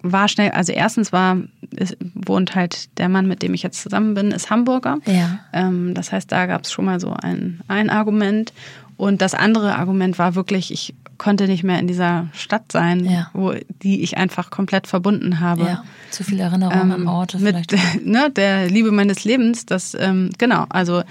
war 0.02 0.28
schnell, 0.28 0.50
also 0.50 0.72
erstens 0.72 1.12
war, 1.12 1.38
es 1.76 1.96
wohnt 2.14 2.54
halt 2.54 2.98
der 2.98 3.08
Mann, 3.08 3.26
mit 3.26 3.42
dem 3.42 3.54
ich 3.54 3.62
jetzt 3.62 3.82
zusammen 3.82 4.12
bin, 4.14 4.32
ist 4.32 4.50
Hamburger. 4.50 4.98
Ja. 5.06 5.38
Ähm, 5.52 5.94
das 5.94 6.12
heißt, 6.12 6.30
da 6.30 6.46
gab 6.46 6.64
es 6.64 6.72
schon 6.72 6.84
mal 6.84 7.00
so 7.00 7.14
ein, 7.14 7.60
ein 7.68 7.88
Argument. 7.88 8.52
Und 8.96 9.22
das 9.22 9.34
andere 9.34 9.76
Argument 9.76 10.18
war 10.18 10.34
wirklich, 10.34 10.70
ich 10.72 10.94
konnte 11.16 11.46
nicht 11.46 11.64
mehr 11.64 11.78
in 11.78 11.86
dieser 11.86 12.28
Stadt 12.32 12.70
sein, 12.70 13.04
Ja. 13.04 13.30
wo 13.32 13.54
die 13.82 14.02
ich 14.02 14.18
einfach 14.18 14.50
komplett 14.50 14.86
verbunden 14.86 15.40
habe. 15.40 15.64
Ja, 15.64 15.84
zu 16.10 16.22
viele 16.22 16.42
Erinnerungen 16.42 16.92
an 16.92 17.08
Orte 17.08 17.38
mit 17.38 17.56
vielleicht. 17.70 18.04
ne, 18.06 18.30
der 18.30 18.68
Liebe 18.68 18.92
meines 18.92 19.24
Lebens. 19.24 19.64
Das 19.64 19.96
ähm, 19.98 20.30
genau. 20.38 20.66
Also 20.68 21.02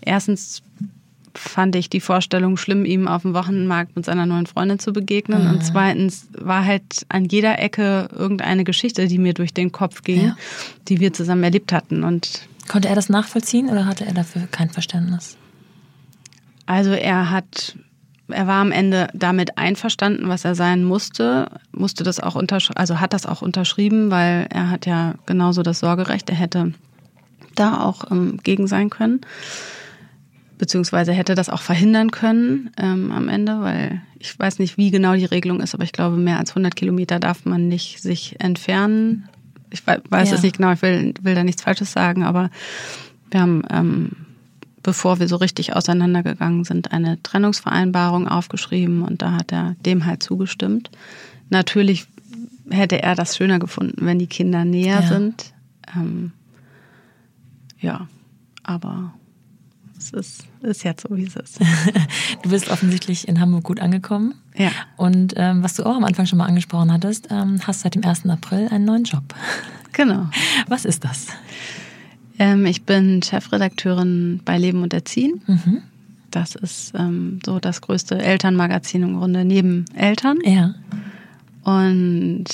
erstens 0.00 0.62
fand 1.38 1.76
ich 1.76 1.88
die 1.88 2.00
Vorstellung 2.00 2.56
schlimm, 2.56 2.84
ihm 2.84 3.08
auf 3.08 3.22
dem 3.22 3.34
Wochenmarkt 3.34 3.96
mit 3.96 4.04
seiner 4.04 4.26
neuen 4.26 4.46
Freundin 4.46 4.78
zu 4.78 4.92
begegnen. 4.92 5.44
Mhm. 5.44 5.50
Und 5.50 5.64
zweitens 5.64 6.28
war 6.32 6.64
halt 6.64 7.06
an 7.08 7.24
jeder 7.24 7.58
Ecke 7.58 8.08
irgendeine 8.14 8.64
Geschichte, 8.64 9.06
die 9.08 9.18
mir 9.18 9.34
durch 9.34 9.54
den 9.54 9.72
Kopf 9.72 10.02
ging, 10.02 10.26
Ja. 10.26 10.36
die 10.88 11.00
wir 11.00 11.12
zusammen 11.12 11.44
erlebt 11.44 11.72
hatten. 11.72 12.04
Und 12.04 12.48
Konnte 12.68 12.88
er 12.88 12.94
das 12.94 13.08
nachvollziehen 13.08 13.68
oder 13.70 13.86
hatte 13.86 14.04
er 14.04 14.14
dafür 14.14 14.46
kein 14.50 14.70
Verständnis? 14.70 15.36
Also 16.66 16.90
er 16.90 17.30
hat, 17.30 17.76
er 18.28 18.46
war 18.46 18.60
am 18.60 18.72
Ende 18.72 19.08
damit 19.14 19.56
einverstanden, 19.56 20.28
was 20.28 20.44
er 20.44 20.54
sein 20.54 20.84
musste, 20.84 21.50
musste 21.72 22.04
das 22.04 22.20
auch 22.20 22.34
untersch 22.34 22.70
also 22.74 23.00
hat 23.00 23.14
das 23.14 23.24
auch 23.24 23.40
unterschrieben, 23.40 24.10
weil 24.10 24.46
er 24.50 24.70
hat 24.70 24.84
ja 24.84 25.14
genauso 25.24 25.62
das 25.62 25.78
Sorgerecht, 25.78 26.28
er 26.28 26.36
hätte 26.36 26.74
da 27.54 27.80
auch 27.80 28.10
ähm, 28.10 28.38
gegen 28.42 28.66
sein 28.66 28.90
können, 28.90 29.22
beziehungsweise 30.58 31.12
hätte 31.12 31.34
das 31.34 31.48
auch 31.48 31.62
verhindern 31.62 32.10
können 32.10 32.70
ähm, 32.76 33.10
am 33.12 33.28
Ende, 33.28 33.60
weil 33.60 34.02
ich 34.18 34.36
weiß 34.38 34.58
nicht, 34.58 34.76
wie 34.76 34.90
genau 34.90 35.14
die 35.14 35.24
Regelung 35.24 35.60
ist, 35.60 35.74
aber 35.74 35.84
ich 35.84 35.92
glaube, 35.92 36.16
mehr 36.16 36.38
als 36.38 36.50
100 36.50 36.74
Kilometer 36.76 37.18
darf 37.20 37.44
man 37.44 37.68
nicht 37.68 38.00
sich 38.02 38.36
entfernen. 38.40 39.28
Ich 39.70 39.86
wei- 39.86 40.00
weiß 40.08 40.30
Ja. 40.30 40.36
es 40.36 40.42
nicht 40.42 40.56
genau, 40.56 40.72
ich 40.72 40.82
will, 40.82 41.14
will 41.22 41.34
da 41.34 41.44
nichts 41.44 41.62
Falsches 41.62 41.92
sagen, 41.92 42.24
aber 42.24 42.50
wir 43.30 43.40
haben 43.40 43.62
ähm, 43.70 44.10
bevor 44.82 45.20
wir 45.20 45.28
so 45.28 45.36
richtig 45.36 45.76
auseinandergegangen 45.76 46.64
sind, 46.64 46.92
eine 46.92 47.22
Trennungsvereinbarung 47.22 48.26
aufgeschrieben 48.26 49.02
und 49.02 49.20
da 49.22 49.32
hat 49.32 49.52
er 49.52 49.76
dem 49.84 50.06
halt 50.06 50.22
zugestimmt. 50.22 50.90
Natürlich 51.50 52.06
hätte 52.70 53.02
er 53.02 53.14
das 53.14 53.36
schöner 53.36 53.58
gefunden, 53.58 54.06
wenn 54.06 54.18
die 54.18 54.26
Kinder 54.28 54.64
näher 54.64 55.00
Ja. 55.00 55.02
sind. 55.02 55.52
Ähm, 55.94 56.32
ja, 57.80 58.08
aber 58.62 59.12
es 59.98 60.10
ist, 60.10 60.44
ist 60.62 60.84
jetzt 60.84 61.02
so, 61.08 61.16
wie 61.16 61.24
es 61.24 61.36
ist. 61.36 61.58
Du 62.42 62.50
bist 62.50 62.70
offensichtlich 62.70 63.26
in 63.26 63.40
Hamburg 63.40 63.64
gut 63.64 63.80
angekommen. 63.80 64.34
Ja. 64.56 64.70
Und 64.96 65.34
ähm, 65.36 65.62
was 65.62 65.74
du 65.74 65.84
auch 65.84 65.96
am 65.96 66.04
Anfang 66.04 66.26
schon 66.26 66.38
mal 66.38 66.46
angesprochen 66.46 66.92
hattest, 66.92 67.28
ähm, 67.30 67.60
hast 67.66 67.80
seit 67.80 67.94
dem 67.94 68.04
1. 68.04 68.26
April 68.26 68.68
einen 68.68 68.84
neuen 68.84 69.04
Job. 69.04 69.22
Genau. 69.92 70.28
Was 70.68 70.84
ist 70.84 71.02
das? 71.02 71.28
Ähm, 72.38 72.66
ich 72.66 72.84
bin 72.84 73.20
Chefredakteurin 73.20 74.40
bei 74.44 74.56
Leben 74.56 74.82
und 74.82 74.92
Erziehen. 74.92 75.40
Mhm. 75.46 75.82
Das 76.30 76.54
ist 76.54 76.92
ähm, 76.94 77.40
so 77.44 77.58
das 77.58 77.80
größte 77.80 78.16
Elternmagazin 78.16 79.02
im 79.02 79.18
Grunde 79.18 79.44
neben 79.44 79.86
Eltern. 79.96 80.38
Ja. 80.44 80.74
Und 81.64 82.44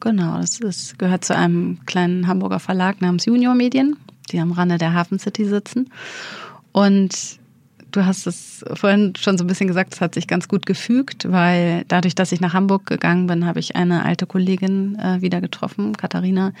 genau, 0.00 0.36
das 0.38 0.60
ist, 0.60 0.98
gehört 0.98 1.24
zu 1.24 1.34
einem 1.34 1.78
kleinen 1.86 2.26
Hamburger 2.26 2.60
Verlag 2.60 3.00
namens 3.00 3.24
Junior 3.24 3.54
Medien, 3.54 3.96
die 4.32 4.40
am 4.40 4.52
Rande 4.52 4.78
der 4.78 4.94
Hafen 4.94 5.18
City 5.18 5.44
sitzen. 5.44 5.90
Und 6.72 7.40
du 7.92 8.04
hast 8.04 8.26
es 8.26 8.64
vorhin 8.74 9.14
schon 9.16 9.38
so 9.38 9.44
ein 9.44 9.46
bisschen 9.46 9.68
gesagt, 9.68 9.94
es 9.94 10.00
hat 10.00 10.14
sich 10.14 10.26
ganz 10.26 10.48
gut 10.48 10.66
gefügt, 10.66 11.30
weil 11.30 11.84
dadurch, 11.88 12.14
dass 12.14 12.32
ich 12.32 12.40
nach 12.40 12.54
Hamburg 12.54 12.86
gegangen 12.86 13.26
bin, 13.26 13.46
habe 13.46 13.60
ich 13.60 13.76
eine 13.76 14.04
alte 14.04 14.26
Kollegin 14.26 14.98
äh, 14.98 15.20
wieder 15.20 15.40
getroffen, 15.40 15.96
Katharina, 15.96 16.52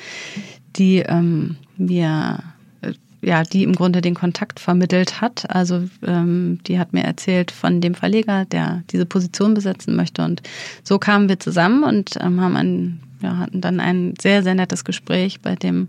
die 0.76 0.98
ähm, 0.98 1.56
mir 1.76 2.40
äh, 2.82 2.92
ja, 3.22 3.42
die 3.42 3.62
im 3.62 3.74
Grunde 3.74 4.00
den 4.00 4.14
Kontakt 4.14 4.60
vermittelt 4.60 5.20
hat. 5.20 5.50
Also 5.50 5.88
ähm, 6.06 6.58
die 6.66 6.78
hat 6.78 6.92
mir 6.92 7.04
erzählt 7.04 7.50
von 7.50 7.80
dem 7.80 7.94
Verleger, 7.94 8.44
der 8.44 8.82
diese 8.90 9.06
Position 9.06 9.54
besetzen 9.54 9.96
möchte. 9.96 10.22
Und 10.22 10.42
so 10.82 10.98
kamen 10.98 11.28
wir 11.28 11.38
zusammen 11.40 11.84
und 11.84 12.16
ähm, 12.20 12.40
haben 12.40 12.56
ein, 12.56 13.00
ja, 13.22 13.38
hatten 13.38 13.60
dann 13.60 13.80
ein 13.80 14.14
sehr, 14.20 14.42
sehr 14.42 14.54
nettes 14.54 14.84
Gespräch, 14.84 15.40
bei 15.40 15.54
dem 15.54 15.88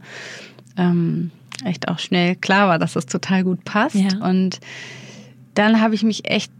ähm, 0.77 1.31
echt 1.65 1.87
auch 1.87 1.99
schnell 1.99 2.35
klar 2.35 2.67
war, 2.67 2.79
dass 2.79 2.93
das 2.93 3.05
total 3.05 3.43
gut 3.43 3.63
passt. 3.65 3.95
Ja. 3.95 4.17
Und 4.27 4.59
dann 5.53 5.81
habe 5.81 5.95
ich 5.95 6.03
mich 6.03 6.29
echt, 6.29 6.51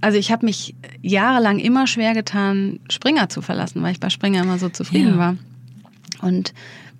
also 0.00 0.18
ich 0.18 0.32
habe 0.32 0.46
mich 0.46 0.74
jahrelang 1.02 1.58
immer 1.58 1.86
schwer 1.86 2.14
getan, 2.14 2.80
Springer 2.90 3.28
zu 3.28 3.42
verlassen, 3.42 3.82
weil 3.82 3.92
ich 3.92 4.00
bei 4.00 4.10
Springer 4.10 4.42
immer 4.42 4.58
so 4.58 4.68
zufrieden 4.68 5.12
Ja. 5.14 5.18
war. 5.18 5.36
Und 6.22 6.52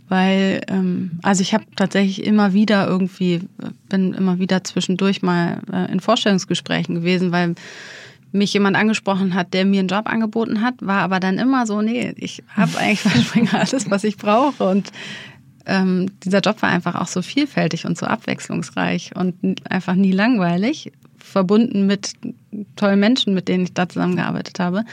weil, 0.08 0.62
ähm, 0.68 1.12
also 1.22 1.40
ich 1.42 1.54
habe 1.54 1.64
tatsächlich 1.76 2.24
immer 2.24 2.52
wieder 2.52 2.86
irgendwie, 2.88 3.42
bin 3.88 4.12
immer 4.12 4.38
wieder 4.40 4.64
zwischendurch 4.64 5.22
mal 5.22 5.60
äh, 5.72 5.90
in 5.92 6.00
Vorstellungsgesprächen 6.00 6.96
gewesen, 6.96 7.30
weil 7.30 7.54
mich 8.32 8.52
jemand 8.52 8.76
angesprochen 8.76 9.34
hat, 9.34 9.54
der 9.54 9.64
mir 9.64 9.80
einen 9.80 9.88
Job 9.88 10.08
angeboten 10.08 10.62
hat, 10.62 10.74
war 10.80 11.02
aber 11.02 11.20
dann 11.20 11.38
immer 11.38 11.66
so, 11.66 11.80
nee, 11.80 12.12
ich 12.16 12.42
habe 12.48 12.76
eigentlich 12.78 13.02
bei 13.04 13.20
Springer 13.20 13.54
alles, 13.60 13.90
was 13.90 14.04
ich 14.04 14.16
brauche. 14.16 14.64
Und 14.64 14.90
ähm, 15.66 16.06
dieser 16.24 16.40
Job 16.40 16.62
war 16.62 16.70
einfach 16.70 16.94
auch 16.94 17.06
so 17.06 17.22
vielfältig 17.22 17.86
und 17.86 17.98
so 17.98 18.06
abwechslungsreich 18.06 19.14
und 19.14 19.36
einfach 19.70 19.94
nie 19.94 20.12
langweilig, 20.12 20.92
verbunden 21.18 21.86
mit 21.86 22.14
tollen 22.76 23.00
Menschen, 23.00 23.34
mit 23.34 23.48
denen 23.48 23.64
ich 23.64 23.74
da 23.74 23.88
zusammengearbeitet 23.88 24.58
habe, 24.58 24.84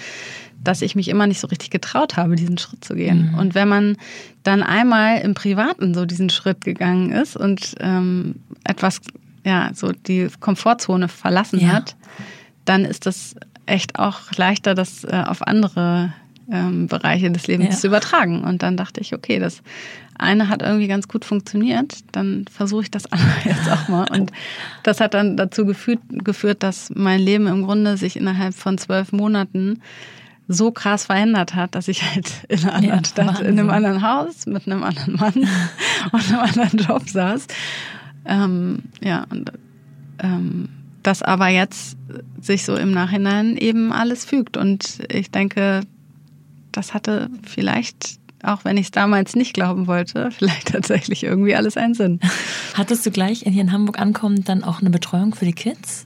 dass 0.64 0.82
ich 0.82 0.96
mich 0.96 1.08
immer 1.08 1.28
nicht 1.28 1.40
so 1.40 1.48
richtig 1.48 1.70
getraut 1.70 2.18
habe, 2.18 2.36
diesen 2.36 2.58
Schritt 2.58 2.84
zu 2.84 2.96
gehen. 2.96 3.32
Mhm. 3.32 3.40
Und 3.40 3.56
wenn 3.56 3.68
man 3.68 3.98
dann 4.44 4.64
einmal 4.64 5.22
im 5.22 5.34
Privaten 5.34 5.94
so 5.94 6.06
diesen 6.06 6.30
Schritt 6.30 6.64
gegangen 6.64 7.12
ist 7.12 7.38
und 7.38 7.76
ähm, 7.80 8.36
etwas, 8.64 9.02
ja, 9.46 9.72
so 9.74 9.92
die 9.92 10.28
Komfortzone 10.40 11.08
verlassen 11.08 11.60
ja. 11.60 11.70
hat, 11.70 11.96
dann 12.66 12.86
ist 12.86 13.06
das 13.06 13.36
echt 13.66 13.98
auch 13.98 14.32
leichter, 14.36 14.76
das 14.76 15.04
äh, 15.04 15.24
auf 15.26 15.46
andere 15.46 16.14
ähm, 16.52 16.88
Bereiche 16.88 17.32
des 17.32 17.48
Lebens 17.48 17.76
ja. 17.76 17.80
zu 17.82 17.88
übertragen. 17.88 18.44
Und 18.44 18.64
dann 18.64 18.78
dachte 18.78 19.02
ich, 19.02 19.14
okay, 19.14 19.40
das 19.40 19.62
eine 20.18 20.50
hat 20.50 20.62
irgendwie 20.62 20.88
ganz 20.88 21.08
gut 21.08 21.26
funktioniert, 21.26 22.00
dann 22.12 22.46
versuche 22.52 22.84
ich 22.84 22.92
das 22.92 23.06
andere 23.12 23.32
jetzt 23.46 23.70
auch 23.70 23.88
mal. 23.88 24.10
Und 24.12 24.32
das 24.84 25.00
hat 25.00 25.14
dann 25.14 25.38
dazu 25.38 25.66
geführt, 25.66 26.00
geführt, 26.10 26.64
dass 26.64 26.92
mein 26.96 27.20
Leben 27.20 27.48
im 27.48 27.64
Grunde 27.64 27.98
sich 27.98 28.16
innerhalb 28.18 28.54
von 28.54 28.78
zwölf 28.78 29.12
Monaten 29.12 29.82
so 30.48 30.72
krass 30.72 31.06
verändert 31.06 31.56
hat, 31.56 31.76
dass 31.76 31.88
ich 31.88 32.04
halt 32.04 32.32
in 32.48 32.60
einer 32.60 32.74
anderen 32.74 33.00
ja, 33.04 33.06
Stadt, 33.06 33.28
Wahnsinn. 33.28 33.46
in 33.46 33.60
einem 33.60 33.70
anderen 33.70 34.02
Haus 34.02 34.46
mit 34.46 34.66
einem 34.66 34.84
anderen 34.84 35.16
Mann 35.16 35.34
und 36.12 36.32
einem 36.32 36.40
anderen 36.40 36.80
Job 36.80 37.10
saß. 37.10 37.48
Ähm, 38.26 38.84
ja, 39.04 39.26
und 39.30 39.52
ähm, 40.20 40.70
das 41.04 41.22
aber 41.22 41.48
jetzt 41.48 41.98
sich 42.42 42.66
so 42.66 42.76
im 42.76 42.92
Nachhinein 42.92 43.56
eben 43.56 43.94
alles 43.94 44.26
fügt. 44.26 44.58
Und 44.58 45.00
ich 45.10 45.32
denke, 45.32 45.82
das 46.78 46.94
hatte 46.94 47.30
vielleicht, 47.44 48.20
auch 48.44 48.64
wenn 48.64 48.78
ich 48.78 48.86
es 48.86 48.92
damals 48.92 49.36
nicht 49.36 49.54
glauben 49.54 49.88
wollte, 49.88 50.30
vielleicht 50.38 50.68
tatsächlich 50.68 51.24
irgendwie 51.24 51.56
alles 51.56 51.76
einen 51.76 51.96
Sinn. 51.96 52.20
Hattest 52.76 53.06
du 53.06 53.12
gleich 53.12 53.40
hier 53.40 53.62
in 53.62 53.72
Hamburg 53.72 54.00
ankommend 54.00 54.48
dann 54.48 54.64
auch 54.64 54.80
eine 54.80 54.92
Betreuung 54.92 55.34
für 55.34 55.46
die 55.46 55.54
Kids? 55.54 56.06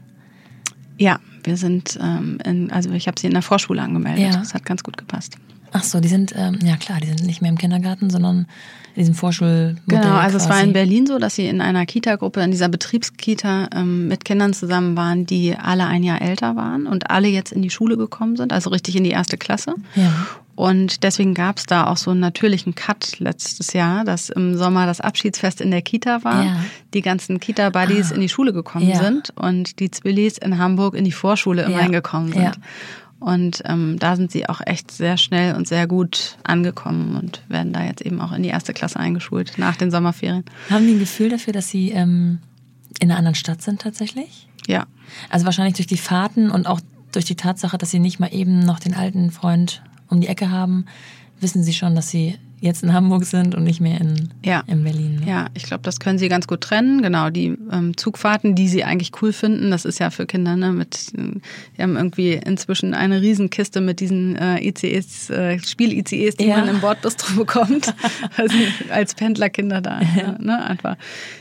Ja, 0.97 1.19
wir 1.43 1.57
sind, 1.57 1.99
ähm, 2.01 2.37
in, 2.45 2.71
also 2.71 2.91
ich 2.91 3.07
habe 3.07 3.19
sie 3.19 3.27
in 3.27 3.33
der 3.33 3.41
Vorschule 3.41 3.81
angemeldet. 3.81 4.23
Ja. 4.23 4.39
Das 4.39 4.53
hat 4.53 4.65
ganz 4.65 4.83
gut 4.83 4.97
gepasst. 4.97 5.37
Ach 5.73 5.83
so, 5.83 5.99
die 5.99 6.09
sind, 6.09 6.33
ähm, 6.35 6.59
ja 6.63 6.75
klar, 6.75 6.99
die 7.01 7.07
sind 7.07 7.25
nicht 7.25 7.41
mehr 7.41 7.49
im 7.49 7.57
Kindergarten, 7.57 8.09
sondern 8.09 8.45
in 8.93 9.01
diesem 9.01 9.15
Vorschulmodell. 9.15 9.81
Genau, 9.87 10.15
also 10.15 10.37
quasi. 10.37 10.49
es 10.49 10.49
war 10.49 10.63
in 10.63 10.73
Berlin 10.73 11.07
so, 11.07 11.17
dass 11.17 11.35
sie 11.35 11.47
in 11.47 11.61
einer 11.61 11.85
Kita-Gruppe, 11.85 12.41
in 12.41 12.51
dieser 12.51 12.67
Betriebskita 12.67 13.69
ähm, 13.73 14.07
mit 14.09 14.25
Kindern 14.25 14.53
zusammen 14.53 14.97
waren, 14.97 15.25
die 15.25 15.55
alle 15.55 15.85
ein 15.85 16.03
Jahr 16.03 16.21
älter 16.21 16.55
waren 16.57 16.87
und 16.87 17.09
alle 17.09 17.29
jetzt 17.29 17.53
in 17.53 17.61
die 17.61 17.69
Schule 17.69 17.95
gekommen 17.95 18.35
sind, 18.35 18.51
also 18.51 18.69
richtig 18.69 18.97
in 18.97 19.05
die 19.05 19.11
erste 19.11 19.37
Klasse. 19.37 19.75
Ja. 19.95 20.11
Und 20.61 21.01
deswegen 21.01 21.33
gab 21.33 21.57
es 21.57 21.65
da 21.65 21.87
auch 21.87 21.97
so 21.97 22.11
einen 22.11 22.19
natürlichen 22.19 22.75
Cut 22.75 23.17
letztes 23.17 23.73
Jahr, 23.73 24.05
dass 24.05 24.29
im 24.29 24.55
Sommer 24.55 24.85
das 24.85 25.01
Abschiedsfest 25.01 25.59
in 25.59 25.71
der 25.71 25.81
Kita 25.81 26.23
war, 26.23 26.45
ja. 26.45 26.63
die 26.93 27.01
ganzen 27.01 27.39
Kita-Buddies 27.39 28.11
ah. 28.11 28.13
in 28.13 28.21
die 28.21 28.29
Schule 28.29 28.53
gekommen 28.53 28.87
ja. 28.87 28.99
sind 28.99 29.31
und 29.35 29.79
die 29.79 29.89
Zwillis 29.89 30.37
in 30.37 30.59
Hamburg 30.59 30.93
in 30.93 31.03
die 31.03 31.11
Vorschule 31.11 31.63
immerhin 31.63 31.91
gekommen 31.91 32.31
sind. 32.31 32.59
Und 33.19 33.63
ähm, 33.65 33.97
da 33.97 34.15
sind 34.15 34.31
sie 34.31 34.47
auch 34.49 34.61
echt 34.63 34.91
sehr 34.91 35.17
schnell 35.17 35.55
und 35.55 35.67
sehr 35.67 35.87
gut 35.87 36.37
angekommen 36.43 37.15
und 37.15 37.41
werden 37.47 37.73
da 37.73 37.83
jetzt 37.83 38.03
eben 38.03 38.21
auch 38.21 38.31
in 38.31 38.43
die 38.43 38.49
erste 38.49 38.73
Klasse 38.73 38.99
eingeschult 38.99 39.57
nach 39.57 39.77
den 39.77 39.89
Sommerferien. 39.89 40.45
Haben 40.69 40.85
die 40.85 40.93
ein 40.93 40.99
Gefühl 40.99 41.29
dafür, 41.29 41.53
dass 41.53 41.69
sie 41.69 41.89
ähm, 41.89 42.37
in 42.99 43.09
einer 43.09 43.17
anderen 43.17 43.33
Stadt 43.33 43.63
sind 43.63 43.81
tatsächlich? 43.81 44.47
Ja. 44.67 44.85
Also 45.31 45.43
wahrscheinlich 45.45 45.77
durch 45.77 45.87
die 45.87 45.97
Fahrten 45.97 46.51
und 46.51 46.67
auch 46.67 46.81
durch 47.13 47.25
die 47.25 47.35
Tatsache, 47.35 47.79
dass 47.79 47.89
sie 47.89 47.97
nicht 47.97 48.19
mal 48.19 48.31
eben 48.31 48.59
noch 48.59 48.79
den 48.79 48.93
alten 48.93 49.31
Freund 49.31 49.81
um 50.11 50.21
die 50.21 50.27
Ecke 50.27 50.51
haben, 50.51 50.85
wissen 51.39 51.63
sie 51.63 51.73
schon, 51.73 51.95
dass 51.95 52.09
sie 52.09 52.37
jetzt 52.61 52.83
in 52.83 52.93
Hamburg 52.93 53.25
sind 53.25 53.55
und 53.55 53.63
nicht 53.63 53.81
mehr 53.81 53.99
in, 53.99 54.29
ja. 54.45 54.63
in 54.67 54.83
Berlin. 54.83 55.15
Ne? 55.21 55.27
Ja, 55.27 55.47
ich 55.55 55.63
glaube, 55.63 55.81
das 55.81 55.99
können 55.99 56.19
sie 56.19 56.29
ganz 56.29 56.45
gut 56.45 56.61
trennen. 56.61 57.01
Genau, 57.01 57.31
die 57.31 57.57
ähm, 57.71 57.97
Zugfahrten, 57.97 58.53
die 58.53 58.67
sie 58.67 58.83
eigentlich 58.83 59.11
cool 59.21 59.33
finden, 59.33 59.71
das 59.71 59.83
ist 59.83 59.99
ja 59.99 60.11
für 60.11 60.27
Kinder, 60.27 60.55
ne, 60.55 60.71
mit, 60.71 61.11
wir 61.13 61.83
haben 61.83 61.97
irgendwie 61.97 62.33
inzwischen 62.33 62.93
eine 62.93 63.19
Riesenkiste 63.19 63.81
mit 63.81 63.99
diesen 63.99 64.35
äh, 64.35 64.63
ICEs, 64.63 65.31
äh, 65.31 65.57
Spiel-ICEs, 65.57 66.35
die 66.37 66.45
ja. 66.45 66.59
man 66.59 66.67
im 66.69 66.81
Bordbistro 66.81 67.33
bekommt, 67.37 67.95
also 68.37 68.55
als 68.91 69.15
Pendlerkinder 69.15 69.81
da 69.81 69.99
ja. 70.15 70.37
ne, 70.39 70.63
einfach 70.63 70.97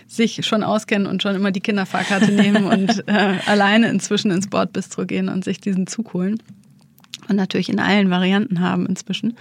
sich 0.09 0.47
schon 0.47 0.63
auskennen 0.63 1.07
und 1.07 1.23
schon 1.23 1.35
immer 1.35 1.53
die 1.53 1.61
Kinderfahrkarte 1.61 2.33
nehmen 2.33 2.65
und 2.65 3.07
äh, 3.09 3.35
alleine 3.47 3.91
inzwischen 3.91 4.31
ins 4.31 4.49
Bordbistro 4.49 5.05
gehen 5.05 5.29
und 5.29 5.45
sich 5.45 5.61
diesen 5.61 5.87
Zug 5.87 6.15
holen 6.15 6.43
und 7.31 7.37
natürlich 7.37 7.69
in 7.69 7.79
allen 7.79 8.11
Varianten 8.11 8.61
haben 8.61 8.87
inzwischen. 8.87 9.37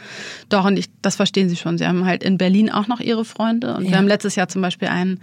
Doch, 0.48 0.66
und 0.66 0.78
ich, 0.78 0.86
das 1.02 1.16
verstehen 1.16 1.50
sie 1.50 1.56
schon. 1.56 1.78
Sie 1.78 1.86
haben 1.86 2.06
halt 2.06 2.24
in 2.24 2.38
Berlin 2.38 2.70
auch 2.70 2.88
noch 2.88 3.00
ihre 3.00 3.26
Freunde. 3.26 3.76
Und 3.76 3.86
ja. 3.86 3.92
wir 3.92 3.98
haben 3.98 4.08
letztes 4.08 4.36
Jahr 4.36 4.48
zum 4.48 4.62
Beispiel 4.62 4.88
einen 4.88 5.20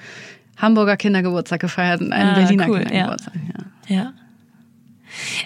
Hamburger 0.57 0.97
Kindergeburtstag 0.97 1.61
gefeiert 1.61 2.01
und 2.01 2.13
einen 2.13 2.31
ah, 2.31 2.35
Berliner 2.35 2.69
cool, 2.69 2.81
Kindergeburtstag. 2.81 3.35
Ja. 3.89 3.97
ja. 3.97 4.13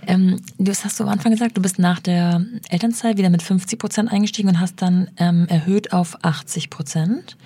Ähm, 0.06 0.40
du 0.58 0.72
hast 0.72 0.98
du 0.98 1.04
am 1.04 1.10
Anfang 1.10 1.30
gesagt, 1.30 1.56
du 1.56 1.62
bist 1.62 1.78
nach 1.78 2.00
der 2.00 2.44
Elternzeit 2.70 3.18
wieder 3.18 3.30
mit 3.30 3.42
50 3.42 3.78
Prozent 3.78 4.10
eingestiegen 4.10 4.48
und 4.48 4.58
hast 4.58 4.82
dann 4.82 5.08
ähm, 5.18 5.46
erhöht 5.48 5.92
auf 5.92 6.24
80 6.24 6.70
Prozent. 6.70 7.36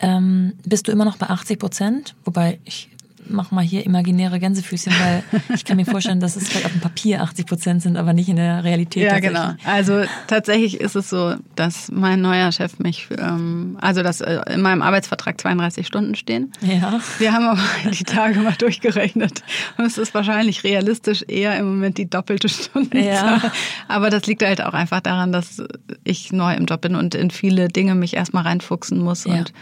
Ähm, 0.00 0.54
bist 0.64 0.88
du 0.88 0.92
immer 0.92 1.04
noch 1.04 1.16
bei 1.16 1.28
80 1.28 1.58
Prozent? 1.58 2.14
Wobei 2.24 2.58
ich 2.64 2.88
mach 3.28 3.50
mal 3.50 3.64
hier 3.64 3.84
imaginäre 3.84 4.38
Gänsefüßchen, 4.38 4.92
weil 4.92 5.22
ich 5.54 5.64
kann 5.64 5.76
mir 5.76 5.84
vorstellen, 5.84 6.20
dass 6.20 6.36
es 6.36 6.48
vielleicht 6.48 6.66
auf 6.66 6.72
dem 6.72 6.80
Papier 6.80 7.22
80 7.22 7.46
Prozent 7.46 7.82
sind, 7.82 7.96
aber 7.96 8.12
nicht 8.12 8.28
in 8.28 8.36
der 8.36 8.64
Realität. 8.64 9.04
Ja, 9.04 9.18
genau. 9.18 9.54
Also 9.64 10.02
tatsächlich 10.26 10.80
ist 10.80 10.96
es 10.96 11.10
so, 11.10 11.34
dass 11.56 11.90
mein 11.90 12.20
neuer 12.20 12.52
Chef 12.52 12.78
mich, 12.78 13.08
ähm, 13.18 13.78
also 13.80 14.02
dass 14.02 14.20
äh, 14.20 14.40
in 14.52 14.60
meinem 14.60 14.82
Arbeitsvertrag 14.82 15.40
32 15.40 15.86
Stunden 15.86 16.14
stehen. 16.14 16.52
Ja. 16.60 17.00
Wir 17.18 17.32
haben 17.32 17.46
aber 17.46 17.62
die 17.90 18.04
Tage 18.04 18.40
mal 18.40 18.54
durchgerechnet 18.58 19.42
und 19.78 19.84
es 19.84 19.98
ist 19.98 20.14
wahrscheinlich 20.14 20.64
realistisch 20.64 21.24
eher 21.26 21.56
im 21.58 21.66
Moment 21.66 21.98
die 21.98 22.08
doppelte 22.08 22.48
Stunde. 22.48 23.00
Ja. 23.00 23.40
Aber 23.88 24.10
das 24.10 24.26
liegt 24.26 24.42
halt 24.42 24.62
auch 24.62 24.74
einfach 24.74 25.00
daran, 25.00 25.32
dass 25.32 25.62
ich 26.04 26.32
neu 26.32 26.54
im 26.54 26.66
Job 26.66 26.82
bin 26.82 26.96
und 26.96 27.14
in 27.14 27.30
viele 27.30 27.68
Dinge 27.68 27.94
mich 27.94 28.14
erstmal 28.14 28.44
reinfuchsen 28.44 28.98
muss 28.98 29.24
ja. 29.24 29.34
und 29.34 29.52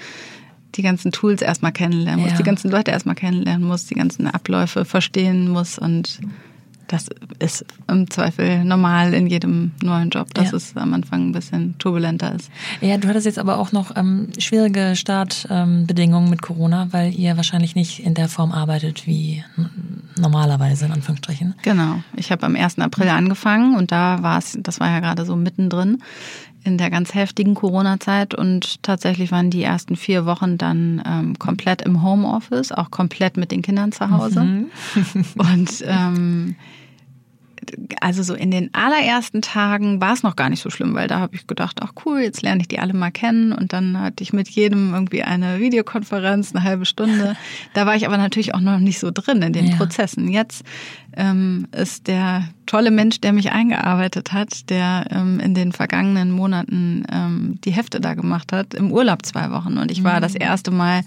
die 0.74 0.82
ganzen 0.82 1.12
Tools 1.12 1.42
erstmal 1.42 1.72
kennenlernen 1.72 2.22
muss, 2.22 2.32
ja. 2.32 2.38
die 2.38 2.44
ganzen 2.44 2.70
Leute 2.70 2.90
erstmal 2.90 3.14
kennenlernen 3.14 3.66
muss, 3.66 3.86
die 3.86 3.94
ganzen 3.94 4.26
Abläufe 4.26 4.84
verstehen 4.84 5.48
muss 5.48 5.78
und 5.78 6.20
das 6.92 7.08
ist 7.38 7.64
im 7.88 8.10
Zweifel 8.10 8.64
normal 8.64 9.14
in 9.14 9.26
jedem 9.26 9.70
neuen 9.82 10.10
Job, 10.10 10.34
dass 10.34 10.50
ja. 10.50 10.58
es 10.58 10.76
am 10.76 10.92
Anfang 10.92 11.28
ein 11.28 11.32
bisschen 11.32 11.78
turbulenter 11.78 12.34
ist. 12.34 12.50
Ja, 12.82 12.98
du 12.98 13.08
hattest 13.08 13.24
jetzt 13.24 13.38
aber 13.38 13.56
auch 13.56 13.72
noch 13.72 13.96
ähm, 13.96 14.28
schwierige 14.38 14.94
Startbedingungen 14.94 16.26
ähm, 16.26 16.30
mit 16.30 16.42
Corona, 16.42 16.88
weil 16.90 17.14
ihr 17.14 17.36
wahrscheinlich 17.38 17.74
nicht 17.74 18.00
in 18.00 18.12
der 18.12 18.28
Form 18.28 18.52
arbeitet 18.52 19.06
wie 19.06 19.42
normalerweise, 20.20 20.84
in 20.84 20.92
Anführungsstrichen. 20.92 21.54
Genau. 21.62 22.02
Ich 22.14 22.30
habe 22.30 22.44
am 22.44 22.56
1. 22.56 22.78
April 22.80 23.08
angefangen 23.08 23.74
und 23.76 23.90
da 23.90 24.22
war 24.22 24.38
es, 24.38 24.58
das 24.60 24.78
war 24.78 24.90
ja 24.90 25.00
gerade 25.00 25.24
so 25.24 25.34
mittendrin 25.34 26.02
in 26.64 26.78
der 26.78 26.90
ganz 26.90 27.14
heftigen 27.14 27.54
Corona-Zeit 27.54 28.34
und 28.34 28.82
tatsächlich 28.82 29.32
waren 29.32 29.50
die 29.50 29.62
ersten 29.62 29.96
vier 29.96 30.26
Wochen 30.26 30.58
dann 30.58 31.02
ähm, 31.06 31.38
komplett 31.38 31.82
im 31.82 32.02
Homeoffice, 32.02 32.72
auch 32.72 32.90
komplett 32.90 33.36
mit 33.36 33.50
den 33.50 33.62
Kindern 33.62 33.92
zu 33.92 34.10
Hause. 34.10 34.40
Mhm. 34.40 34.70
und 35.36 35.84
ähm, 35.86 36.56
also 38.00 38.22
so 38.22 38.34
in 38.34 38.50
den 38.50 38.72
allerersten 38.72 39.42
Tagen 39.42 40.00
war 40.00 40.12
es 40.12 40.22
noch 40.22 40.36
gar 40.36 40.50
nicht 40.50 40.62
so 40.62 40.70
schlimm, 40.70 40.94
weil 40.94 41.08
da 41.08 41.20
habe 41.20 41.34
ich 41.34 41.46
gedacht, 41.46 41.78
ach 41.80 41.92
cool, 42.04 42.20
jetzt 42.20 42.42
lerne 42.42 42.60
ich 42.60 42.68
die 42.68 42.78
alle 42.78 42.92
mal 42.92 43.10
kennen 43.10 43.52
und 43.52 43.72
dann 43.72 43.98
hatte 43.98 44.22
ich 44.22 44.32
mit 44.32 44.48
jedem 44.48 44.92
irgendwie 44.94 45.22
eine 45.22 45.60
Videokonferenz, 45.60 46.54
eine 46.54 46.64
halbe 46.64 46.86
Stunde. 46.86 47.36
Da 47.74 47.86
war 47.86 47.96
ich 47.96 48.06
aber 48.06 48.18
natürlich 48.18 48.54
auch 48.54 48.60
noch 48.60 48.78
nicht 48.78 48.98
so 48.98 49.10
drin 49.12 49.42
in 49.42 49.52
den 49.52 49.66
ja. 49.68 49.76
Prozessen. 49.76 50.28
Jetzt 50.28 50.64
ähm, 51.16 51.66
ist 51.72 52.06
der 52.06 52.48
tolle 52.66 52.90
Mensch, 52.90 53.20
der 53.20 53.32
mich 53.32 53.52
eingearbeitet 53.52 54.32
hat, 54.32 54.70
der 54.70 55.06
ähm, 55.10 55.40
in 55.40 55.54
den 55.54 55.72
vergangenen 55.72 56.30
Monaten 56.30 57.04
ähm, 57.10 57.58
die 57.64 57.72
Hefte 57.72 58.00
da 58.00 58.14
gemacht 58.14 58.52
hat, 58.52 58.74
im 58.74 58.92
Urlaub 58.92 59.24
zwei 59.24 59.50
Wochen 59.50 59.78
und 59.78 59.90
ich 59.90 60.04
war 60.04 60.16
mhm. 60.16 60.22
das 60.22 60.34
erste 60.34 60.70
Mal 60.70 61.02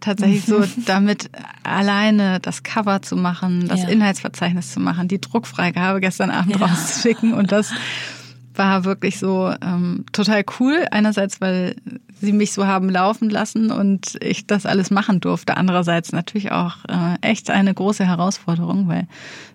tatsächlich 0.00 0.44
so 0.44 0.64
damit 0.86 1.30
alleine 1.62 2.40
das 2.40 2.62
Cover 2.62 3.02
zu 3.02 3.16
machen, 3.16 3.68
das 3.68 3.82
ja. 3.82 3.88
Inhaltsverzeichnis 3.88 4.72
zu 4.72 4.80
machen, 4.80 5.08
die 5.08 5.20
Druckfreigabe 5.20 6.00
gestern 6.00 6.30
Abend 6.30 6.58
ja. 6.58 6.66
rauszuschicken 6.66 7.34
und 7.34 7.52
das 7.52 7.72
war 8.58 8.84
wirklich 8.84 9.18
so 9.18 9.54
ähm, 9.62 10.04
total 10.12 10.44
cool. 10.58 10.86
Einerseits, 10.90 11.40
weil 11.40 11.76
sie 12.20 12.32
mich 12.32 12.52
so 12.52 12.66
haben 12.66 12.90
laufen 12.90 13.30
lassen 13.30 13.70
und 13.70 14.18
ich 14.20 14.46
das 14.46 14.66
alles 14.66 14.90
machen 14.90 15.20
durfte. 15.20 15.56
Andererseits 15.56 16.12
natürlich 16.12 16.50
auch 16.50 16.84
äh, 16.88 17.16
echt 17.22 17.50
eine 17.50 17.72
große 17.72 18.04
Herausforderung, 18.04 18.88
weil 18.88 19.06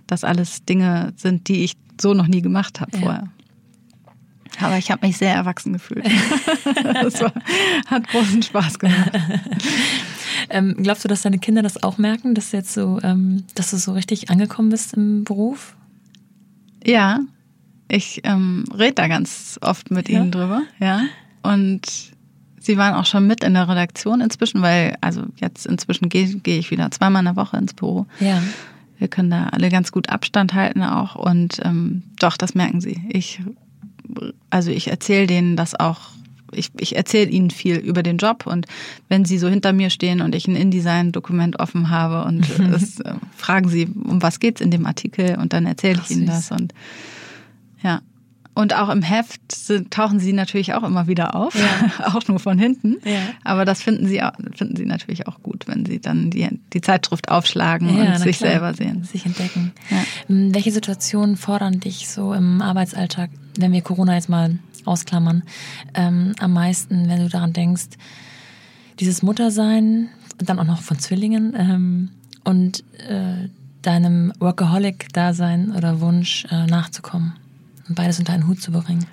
das 0.08 0.24
alles 0.24 0.64
Dinge 0.64 1.14
sind, 1.18 1.50
die 1.50 1.66
ich 1.66 1.74
so 2.00 2.14
noch 2.14 2.28
nie 2.28 2.42
gemacht 2.42 2.80
habe 2.80 2.92
ja. 2.94 3.00
vorher. 3.00 3.28
Aber 4.62 4.78
ich 4.78 4.92
habe 4.92 5.06
mich 5.06 5.18
sehr 5.18 5.34
erwachsen 5.34 5.74
gefühlt. 5.74 6.06
das 6.84 7.22
war, 7.22 7.34
hat 7.88 8.08
großen 8.08 8.42
Spaß 8.44 8.80
gemacht. 8.80 9.12
Ähm, 10.50 10.76
glaubst 10.82 11.04
du, 11.04 11.08
dass 11.08 11.22
deine 11.24 11.40
Kinder 11.40 11.62
das 11.62 11.82
auch 11.84 11.98
merken, 11.98 12.36
dass 12.36 12.52
du 12.52 12.58
jetzt 12.58 12.74
so, 12.74 13.00
ähm, 13.04 13.44
dass 13.56 13.72
du 13.72 13.78
so 13.78 13.94
richtig 13.94 14.30
angekommen 14.30 14.70
bist 14.70 14.94
im 14.94 15.24
Beruf? 15.24 15.76
Ja, 16.86 17.20
ich 17.88 18.22
ähm, 18.24 18.66
rede 18.78 18.96
da 18.96 19.08
ganz 19.08 19.60
oft 19.62 19.92
mit 19.92 20.10
ja. 20.10 20.20
ihnen 20.20 20.32
drüber, 20.32 20.64
ja. 20.80 21.02
Und 21.44 22.14
sie 22.60 22.78
waren 22.78 22.96
auch 22.96 23.06
schon 23.06 23.28
mit 23.28 23.44
in 23.44 23.54
der 23.54 23.68
Redaktion 23.68 24.22
inzwischen, 24.22 24.62
weil, 24.62 24.96
also 25.02 25.24
jetzt 25.36 25.66
inzwischen 25.66 26.10
gehe 26.10 26.28
geh 26.38 26.58
ich 26.58 26.72
wieder 26.72 26.90
zweimal 26.92 27.22
in 27.22 27.26
der 27.26 27.36
Woche 27.36 27.58
ins 27.58 27.74
Büro. 27.74 28.06
Ja. 28.20 28.42
Wir 28.98 29.10
können 29.10 29.30
da 29.30 29.48
alle 29.48 29.70
ganz 29.70 29.92
gut 29.92 30.10
Abstand 30.10 30.54
halten 30.54 30.82
auch. 30.82 31.16
Und 31.16 31.60
ähm, 31.64 32.04
doch, 32.20 32.38
das 32.38 32.56
merken 32.56 32.80
sie. 32.80 33.02
Ich, 33.10 33.42
also 34.50 34.72
ich 34.72 34.88
erzähle 34.88 35.28
denen 35.28 35.58
das 35.58 35.78
auch 35.78 36.00
ich, 36.56 36.72
ich 36.78 36.96
erzähle 36.96 37.30
ihnen 37.30 37.52
viel 37.52 37.78
über 37.78 38.04
den 38.04 38.18
Job 38.18 38.46
und 38.46 38.66
wenn 39.10 39.26
sie 39.26 39.38
so 39.38 39.48
hinter 39.48 39.74
mir 39.74 39.90
stehen 39.90 40.22
und 40.22 40.36
ich 40.36 40.48
ein 40.48 40.56
InDesign-Dokument 40.56 41.60
offen 41.60 41.90
habe 41.90 42.28
und 42.28 42.48
das, 42.72 43.00
äh, 43.00 43.14
fragen 43.36 43.70
sie, 43.70 43.88
um 43.88 44.22
was 44.22 44.40
geht's 44.40 44.62
in 44.62 44.72
dem 44.72 44.86
Artikel 44.86 45.38
und 45.40 45.54
dann 45.54 45.66
erzähle 45.66 46.02
ich 46.04 46.12
ihnen 46.12 46.26
das 46.26 46.52
und 46.52 46.74
ja. 47.84 48.02
Und 48.56 48.76
auch 48.76 48.90
im 48.90 49.02
Heft 49.02 49.42
tauchen 49.90 50.20
sie 50.20 50.32
natürlich 50.32 50.76
auch 50.76 50.84
immer 50.84 51.08
wieder 51.08 51.36
auf, 51.36 51.56
ja. 51.56 52.06
auch 52.14 52.28
nur 52.28 52.40
von 52.40 52.60
hinten. 52.60 52.98
Ja. 53.04 53.20
Aber 53.44 53.66
das 53.66 53.82
finden 53.82 54.08
sie, 54.08 54.22
finden 54.56 54.76
sie 54.76 54.86
natürlich 54.86 55.28
auch 55.28 55.42
gut, 55.42 55.68
wenn 55.68 55.86
sie 55.86 56.00
dann 56.00 56.30
die, 56.30 56.48
die 56.72 56.82
Zeitschrift 56.82 57.30
aufschlagen 57.30 57.98
ja, 57.98 58.14
und 58.14 58.20
sich 58.20 58.38
klar. 58.38 58.52
selber 58.52 58.74
sehen. 58.76 59.04
Sich 59.06 59.26
entdecken. 59.26 59.72
Hm, 60.28 60.54
welche 60.54 60.72
Situationen 60.72 61.36
fordern 61.36 61.80
dich 61.80 62.08
so 62.10 62.34
im 62.34 62.62
Arbeitsalltag, 62.62 63.32
wenn 63.58 63.72
wir 63.72 63.82
Corona 63.82 64.14
jetzt 64.14 64.30
mal 64.30 64.60
ausklammern, 64.86 65.44
ähm, 65.94 66.34
am 66.40 66.54
meisten, 66.54 67.10
wenn 67.10 67.20
du 67.20 67.30
daran 67.30 67.54
denkst, 67.54 67.90
dieses 69.00 69.24
Muttersein, 69.24 70.10
dann 70.38 70.60
auch 70.60 70.66
noch 70.66 70.82
von 70.82 71.00
Zwillingen 71.00 71.54
ähm, 71.58 72.10
und 72.44 72.84
äh, 73.08 73.50
deinem 73.82 74.34
Workaholic-Dasein 74.40 75.72
oder 75.72 76.02
Wunsch 76.02 76.46
äh, 76.50 76.66
nachzukommen 76.66 77.34
und 77.88 77.96
beides 77.96 78.20
unter 78.20 78.34
einen 78.34 78.48
Hut 78.48 78.62
zu 78.62 78.72
bringen? 78.72 79.06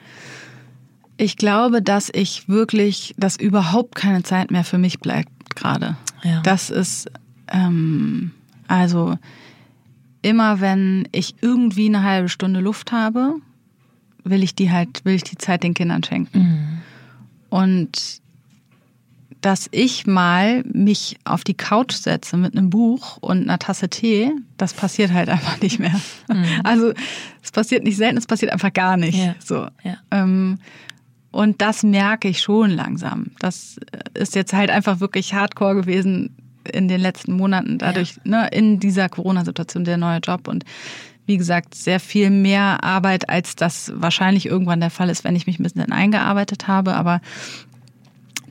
Ich 1.16 1.36
glaube, 1.36 1.82
dass 1.82 2.10
ich 2.12 2.48
wirklich, 2.48 3.14
dass 3.18 3.36
überhaupt 3.36 3.94
keine 3.94 4.22
Zeit 4.22 4.50
mehr 4.50 4.64
für 4.64 4.78
mich 4.78 5.00
bleibt 5.00 5.54
gerade. 5.54 5.96
Ja. 6.22 6.40
Das 6.42 6.70
ist, 6.70 7.10
ähm, 7.48 8.32
also 8.68 9.18
immer 10.22 10.60
wenn 10.60 11.08
ich 11.12 11.34
irgendwie 11.40 11.86
eine 11.86 12.02
halbe 12.02 12.28
Stunde 12.28 12.60
Luft 12.60 12.92
habe, 12.92 13.34
will 14.24 14.42
ich 14.42 14.54
die 14.54 14.70
halt, 14.70 15.04
will 15.04 15.14
ich 15.14 15.24
die 15.24 15.38
Zeit 15.38 15.62
den 15.62 15.74
Kindern 15.74 16.02
schenken. 16.02 16.38
Mhm. 16.38 16.78
Und 17.50 18.20
dass 19.40 19.68
ich 19.72 20.06
mal 20.06 20.62
mich 20.64 21.16
auf 21.24 21.44
die 21.44 21.54
Couch 21.54 21.94
setze 21.94 22.36
mit 22.36 22.54
einem 22.54 22.68
Buch 22.68 23.16
und 23.18 23.42
einer 23.42 23.58
Tasse 23.58 23.88
Tee, 23.88 24.32
das 24.56 24.74
passiert 24.74 25.12
halt 25.12 25.28
einfach 25.30 25.60
nicht 25.60 25.78
mehr. 25.78 25.98
Mhm. 26.28 26.44
Also 26.64 26.92
es 27.42 27.50
passiert 27.50 27.84
nicht 27.84 27.96
selten, 27.96 28.18
es 28.18 28.26
passiert 28.26 28.52
einfach 28.52 28.72
gar 28.72 28.96
nicht. 28.96 29.18
Ja. 29.18 29.34
So. 29.38 29.66
Ja. 29.82 29.96
Ähm, 30.10 30.58
und 31.32 31.62
das 31.62 31.82
merke 31.82 32.28
ich 32.28 32.40
schon 32.40 32.70
langsam. 32.70 33.30
Das 33.38 33.76
ist 34.14 34.34
jetzt 34.34 34.52
halt 34.52 34.70
einfach 34.70 35.00
wirklich 35.00 35.32
hardcore 35.32 35.76
gewesen 35.76 36.36
in 36.72 36.88
den 36.88 37.00
letzten 37.00 37.32
Monaten, 37.32 37.78
dadurch, 37.78 38.16
ja. 38.24 38.42
ne, 38.42 38.48
in 38.52 38.80
dieser 38.80 39.08
Corona-Situation, 39.08 39.84
der 39.84 39.96
neue 39.96 40.18
Job. 40.18 40.48
Und 40.48 40.64
wie 41.30 41.36
gesagt, 41.36 41.76
sehr 41.76 42.00
viel 42.00 42.28
mehr 42.28 42.82
Arbeit, 42.82 43.28
als 43.28 43.54
das 43.54 43.92
wahrscheinlich 43.94 44.46
irgendwann 44.46 44.80
der 44.80 44.90
Fall 44.90 45.08
ist, 45.10 45.22
wenn 45.22 45.36
ich 45.36 45.46
mich 45.46 45.60
ein 45.60 45.62
bisschen 45.62 45.92
eingearbeitet 45.92 46.66
habe. 46.66 46.94
Aber 46.94 47.20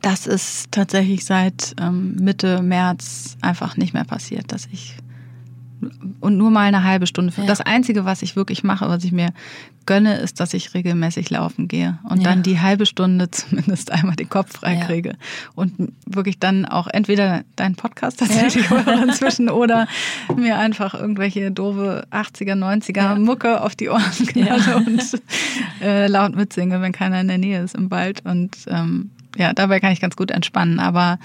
das 0.00 0.26
ist 0.26 0.72
tatsächlich 0.72 1.26
seit 1.26 1.74
ähm, 1.78 2.16
Mitte 2.18 2.62
März 2.62 3.36
einfach 3.42 3.76
nicht 3.76 3.92
mehr 3.92 4.04
passiert, 4.04 4.50
dass 4.50 4.66
ich 4.72 4.94
und 6.20 6.36
nur 6.36 6.50
mal 6.50 6.66
eine 6.66 6.84
halbe 6.84 7.06
Stunde. 7.06 7.32
Ja. 7.36 7.44
Das 7.46 7.60
Einzige, 7.60 8.04
was 8.04 8.22
ich 8.22 8.36
wirklich 8.36 8.62
mache, 8.64 8.88
was 8.88 9.04
ich 9.04 9.12
mir 9.12 9.30
gönne, 9.86 10.18
ist, 10.18 10.40
dass 10.40 10.54
ich 10.54 10.74
regelmäßig 10.74 11.30
laufen 11.30 11.66
gehe 11.68 11.98
und 12.08 12.18
ja. 12.18 12.24
dann 12.24 12.42
die 12.42 12.60
halbe 12.60 12.86
Stunde 12.86 13.30
zumindest 13.30 13.90
einmal 13.90 14.16
den 14.16 14.28
Kopf 14.28 14.52
freikriege. 14.58 15.10
Ja. 15.10 15.16
Und 15.54 15.92
wirklich 16.06 16.38
dann 16.38 16.66
auch 16.66 16.86
entweder 16.86 17.42
deinen 17.56 17.76
Podcast 17.76 18.20
tatsächlich 18.20 18.68
ja. 18.70 19.02
inzwischen 19.02 19.48
oder 19.48 19.88
mir 20.36 20.58
einfach 20.58 20.94
irgendwelche 20.94 21.50
doofe 21.50 22.06
80er, 22.10 22.54
90er 22.54 23.18
Mucke 23.18 23.62
auf 23.62 23.74
die 23.74 23.88
Ohren 23.88 24.26
knalle 24.26 24.76
und 24.76 25.22
äh, 25.82 26.06
laut 26.06 26.36
mitsinge, 26.36 26.80
wenn 26.80 26.92
keiner 26.92 27.20
in 27.20 27.28
der 27.28 27.38
Nähe 27.38 27.62
ist 27.62 27.74
im 27.74 27.90
Wald. 27.90 28.24
Und 28.24 28.56
ähm, 28.68 29.10
ja, 29.36 29.52
dabei 29.52 29.80
kann 29.80 29.92
ich 29.92 30.00
ganz 30.00 30.16
gut 30.16 30.30
entspannen, 30.30 30.80
aber 30.80 31.18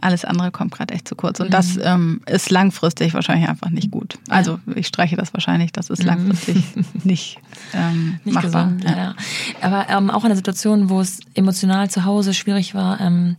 alles 0.00 0.24
andere 0.24 0.50
kommt 0.50 0.72
gerade 0.72 0.94
echt 0.94 1.06
zu 1.06 1.14
kurz. 1.14 1.40
Und 1.40 1.48
mhm. 1.48 1.52
das 1.52 1.78
ähm, 1.82 2.20
ist 2.26 2.50
langfristig 2.50 3.14
wahrscheinlich 3.14 3.48
einfach 3.48 3.70
nicht 3.70 3.90
gut. 3.90 4.18
Also 4.28 4.58
ich 4.74 4.86
streiche 4.86 5.16
das 5.16 5.34
wahrscheinlich, 5.34 5.72
das 5.72 5.90
ist 5.90 6.00
mhm. 6.00 6.06
langfristig 6.06 6.64
nicht, 7.04 7.38
ähm, 7.74 8.18
nicht 8.24 8.34
machbar. 8.34 8.66
Gesund, 8.66 8.84
ja. 8.84 8.96
Ja. 8.96 9.14
Aber 9.60 9.88
ähm, 9.90 10.10
auch 10.10 10.24
in 10.24 10.28
der 10.28 10.36
Situation, 10.36 10.88
wo 10.88 11.00
es 11.00 11.20
emotional 11.34 11.90
zu 11.90 12.04
Hause 12.04 12.34
schwierig 12.34 12.74
war, 12.74 13.00
ähm, 13.00 13.36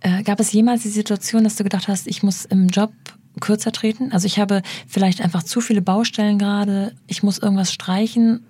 äh, 0.00 0.22
gab 0.22 0.40
es 0.40 0.52
jemals 0.52 0.82
die 0.82 0.88
Situation, 0.88 1.44
dass 1.44 1.56
du 1.56 1.64
gedacht 1.64 1.88
hast, 1.88 2.06
ich 2.06 2.22
muss 2.22 2.44
im 2.44 2.68
Job 2.68 2.92
kürzer 3.40 3.72
treten? 3.72 4.12
Also 4.12 4.26
ich 4.26 4.38
habe 4.38 4.62
vielleicht 4.88 5.20
einfach 5.20 5.42
zu 5.42 5.60
viele 5.60 5.82
Baustellen 5.82 6.38
gerade, 6.38 6.94
ich 7.06 7.22
muss 7.22 7.38
irgendwas 7.38 7.72
streichen. 7.72 8.44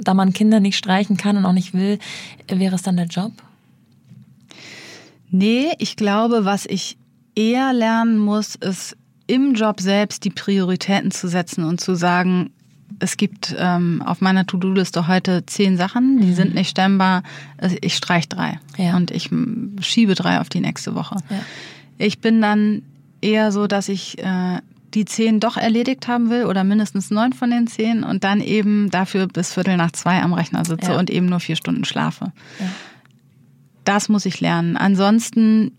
Da 0.00 0.12
man 0.12 0.32
Kinder 0.32 0.58
nicht 0.58 0.76
streichen 0.76 1.16
kann 1.16 1.36
und 1.36 1.46
auch 1.46 1.52
nicht 1.52 1.72
will, 1.72 1.98
wäre 2.48 2.74
es 2.74 2.82
dann 2.82 2.96
der 2.96 3.06
Job? 3.06 3.32
Nee, 5.34 5.72
ich 5.78 5.96
glaube, 5.96 6.44
was 6.44 6.64
ich 6.64 6.96
eher 7.34 7.72
lernen 7.72 8.18
muss, 8.18 8.54
ist 8.54 8.96
im 9.26 9.54
Job 9.54 9.80
selbst 9.80 10.24
die 10.24 10.30
Prioritäten 10.30 11.10
zu 11.10 11.26
setzen 11.26 11.64
und 11.64 11.80
zu 11.80 11.96
sagen, 11.96 12.52
es 13.00 13.16
gibt 13.16 13.52
ähm, 13.58 14.00
auf 14.06 14.20
meiner 14.20 14.46
To-Do-Liste 14.46 15.08
heute 15.08 15.44
zehn 15.44 15.76
Sachen, 15.76 16.20
die 16.20 16.28
mhm. 16.28 16.34
sind 16.34 16.54
nicht 16.54 16.70
stemmbar. 16.70 17.24
Ich 17.80 17.96
streiche 17.96 18.28
drei 18.28 18.60
ja. 18.76 18.96
und 18.96 19.10
ich 19.10 19.28
schiebe 19.80 20.14
drei 20.14 20.38
auf 20.38 20.50
die 20.50 20.60
nächste 20.60 20.94
Woche. 20.94 21.16
Ja. 21.28 21.40
Ich 21.98 22.20
bin 22.20 22.40
dann 22.40 22.82
eher 23.20 23.50
so, 23.50 23.66
dass 23.66 23.88
ich 23.88 24.18
äh, 24.18 24.60
die 24.94 25.04
zehn 25.04 25.40
doch 25.40 25.56
erledigt 25.56 26.06
haben 26.06 26.30
will 26.30 26.44
oder 26.44 26.62
mindestens 26.62 27.10
neun 27.10 27.32
von 27.32 27.50
den 27.50 27.66
zehn 27.66 28.04
und 28.04 28.22
dann 28.22 28.40
eben 28.40 28.88
dafür 28.88 29.26
bis 29.26 29.52
Viertel 29.52 29.78
nach 29.78 29.90
zwei 29.90 30.22
am 30.22 30.32
Rechner 30.32 30.64
sitze 30.64 30.92
ja. 30.92 30.98
und 31.00 31.10
eben 31.10 31.26
nur 31.26 31.40
vier 31.40 31.56
Stunden 31.56 31.84
schlafe 31.84 32.30
das 33.84 34.08
muss 34.08 34.26
ich 34.26 34.40
lernen. 34.40 34.76
Ansonsten 34.76 35.72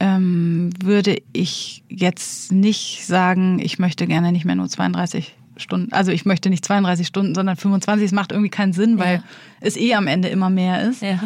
ähm, 0.00 0.70
würde 0.82 1.16
ich 1.32 1.84
jetzt 1.88 2.52
nicht 2.52 3.06
sagen, 3.06 3.58
ich 3.60 3.78
möchte 3.78 4.06
gerne 4.06 4.32
nicht 4.32 4.44
mehr 4.44 4.56
nur 4.56 4.68
32 4.68 5.34
Stunden, 5.56 5.92
also 5.92 6.10
ich 6.10 6.24
möchte 6.24 6.50
nicht 6.50 6.64
32 6.64 7.06
Stunden, 7.06 7.34
sondern 7.34 7.56
25. 7.56 8.06
Es 8.06 8.12
macht 8.12 8.32
irgendwie 8.32 8.50
keinen 8.50 8.72
Sinn, 8.72 8.98
weil 8.98 9.16
ja. 9.16 9.22
es 9.60 9.76
eh 9.76 9.94
am 9.94 10.08
Ende 10.08 10.28
immer 10.28 10.50
mehr 10.50 10.82
ist. 10.82 11.00
Ja. 11.00 11.20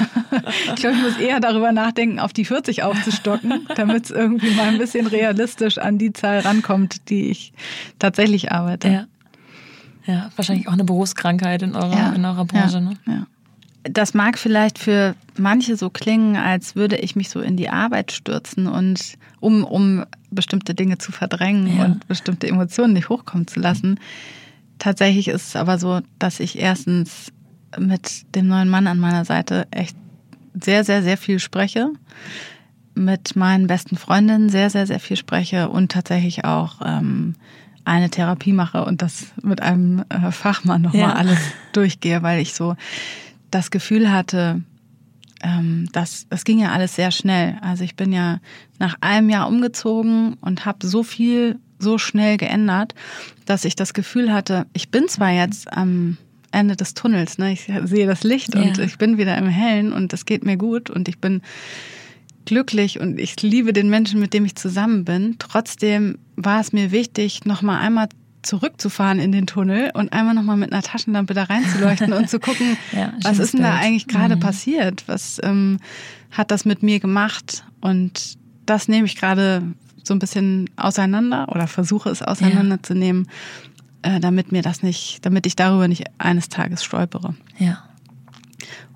ich 0.74 0.76
glaube, 0.76 0.96
ich 0.96 1.02
muss 1.02 1.18
eher 1.18 1.40
darüber 1.40 1.72
nachdenken, 1.72 2.18
auf 2.18 2.32
die 2.32 2.46
40 2.46 2.82
aufzustocken, 2.84 3.66
damit 3.76 4.06
es 4.06 4.10
irgendwie 4.10 4.54
mal 4.54 4.68
ein 4.68 4.78
bisschen 4.78 5.06
realistisch 5.06 5.76
an 5.76 5.98
die 5.98 6.14
Zahl 6.14 6.40
rankommt, 6.40 7.10
die 7.10 7.28
ich 7.28 7.52
tatsächlich 7.98 8.50
arbeite. 8.50 8.88
Ja, 8.88 9.06
ja 10.06 10.30
wahrscheinlich 10.36 10.68
auch 10.68 10.72
eine 10.72 10.84
Berufskrankheit 10.84 11.60
in 11.60 11.76
eurer, 11.76 12.14
in 12.14 12.24
eurer 12.24 12.46
Branche. 12.46 12.80
Ne? 12.80 12.96
Ja 13.06 13.26
das 13.90 14.14
mag 14.14 14.38
vielleicht 14.38 14.78
für 14.78 15.14
manche 15.36 15.76
so 15.76 15.90
klingen, 15.90 16.36
als 16.36 16.76
würde 16.76 16.96
ich 16.96 17.16
mich 17.16 17.28
so 17.28 17.40
in 17.40 17.56
die 17.56 17.68
Arbeit 17.68 18.12
stürzen 18.12 18.66
und 18.66 19.18
um, 19.40 19.64
um 19.64 20.04
bestimmte 20.30 20.74
Dinge 20.74 20.98
zu 20.98 21.12
verdrängen 21.12 21.78
ja. 21.78 21.84
und 21.84 22.06
bestimmte 22.08 22.48
Emotionen 22.48 22.92
nicht 22.92 23.08
hochkommen 23.08 23.46
zu 23.46 23.60
lassen. 23.60 24.00
Tatsächlich 24.78 25.28
ist 25.28 25.48
es 25.48 25.56
aber 25.56 25.78
so, 25.78 26.00
dass 26.18 26.40
ich 26.40 26.58
erstens 26.58 27.32
mit 27.78 28.34
dem 28.34 28.48
neuen 28.48 28.68
Mann 28.68 28.86
an 28.86 28.98
meiner 28.98 29.24
Seite 29.24 29.66
echt 29.70 29.96
sehr, 30.54 30.84
sehr, 30.84 31.02
sehr 31.02 31.16
viel 31.16 31.38
spreche. 31.38 31.90
Mit 32.94 33.36
meinen 33.36 33.66
besten 33.66 33.96
Freundinnen 33.96 34.48
sehr, 34.48 34.70
sehr, 34.70 34.86
sehr 34.86 35.00
viel 35.00 35.16
spreche 35.16 35.68
und 35.68 35.92
tatsächlich 35.92 36.44
auch 36.44 36.80
ähm, 36.84 37.34
eine 37.84 38.10
Therapie 38.10 38.52
mache 38.52 38.84
und 38.84 39.02
das 39.02 39.26
mit 39.42 39.62
einem 39.62 40.04
äh, 40.08 40.30
Fachmann 40.32 40.82
nochmal 40.82 41.00
ja. 41.00 41.12
alles 41.12 41.38
durchgehe, 41.72 42.22
weil 42.22 42.40
ich 42.40 42.54
so 42.54 42.74
das 43.56 43.70
Gefühl 43.70 44.12
hatte, 44.12 44.62
ähm, 45.42 45.88
das, 45.92 46.26
das 46.28 46.44
ging 46.44 46.58
ja 46.58 46.72
alles 46.72 46.94
sehr 46.94 47.10
schnell. 47.10 47.58
Also 47.62 47.84
ich 47.84 47.96
bin 47.96 48.12
ja 48.12 48.40
nach 48.78 48.96
einem 49.00 49.30
Jahr 49.30 49.48
umgezogen 49.48 50.34
und 50.40 50.66
habe 50.66 50.86
so 50.86 51.02
viel 51.02 51.58
so 51.78 51.98
schnell 51.98 52.36
geändert, 52.36 52.94
dass 53.44 53.64
ich 53.64 53.76
das 53.76 53.94
Gefühl 53.94 54.32
hatte, 54.32 54.66
ich 54.72 54.90
bin 54.90 55.08
zwar 55.08 55.30
jetzt 55.30 55.72
am 55.72 56.16
Ende 56.52 56.76
des 56.76 56.94
Tunnels, 56.94 57.38
ne? 57.38 57.52
ich 57.52 57.70
sehe 57.84 58.06
das 58.06 58.24
Licht 58.24 58.54
ja. 58.54 58.62
und 58.62 58.78
ich 58.78 58.98
bin 58.98 59.18
wieder 59.18 59.36
im 59.36 59.48
Hellen 59.48 59.92
und 59.92 60.12
es 60.12 60.24
geht 60.24 60.44
mir 60.44 60.56
gut 60.56 60.88
und 60.88 61.08
ich 61.08 61.18
bin 61.18 61.42
glücklich 62.46 63.00
und 63.00 63.18
ich 63.18 63.40
liebe 63.42 63.72
den 63.72 63.90
Menschen, 63.90 64.20
mit 64.20 64.32
dem 64.32 64.44
ich 64.44 64.54
zusammen 64.54 65.04
bin. 65.04 65.36
Trotzdem 65.38 66.18
war 66.36 66.60
es 66.60 66.72
mir 66.72 66.92
wichtig, 66.92 67.44
noch 67.44 67.60
mal 67.60 67.78
einmal 67.78 68.08
zurückzufahren 68.46 69.18
in 69.18 69.32
den 69.32 69.46
Tunnel 69.46 69.90
und 69.94 70.12
einmal 70.12 70.34
nochmal 70.34 70.56
mit 70.56 70.72
einer 70.72 70.82
Taschenlampe 70.82 71.34
da 71.34 71.44
reinzuleuchten 71.44 72.12
und 72.12 72.30
zu 72.30 72.40
gucken, 72.40 72.76
ja, 72.92 73.12
was 73.22 73.38
ist 73.38 73.54
denn 73.54 73.62
da 73.62 73.74
eigentlich 73.74 74.06
gerade 74.06 74.36
mhm. 74.36 74.40
passiert? 74.40 75.04
Was 75.06 75.40
ähm, 75.42 75.78
hat 76.30 76.50
das 76.50 76.64
mit 76.64 76.82
mir 76.82 77.00
gemacht? 77.00 77.64
Und 77.80 78.38
das 78.64 78.88
nehme 78.88 79.06
ich 79.06 79.16
gerade 79.16 79.62
so 80.02 80.14
ein 80.14 80.18
bisschen 80.18 80.70
auseinander 80.76 81.48
oder 81.50 81.66
versuche 81.66 82.10
es 82.10 82.22
auseinanderzunehmen, 82.22 83.28
ja. 84.04 84.16
äh, 84.16 84.20
damit 84.20 84.52
mir 84.52 84.62
das 84.62 84.82
nicht, 84.82 85.24
damit 85.26 85.46
ich 85.46 85.56
darüber 85.56 85.88
nicht 85.88 86.04
eines 86.18 86.48
Tages 86.48 86.84
stolpere. 86.84 87.34
Ja. 87.58 87.82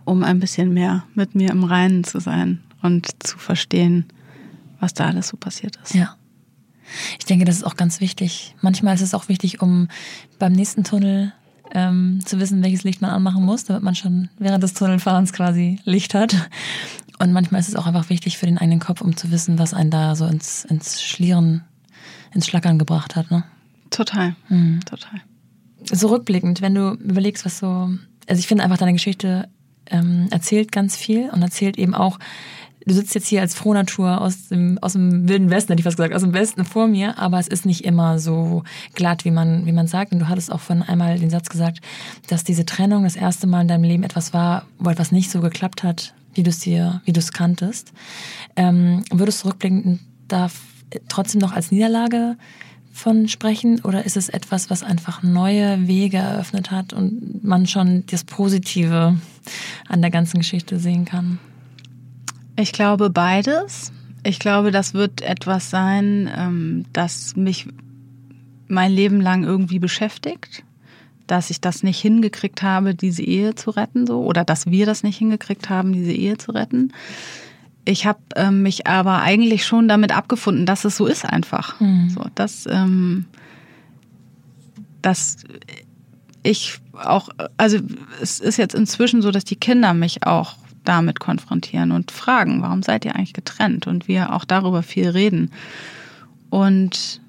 Um 0.05 0.23
ein 0.25 0.41
bisschen 0.41 0.73
mehr 0.73 1.05
mit 1.15 1.35
mir 1.35 1.51
im 1.51 1.65
Reinen 1.65 2.05
zu 2.05 2.21
sein 2.21 2.61
und 2.83 3.09
zu 3.23 3.39
verstehen, 3.39 4.07
was 4.79 4.95
da 4.95 5.07
alles 5.07 5.29
so 5.29 5.37
passiert 5.37 5.77
ist. 5.83 5.95
Ja. 5.95 6.17
Ich 7.19 7.25
denke, 7.25 7.45
das 7.45 7.57
ist 7.57 7.65
auch 7.65 7.77
ganz 7.77 8.01
wichtig. 8.01 8.55
Manchmal 8.61 8.95
ist 8.95 9.01
es 9.01 9.15
auch 9.15 9.29
wichtig, 9.29 9.63
um 9.63 9.89
beim 10.39 10.53
nächsten 10.53 10.85
Tunnel 10.85 11.33
ähm, 11.73 12.21
zu 12.25 12.41
wissen, 12.41 12.63
welches 12.63 12.83
Licht 12.83 13.01
man 13.01 13.11
anmachen 13.11 13.45
muss, 13.45 13.65
damit 13.65 13.83
man 13.83 13.95
schon 13.95 14.29
während 14.39 14.63
des 14.63 14.75
Tunnelfahrens 14.75 15.33
quasi 15.33 15.79
Licht 15.85 16.15
hat. 16.15 16.49
Und 17.19 17.33
manchmal 17.33 17.61
ist 17.61 17.69
es 17.69 17.77
auch 17.77 17.87
einfach 17.87 18.09
wichtig 18.09 18.39
für 18.39 18.47
den 18.47 18.59
eigenen 18.59 18.81
Kopf, 18.81 19.03
um 19.03 19.17
zu 19.17 19.31
wissen, 19.31 19.59
was 19.59 19.75
einen 19.75 19.91
da 19.91 20.17
so 20.17 20.27
ins, 20.27 20.65
ins 20.65 21.03
Schlieren, 21.03 21.63
ins 22.33 22.47
Schlackern 22.47 22.79
gebracht 22.79 23.15
hat. 23.15 23.31
Ne? 23.31 23.45
Total, 23.91 24.35
mhm. 24.49 24.81
total. 24.87 25.21
So 25.85 26.09
rückblickend, 26.09 26.63
wenn 26.63 26.75
du 26.75 26.93
überlegst, 26.95 27.45
was 27.45 27.59
so, 27.59 27.91
also 28.27 28.39
ich 28.39 28.47
finde 28.47 28.65
einfach 28.65 28.79
deine 28.79 28.93
Geschichte 28.93 29.49
ähm, 29.87 30.29
erzählt 30.31 30.73
ganz 30.73 30.97
viel 30.97 31.31
und 31.31 31.43
erzählt 31.43 31.79
eben 31.79 31.95
auch, 31.95 32.19
du 32.87 32.95
sitzt 32.95 33.15
jetzt 33.15 33.27
hier 33.27 33.41
als 33.41 33.55
Frohnatur 33.55 34.21
aus 34.21 34.49
dem, 34.49 34.79
aus 34.81 34.95
dem 34.95 35.29
wilden 35.29 35.51
Westen, 35.51 35.73
hätte 35.73 35.81
ich 35.81 35.85
fast 35.85 35.97
gesagt, 35.97 36.15
aus 36.15 36.23
dem 36.23 36.33
Westen 36.33 36.65
vor 36.65 36.89
mir, 36.89 37.19
aber 37.19 37.39
es 37.39 37.49
ist 37.49 37.67
nicht 37.67 37.85
immer 37.85 38.19
so 38.19 38.63
glatt, 38.95 39.25
wie 39.25 39.31
man, 39.31 39.67
wie 39.67 39.73
man 39.73 39.87
sagt. 39.87 40.13
Und 40.13 40.21
du 40.21 40.29
hattest 40.29 40.51
auch 40.51 40.61
von 40.61 40.83
einmal 40.83 41.19
den 41.19 41.31
Satz 41.31 41.49
gesagt, 41.49 41.81
dass 42.29 42.45
diese 42.45 42.65
Trennung 42.65 43.05
das 43.05 43.17
erste 43.17 43.47
Mal 43.47 43.63
in 43.63 43.69
deinem 43.69 43.85
Leben 43.85 44.03
etwas 44.03 44.33
war, 44.33 44.67
wo 44.79 44.91
etwas 44.91 45.13
nicht 45.13 45.31
so 45.31 45.41
geklappt 45.41 45.83
hat, 45.83 46.15
wie 46.35 46.43
du 46.43 46.51
es 46.51 46.61
dir, 46.61 47.01
wie 47.05 47.13
du 47.13 47.21
es 47.21 47.33
kanntest. 47.33 47.93
Ähm, 48.57 49.05
würdest 49.11 49.45
du 49.45 49.49
rückblickend 49.49 50.01
da 50.29 50.51
trotzdem 51.09 51.41
noch 51.41 51.53
als 51.53 51.71
Niederlage 51.71 52.37
von 52.93 53.29
sprechen 53.29 53.81
oder 53.83 54.05
ist 54.05 54.17
es 54.17 54.29
etwas, 54.29 54.69
was 54.69 54.83
einfach 54.83 55.23
neue 55.23 55.87
Wege 55.87 56.19
eröffnet 56.19 56.71
hat 56.71 56.93
und 56.93 57.45
man 57.45 57.67
schon 57.67 58.05
das 58.07 58.25
Positive 58.25 59.17
an 59.89 60.01
der 60.01 60.11
ganzen 60.11 60.39
Geschichte 60.39 60.79
sehen 60.79 61.05
kann? 61.05 61.39
Ich 62.61 62.73
glaube 62.73 63.09
beides. 63.09 63.91
Ich 64.23 64.39
glaube, 64.39 64.71
das 64.71 64.93
wird 64.93 65.23
etwas 65.23 65.71
sein, 65.71 66.31
ähm, 66.37 66.85
das 66.93 67.35
mich 67.35 67.67
mein 68.69 68.93
Leben 68.93 69.21
lang 69.21 69.45
irgendwie 69.45 69.79
beschäftigt, 69.79 70.63
dass 71.27 71.49
ich 71.49 71.63
das 71.63 71.83
nicht 71.83 71.99
hingekriegt 71.99 72.63
habe, 72.63 72.95
diese 72.95 73.23
Ehe 73.23 73.55
zu 73.55 73.71
retten, 73.71 74.07
so 74.07 74.23
oder 74.23 74.45
dass 74.45 74.67
wir 74.67 74.85
das 74.85 75.03
nicht 75.03 75.17
hingekriegt 75.17 75.71
haben, 75.71 75.95
diese 75.95 76.13
Ehe 76.13 76.37
zu 76.37 76.53
retten. 76.53 76.93
Ich 77.87 78.05
habe 78.05 78.21
ähm, 78.37 78.63
mich 78.63 78.87
aber 78.87 79.23
eigentlich 79.23 79.65
schon 79.65 79.89
damit 79.89 80.15
abgefunden, 80.15 80.67
dass 80.67 80.85
es 80.85 80.99
so 80.99 81.07
ist 81.07 81.25
einfach. 81.25 81.81
Mhm. 81.81 82.11
So, 82.11 82.27
dass, 82.35 82.67
ähm, 82.67 83.25
dass 85.01 85.39
ich 86.43 86.79
auch, 86.93 87.31
also 87.57 87.79
es 88.21 88.39
ist 88.39 88.59
jetzt 88.59 88.75
inzwischen 88.75 89.23
so, 89.23 89.31
dass 89.31 89.45
die 89.45 89.57
Kinder 89.57 89.95
mich 89.95 90.27
auch 90.27 90.57
damit 90.85 91.21
konfrontieren 91.21 91.93
und 91.93 92.11
fragen, 92.11 92.63
warum 92.63 92.83
seid 92.83 93.05
ihr 93.05 93.15
eigentlich 93.15 93.33
getrennt? 93.33 93.87
Und 93.87 94.09
wir 94.09 94.35
auch 94.35 94.45
darüber 94.45 94.83
viel 94.83 95.09
reden. 95.09 95.51
Und 96.49 97.21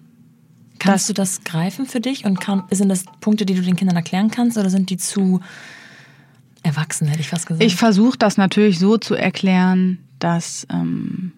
Kannst 0.79 1.09
du 1.09 1.13
das 1.13 1.43
greifen 1.43 1.85
für 1.85 1.99
dich? 1.99 2.25
Und 2.25 2.41
kann, 2.41 2.63
sind 2.71 2.89
das 2.89 3.05
Punkte, 3.19 3.45
die 3.45 3.53
du 3.53 3.61
den 3.61 3.75
Kindern 3.75 3.95
erklären 3.95 4.31
kannst 4.31 4.57
oder 4.57 4.69
sind 4.69 4.89
die 4.89 4.97
zu 4.97 5.39
erwachsen, 6.63 7.07
hätte 7.07 7.21
ich 7.21 7.29
fast 7.29 7.45
gesagt? 7.45 7.63
Ich 7.63 7.75
versuche 7.75 8.17
das 8.17 8.37
natürlich 8.37 8.79
so 8.79 8.97
zu 8.97 9.15
erklären, 9.15 9.99
dass, 10.19 10.65
ähm, 10.71 11.33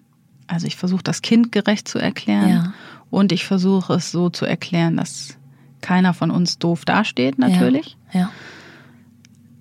also 0.46 0.66
ich 0.66 0.76
versuche 0.76 1.02
das 1.02 1.22
kindgerecht 1.22 1.88
zu 1.88 1.98
erklären 1.98 2.48
ja. 2.48 2.74
und 3.10 3.32
ich 3.32 3.44
versuche 3.44 3.94
es 3.94 4.10
so 4.10 4.30
zu 4.30 4.46
erklären, 4.46 4.96
dass 4.96 5.36
keiner 5.80 6.14
von 6.14 6.30
uns 6.30 6.58
doof 6.58 6.84
dasteht, 6.84 7.38
natürlich. 7.38 7.96
Ja. 8.12 8.20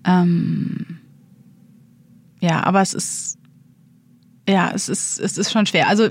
ja. 0.05 0.21
Ähm, 0.21 0.92
ja, 2.43 2.61
aber 2.65 2.81
es 2.81 2.93
ist, 2.93 3.37
ja, 4.49 4.71
es 4.75 4.89
ist, 4.89 5.17
es 5.17 5.37
ist 5.37 5.49
schon 5.49 5.65
schwer. 5.65 5.87
Also, 5.87 6.09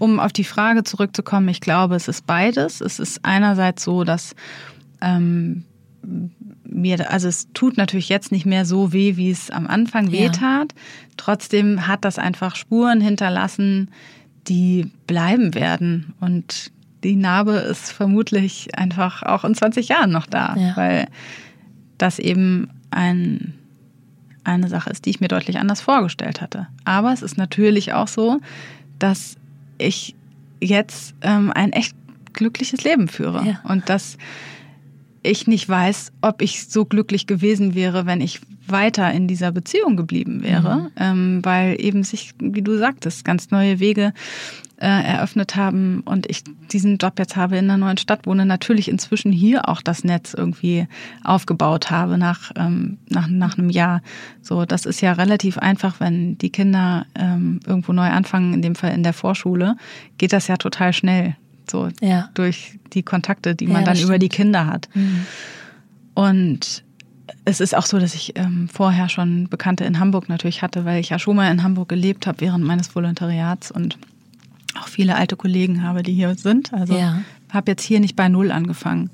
um 0.00 0.18
auf 0.18 0.32
die 0.32 0.42
Frage 0.42 0.82
zurückzukommen, 0.82 1.48
ich 1.48 1.60
glaube, 1.60 1.94
es 1.94 2.08
ist 2.08 2.26
beides. 2.26 2.80
Es 2.80 2.98
ist 2.98 3.24
einerseits 3.24 3.84
so, 3.84 4.02
dass 4.02 4.34
ähm, 5.00 5.64
mir, 6.64 7.08
also 7.12 7.28
es 7.28 7.52
tut 7.52 7.76
natürlich 7.76 8.08
jetzt 8.08 8.32
nicht 8.32 8.46
mehr 8.46 8.64
so 8.64 8.92
weh, 8.92 9.16
wie 9.16 9.30
es 9.30 9.48
am 9.52 9.68
Anfang 9.68 10.10
weh 10.10 10.28
tat. 10.28 10.72
Ja. 10.72 10.82
Trotzdem 11.16 11.86
hat 11.86 12.04
das 12.04 12.18
einfach 12.18 12.56
Spuren 12.56 13.00
hinterlassen, 13.00 13.92
die 14.48 14.90
bleiben 15.06 15.54
werden. 15.54 16.14
Und 16.18 16.72
die 17.04 17.14
Narbe 17.14 17.52
ist 17.52 17.92
vermutlich 17.92 18.76
einfach 18.76 19.22
auch 19.22 19.44
in 19.44 19.54
20 19.54 19.86
Jahren 19.86 20.10
noch 20.10 20.26
da, 20.26 20.56
ja. 20.56 20.76
weil 20.76 21.06
das 21.96 22.18
eben 22.18 22.70
ein 22.90 23.55
eine 24.46 24.68
Sache 24.68 24.90
ist, 24.90 25.04
die 25.04 25.10
ich 25.10 25.20
mir 25.20 25.28
deutlich 25.28 25.58
anders 25.58 25.80
vorgestellt 25.80 26.40
hatte. 26.40 26.68
Aber 26.84 27.12
es 27.12 27.22
ist 27.22 27.36
natürlich 27.36 27.92
auch 27.92 28.08
so, 28.08 28.40
dass 28.98 29.36
ich 29.78 30.14
jetzt 30.60 31.14
ähm, 31.20 31.52
ein 31.54 31.72
echt 31.72 31.94
glückliches 32.32 32.84
Leben 32.84 33.08
führe 33.08 33.44
ja. 33.46 33.60
und 33.64 33.88
dass 33.88 34.18
ich 35.22 35.46
nicht 35.46 35.68
weiß, 35.68 36.12
ob 36.20 36.40
ich 36.40 36.68
so 36.68 36.84
glücklich 36.84 37.26
gewesen 37.26 37.74
wäre, 37.74 38.06
wenn 38.06 38.20
ich 38.20 38.40
weiter 38.68 39.12
in 39.12 39.28
dieser 39.28 39.52
Beziehung 39.52 39.96
geblieben 39.96 40.42
wäre, 40.42 40.76
mhm. 40.76 40.90
ähm, 40.96 41.40
weil 41.44 41.76
eben 41.80 42.04
sich, 42.04 42.34
wie 42.38 42.62
du 42.62 42.78
sagtest, 42.78 43.24
ganz 43.24 43.50
neue 43.50 43.80
Wege 43.80 44.12
äh, 44.78 44.86
eröffnet 44.86 45.56
haben 45.56 46.02
und 46.02 46.28
ich 46.28 46.44
diesen 46.70 46.98
Job 46.98 47.18
jetzt 47.18 47.36
habe 47.36 47.56
in 47.56 47.64
einer 47.64 47.78
neuen 47.78 47.96
Stadt 47.96 48.26
wohne, 48.26 48.44
natürlich 48.44 48.88
inzwischen 48.88 49.32
hier 49.32 49.68
auch 49.68 49.80
das 49.80 50.04
Netz 50.04 50.34
irgendwie 50.34 50.86
aufgebaut 51.24 51.90
habe 51.90 52.18
nach, 52.18 52.52
ähm, 52.56 52.98
nach, 53.08 53.28
nach 53.28 53.56
einem 53.56 53.70
Jahr. 53.70 54.02
So, 54.42 54.66
das 54.66 54.84
ist 54.84 55.00
ja 55.00 55.12
relativ 55.12 55.58
einfach, 55.58 56.00
wenn 56.00 56.36
die 56.38 56.50
Kinder 56.50 57.06
ähm, 57.14 57.60
irgendwo 57.66 57.92
neu 57.92 58.08
anfangen, 58.08 58.52
in 58.52 58.62
dem 58.62 58.74
Fall 58.74 58.92
in 58.92 59.02
der 59.02 59.14
Vorschule, 59.14 59.76
geht 60.18 60.32
das 60.32 60.46
ja 60.46 60.56
total 60.56 60.92
schnell. 60.92 61.36
So 61.70 61.88
ja. 62.00 62.28
durch 62.34 62.78
die 62.92 63.02
Kontakte, 63.02 63.54
die 63.54 63.66
man 63.66 63.84
ja, 63.84 63.92
dann 63.92 63.98
über 63.98 64.18
die 64.18 64.28
Kinder 64.28 64.66
hat. 64.66 64.88
Mhm. 64.94 65.26
Und 66.14 66.84
es 67.44 67.60
ist 67.60 67.74
auch 67.74 67.86
so, 67.86 67.98
dass 67.98 68.14
ich 68.14 68.38
ähm, 68.38 68.68
vorher 68.72 69.08
schon 69.08 69.48
Bekannte 69.48 69.84
in 69.84 69.98
Hamburg 69.98 70.28
natürlich 70.28 70.62
hatte, 70.62 70.84
weil 70.84 71.00
ich 71.00 71.08
ja 71.08 71.18
schon 71.18 71.36
mal 71.36 71.50
in 71.50 71.62
Hamburg 71.62 71.88
gelebt 71.88 72.26
habe 72.26 72.40
während 72.40 72.64
meines 72.64 72.94
Volontariats 72.94 73.70
und 73.70 73.98
auch 74.78 74.88
viele 74.88 75.16
alte 75.16 75.36
Kollegen 75.36 75.82
habe, 75.82 76.02
die 76.02 76.12
hier 76.12 76.34
sind. 76.34 76.72
Also 76.72 76.96
ja. 76.96 77.20
habe 77.52 77.72
jetzt 77.72 77.82
hier 77.82 78.00
nicht 78.00 78.16
bei 78.16 78.28
Null 78.28 78.50
angefangen. 78.50 79.10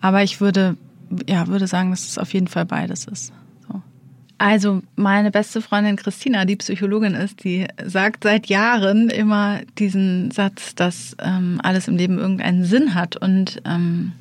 Aber 0.00 0.22
ich 0.22 0.40
würde, 0.40 0.76
ja, 1.28 1.46
würde 1.48 1.66
sagen, 1.66 1.90
dass 1.90 2.08
es 2.08 2.18
auf 2.18 2.32
jeden 2.32 2.48
Fall 2.48 2.64
beides 2.64 3.06
ist. 3.06 3.32
So. 3.66 3.82
Also 4.38 4.82
meine 4.96 5.30
beste 5.30 5.60
Freundin 5.60 5.96
Christina, 5.96 6.44
die 6.44 6.56
Psychologin 6.56 7.14
ist, 7.14 7.44
die 7.44 7.66
sagt 7.84 8.24
seit 8.24 8.46
Jahren 8.46 9.10
immer 9.10 9.60
diesen 9.78 10.30
Satz, 10.30 10.74
dass 10.74 11.16
ähm, 11.20 11.60
alles 11.62 11.88
im 11.88 11.96
Leben 11.96 12.18
irgendeinen 12.18 12.64
Sinn 12.64 12.94
hat. 12.94 13.16
Und 13.16 13.60
ähm, 13.64 14.12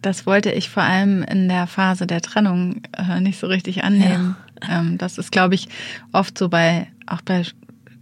das 0.00 0.26
wollte 0.26 0.50
ich 0.50 0.68
vor 0.68 0.82
allem 0.82 1.22
in 1.22 1.48
der 1.48 1.66
Phase 1.66 2.06
der 2.06 2.20
Trennung 2.20 2.82
äh, 2.96 3.20
nicht 3.20 3.38
so 3.38 3.46
richtig 3.46 3.84
annehmen. 3.84 4.36
Ja. 4.62 4.80
Ähm, 4.80 4.98
das 4.98 5.18
ist, 5.18 5.32
glaube 5.32 5.54
ich, 5.54 5.68
oft 6.12 6.38
so 6.38 6.48
bei, 6.48 6.86
auch 7.06 7.22
bei 7.22 7.44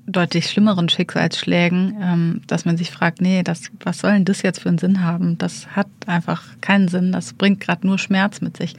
deutlich 0.06 0.50
schlimmeren 0.50 0.88
Schicksalsschlägen, 0.88 1.96
ähm, 2.00 2.40
dass 2.46 2.64
man 2.64 2.76
sich 2.76 2.90
fragt, 2.90 3.20
nee, 3.20 3.42
das, 3.42 3.70
was 3.80 3.98
soll 4.00 4.12
denn 4.12 4.24
das 4.24 4.42
jetzt 4.42 4.60
für 4.60 4.68
einen 4.68 4.78
Sinn 4.78 5.04
haben? 5.04 5.38
Das 5.38 5.68
hat 5.76 5.88
einfach 6.06 6.42
keinen 6.60 6.88
Sinn, 6.88 7.12
das 7.12 7.34
bringt 7.34 7.60
gerade 7.60 7.86
nur 7.86 7.98
Schmerz 7.98 8.40
mit 8.40 8.56
sich. 8.56 8.74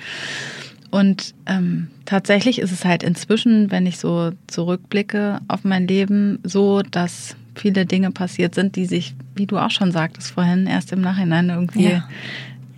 Und 0.92 1.34
ähm, 1.48 1.88
tatsächlich 2.06 2.60
ist 2.60 2.72
es 2.72 2.86
halt 2.86 3.02
inzwischen, 3.02 3.72
wenn 3.72 3.88
ich 3.88 3.98
so 3.98 4.32
zurückblicke 4.48 5.40
auf 5.48 5.64
mein 5.64 5.88
Leben, 5.88 6.40
so, 6.44 6.84
dass 6.84 7.36
viele 7.56 7.86
Dinge 7.86 8.12
passiert 8.12 8.54
sind, 8.54 8.76
die 8.76 8.86
sich, 8.86 9.16
wie 9.36 9.48
du 9.48 9.58
auch 9.58 9.72
schon 9.72 9.92
sagtest 9.92 10.32
vorhin, 10.32 10.68
erst 10.68 10.92
im 10.92 11.02
Nachhinein 11.02 11.50
irgendwie 11.50 11.90
ja. 11.90 12.08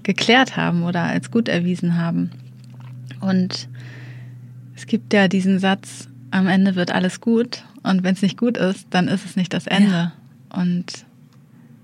geklärt 0.03 0.55
haben 0.55 0.83
oder 0.83 1.03
als 1.03 1.29
gut 1.29 1.49
erwiesen 1.49 1.97
haben. 1.97 2.31
Und 3.19 3.67
es 4.75 4.85
gibt 4.87 5.13
ja 5.13 5.27
diesen 5.27 5.59
Satz, 5.59 6.07
am 6.31 6.47
Ende 6.47 6.75
wird 6.75 6.91
alles 6.91 7.19
gut. 7.19 7.63
Und 7.85 8.03
wenn 8.03 8.15
es 8.15 8.21
nicht 8.21 8.37
gut 8.37 8.57
ist, 8.57 8.87
dann 8.89 9.07
ist 9.07 9.25
es 9.25 9.35
nicht 9.35 9.53
das 9.53 9.67
Ende. 9.67 9.91
Ja. 9.91 10.13
Und 10.49 11.05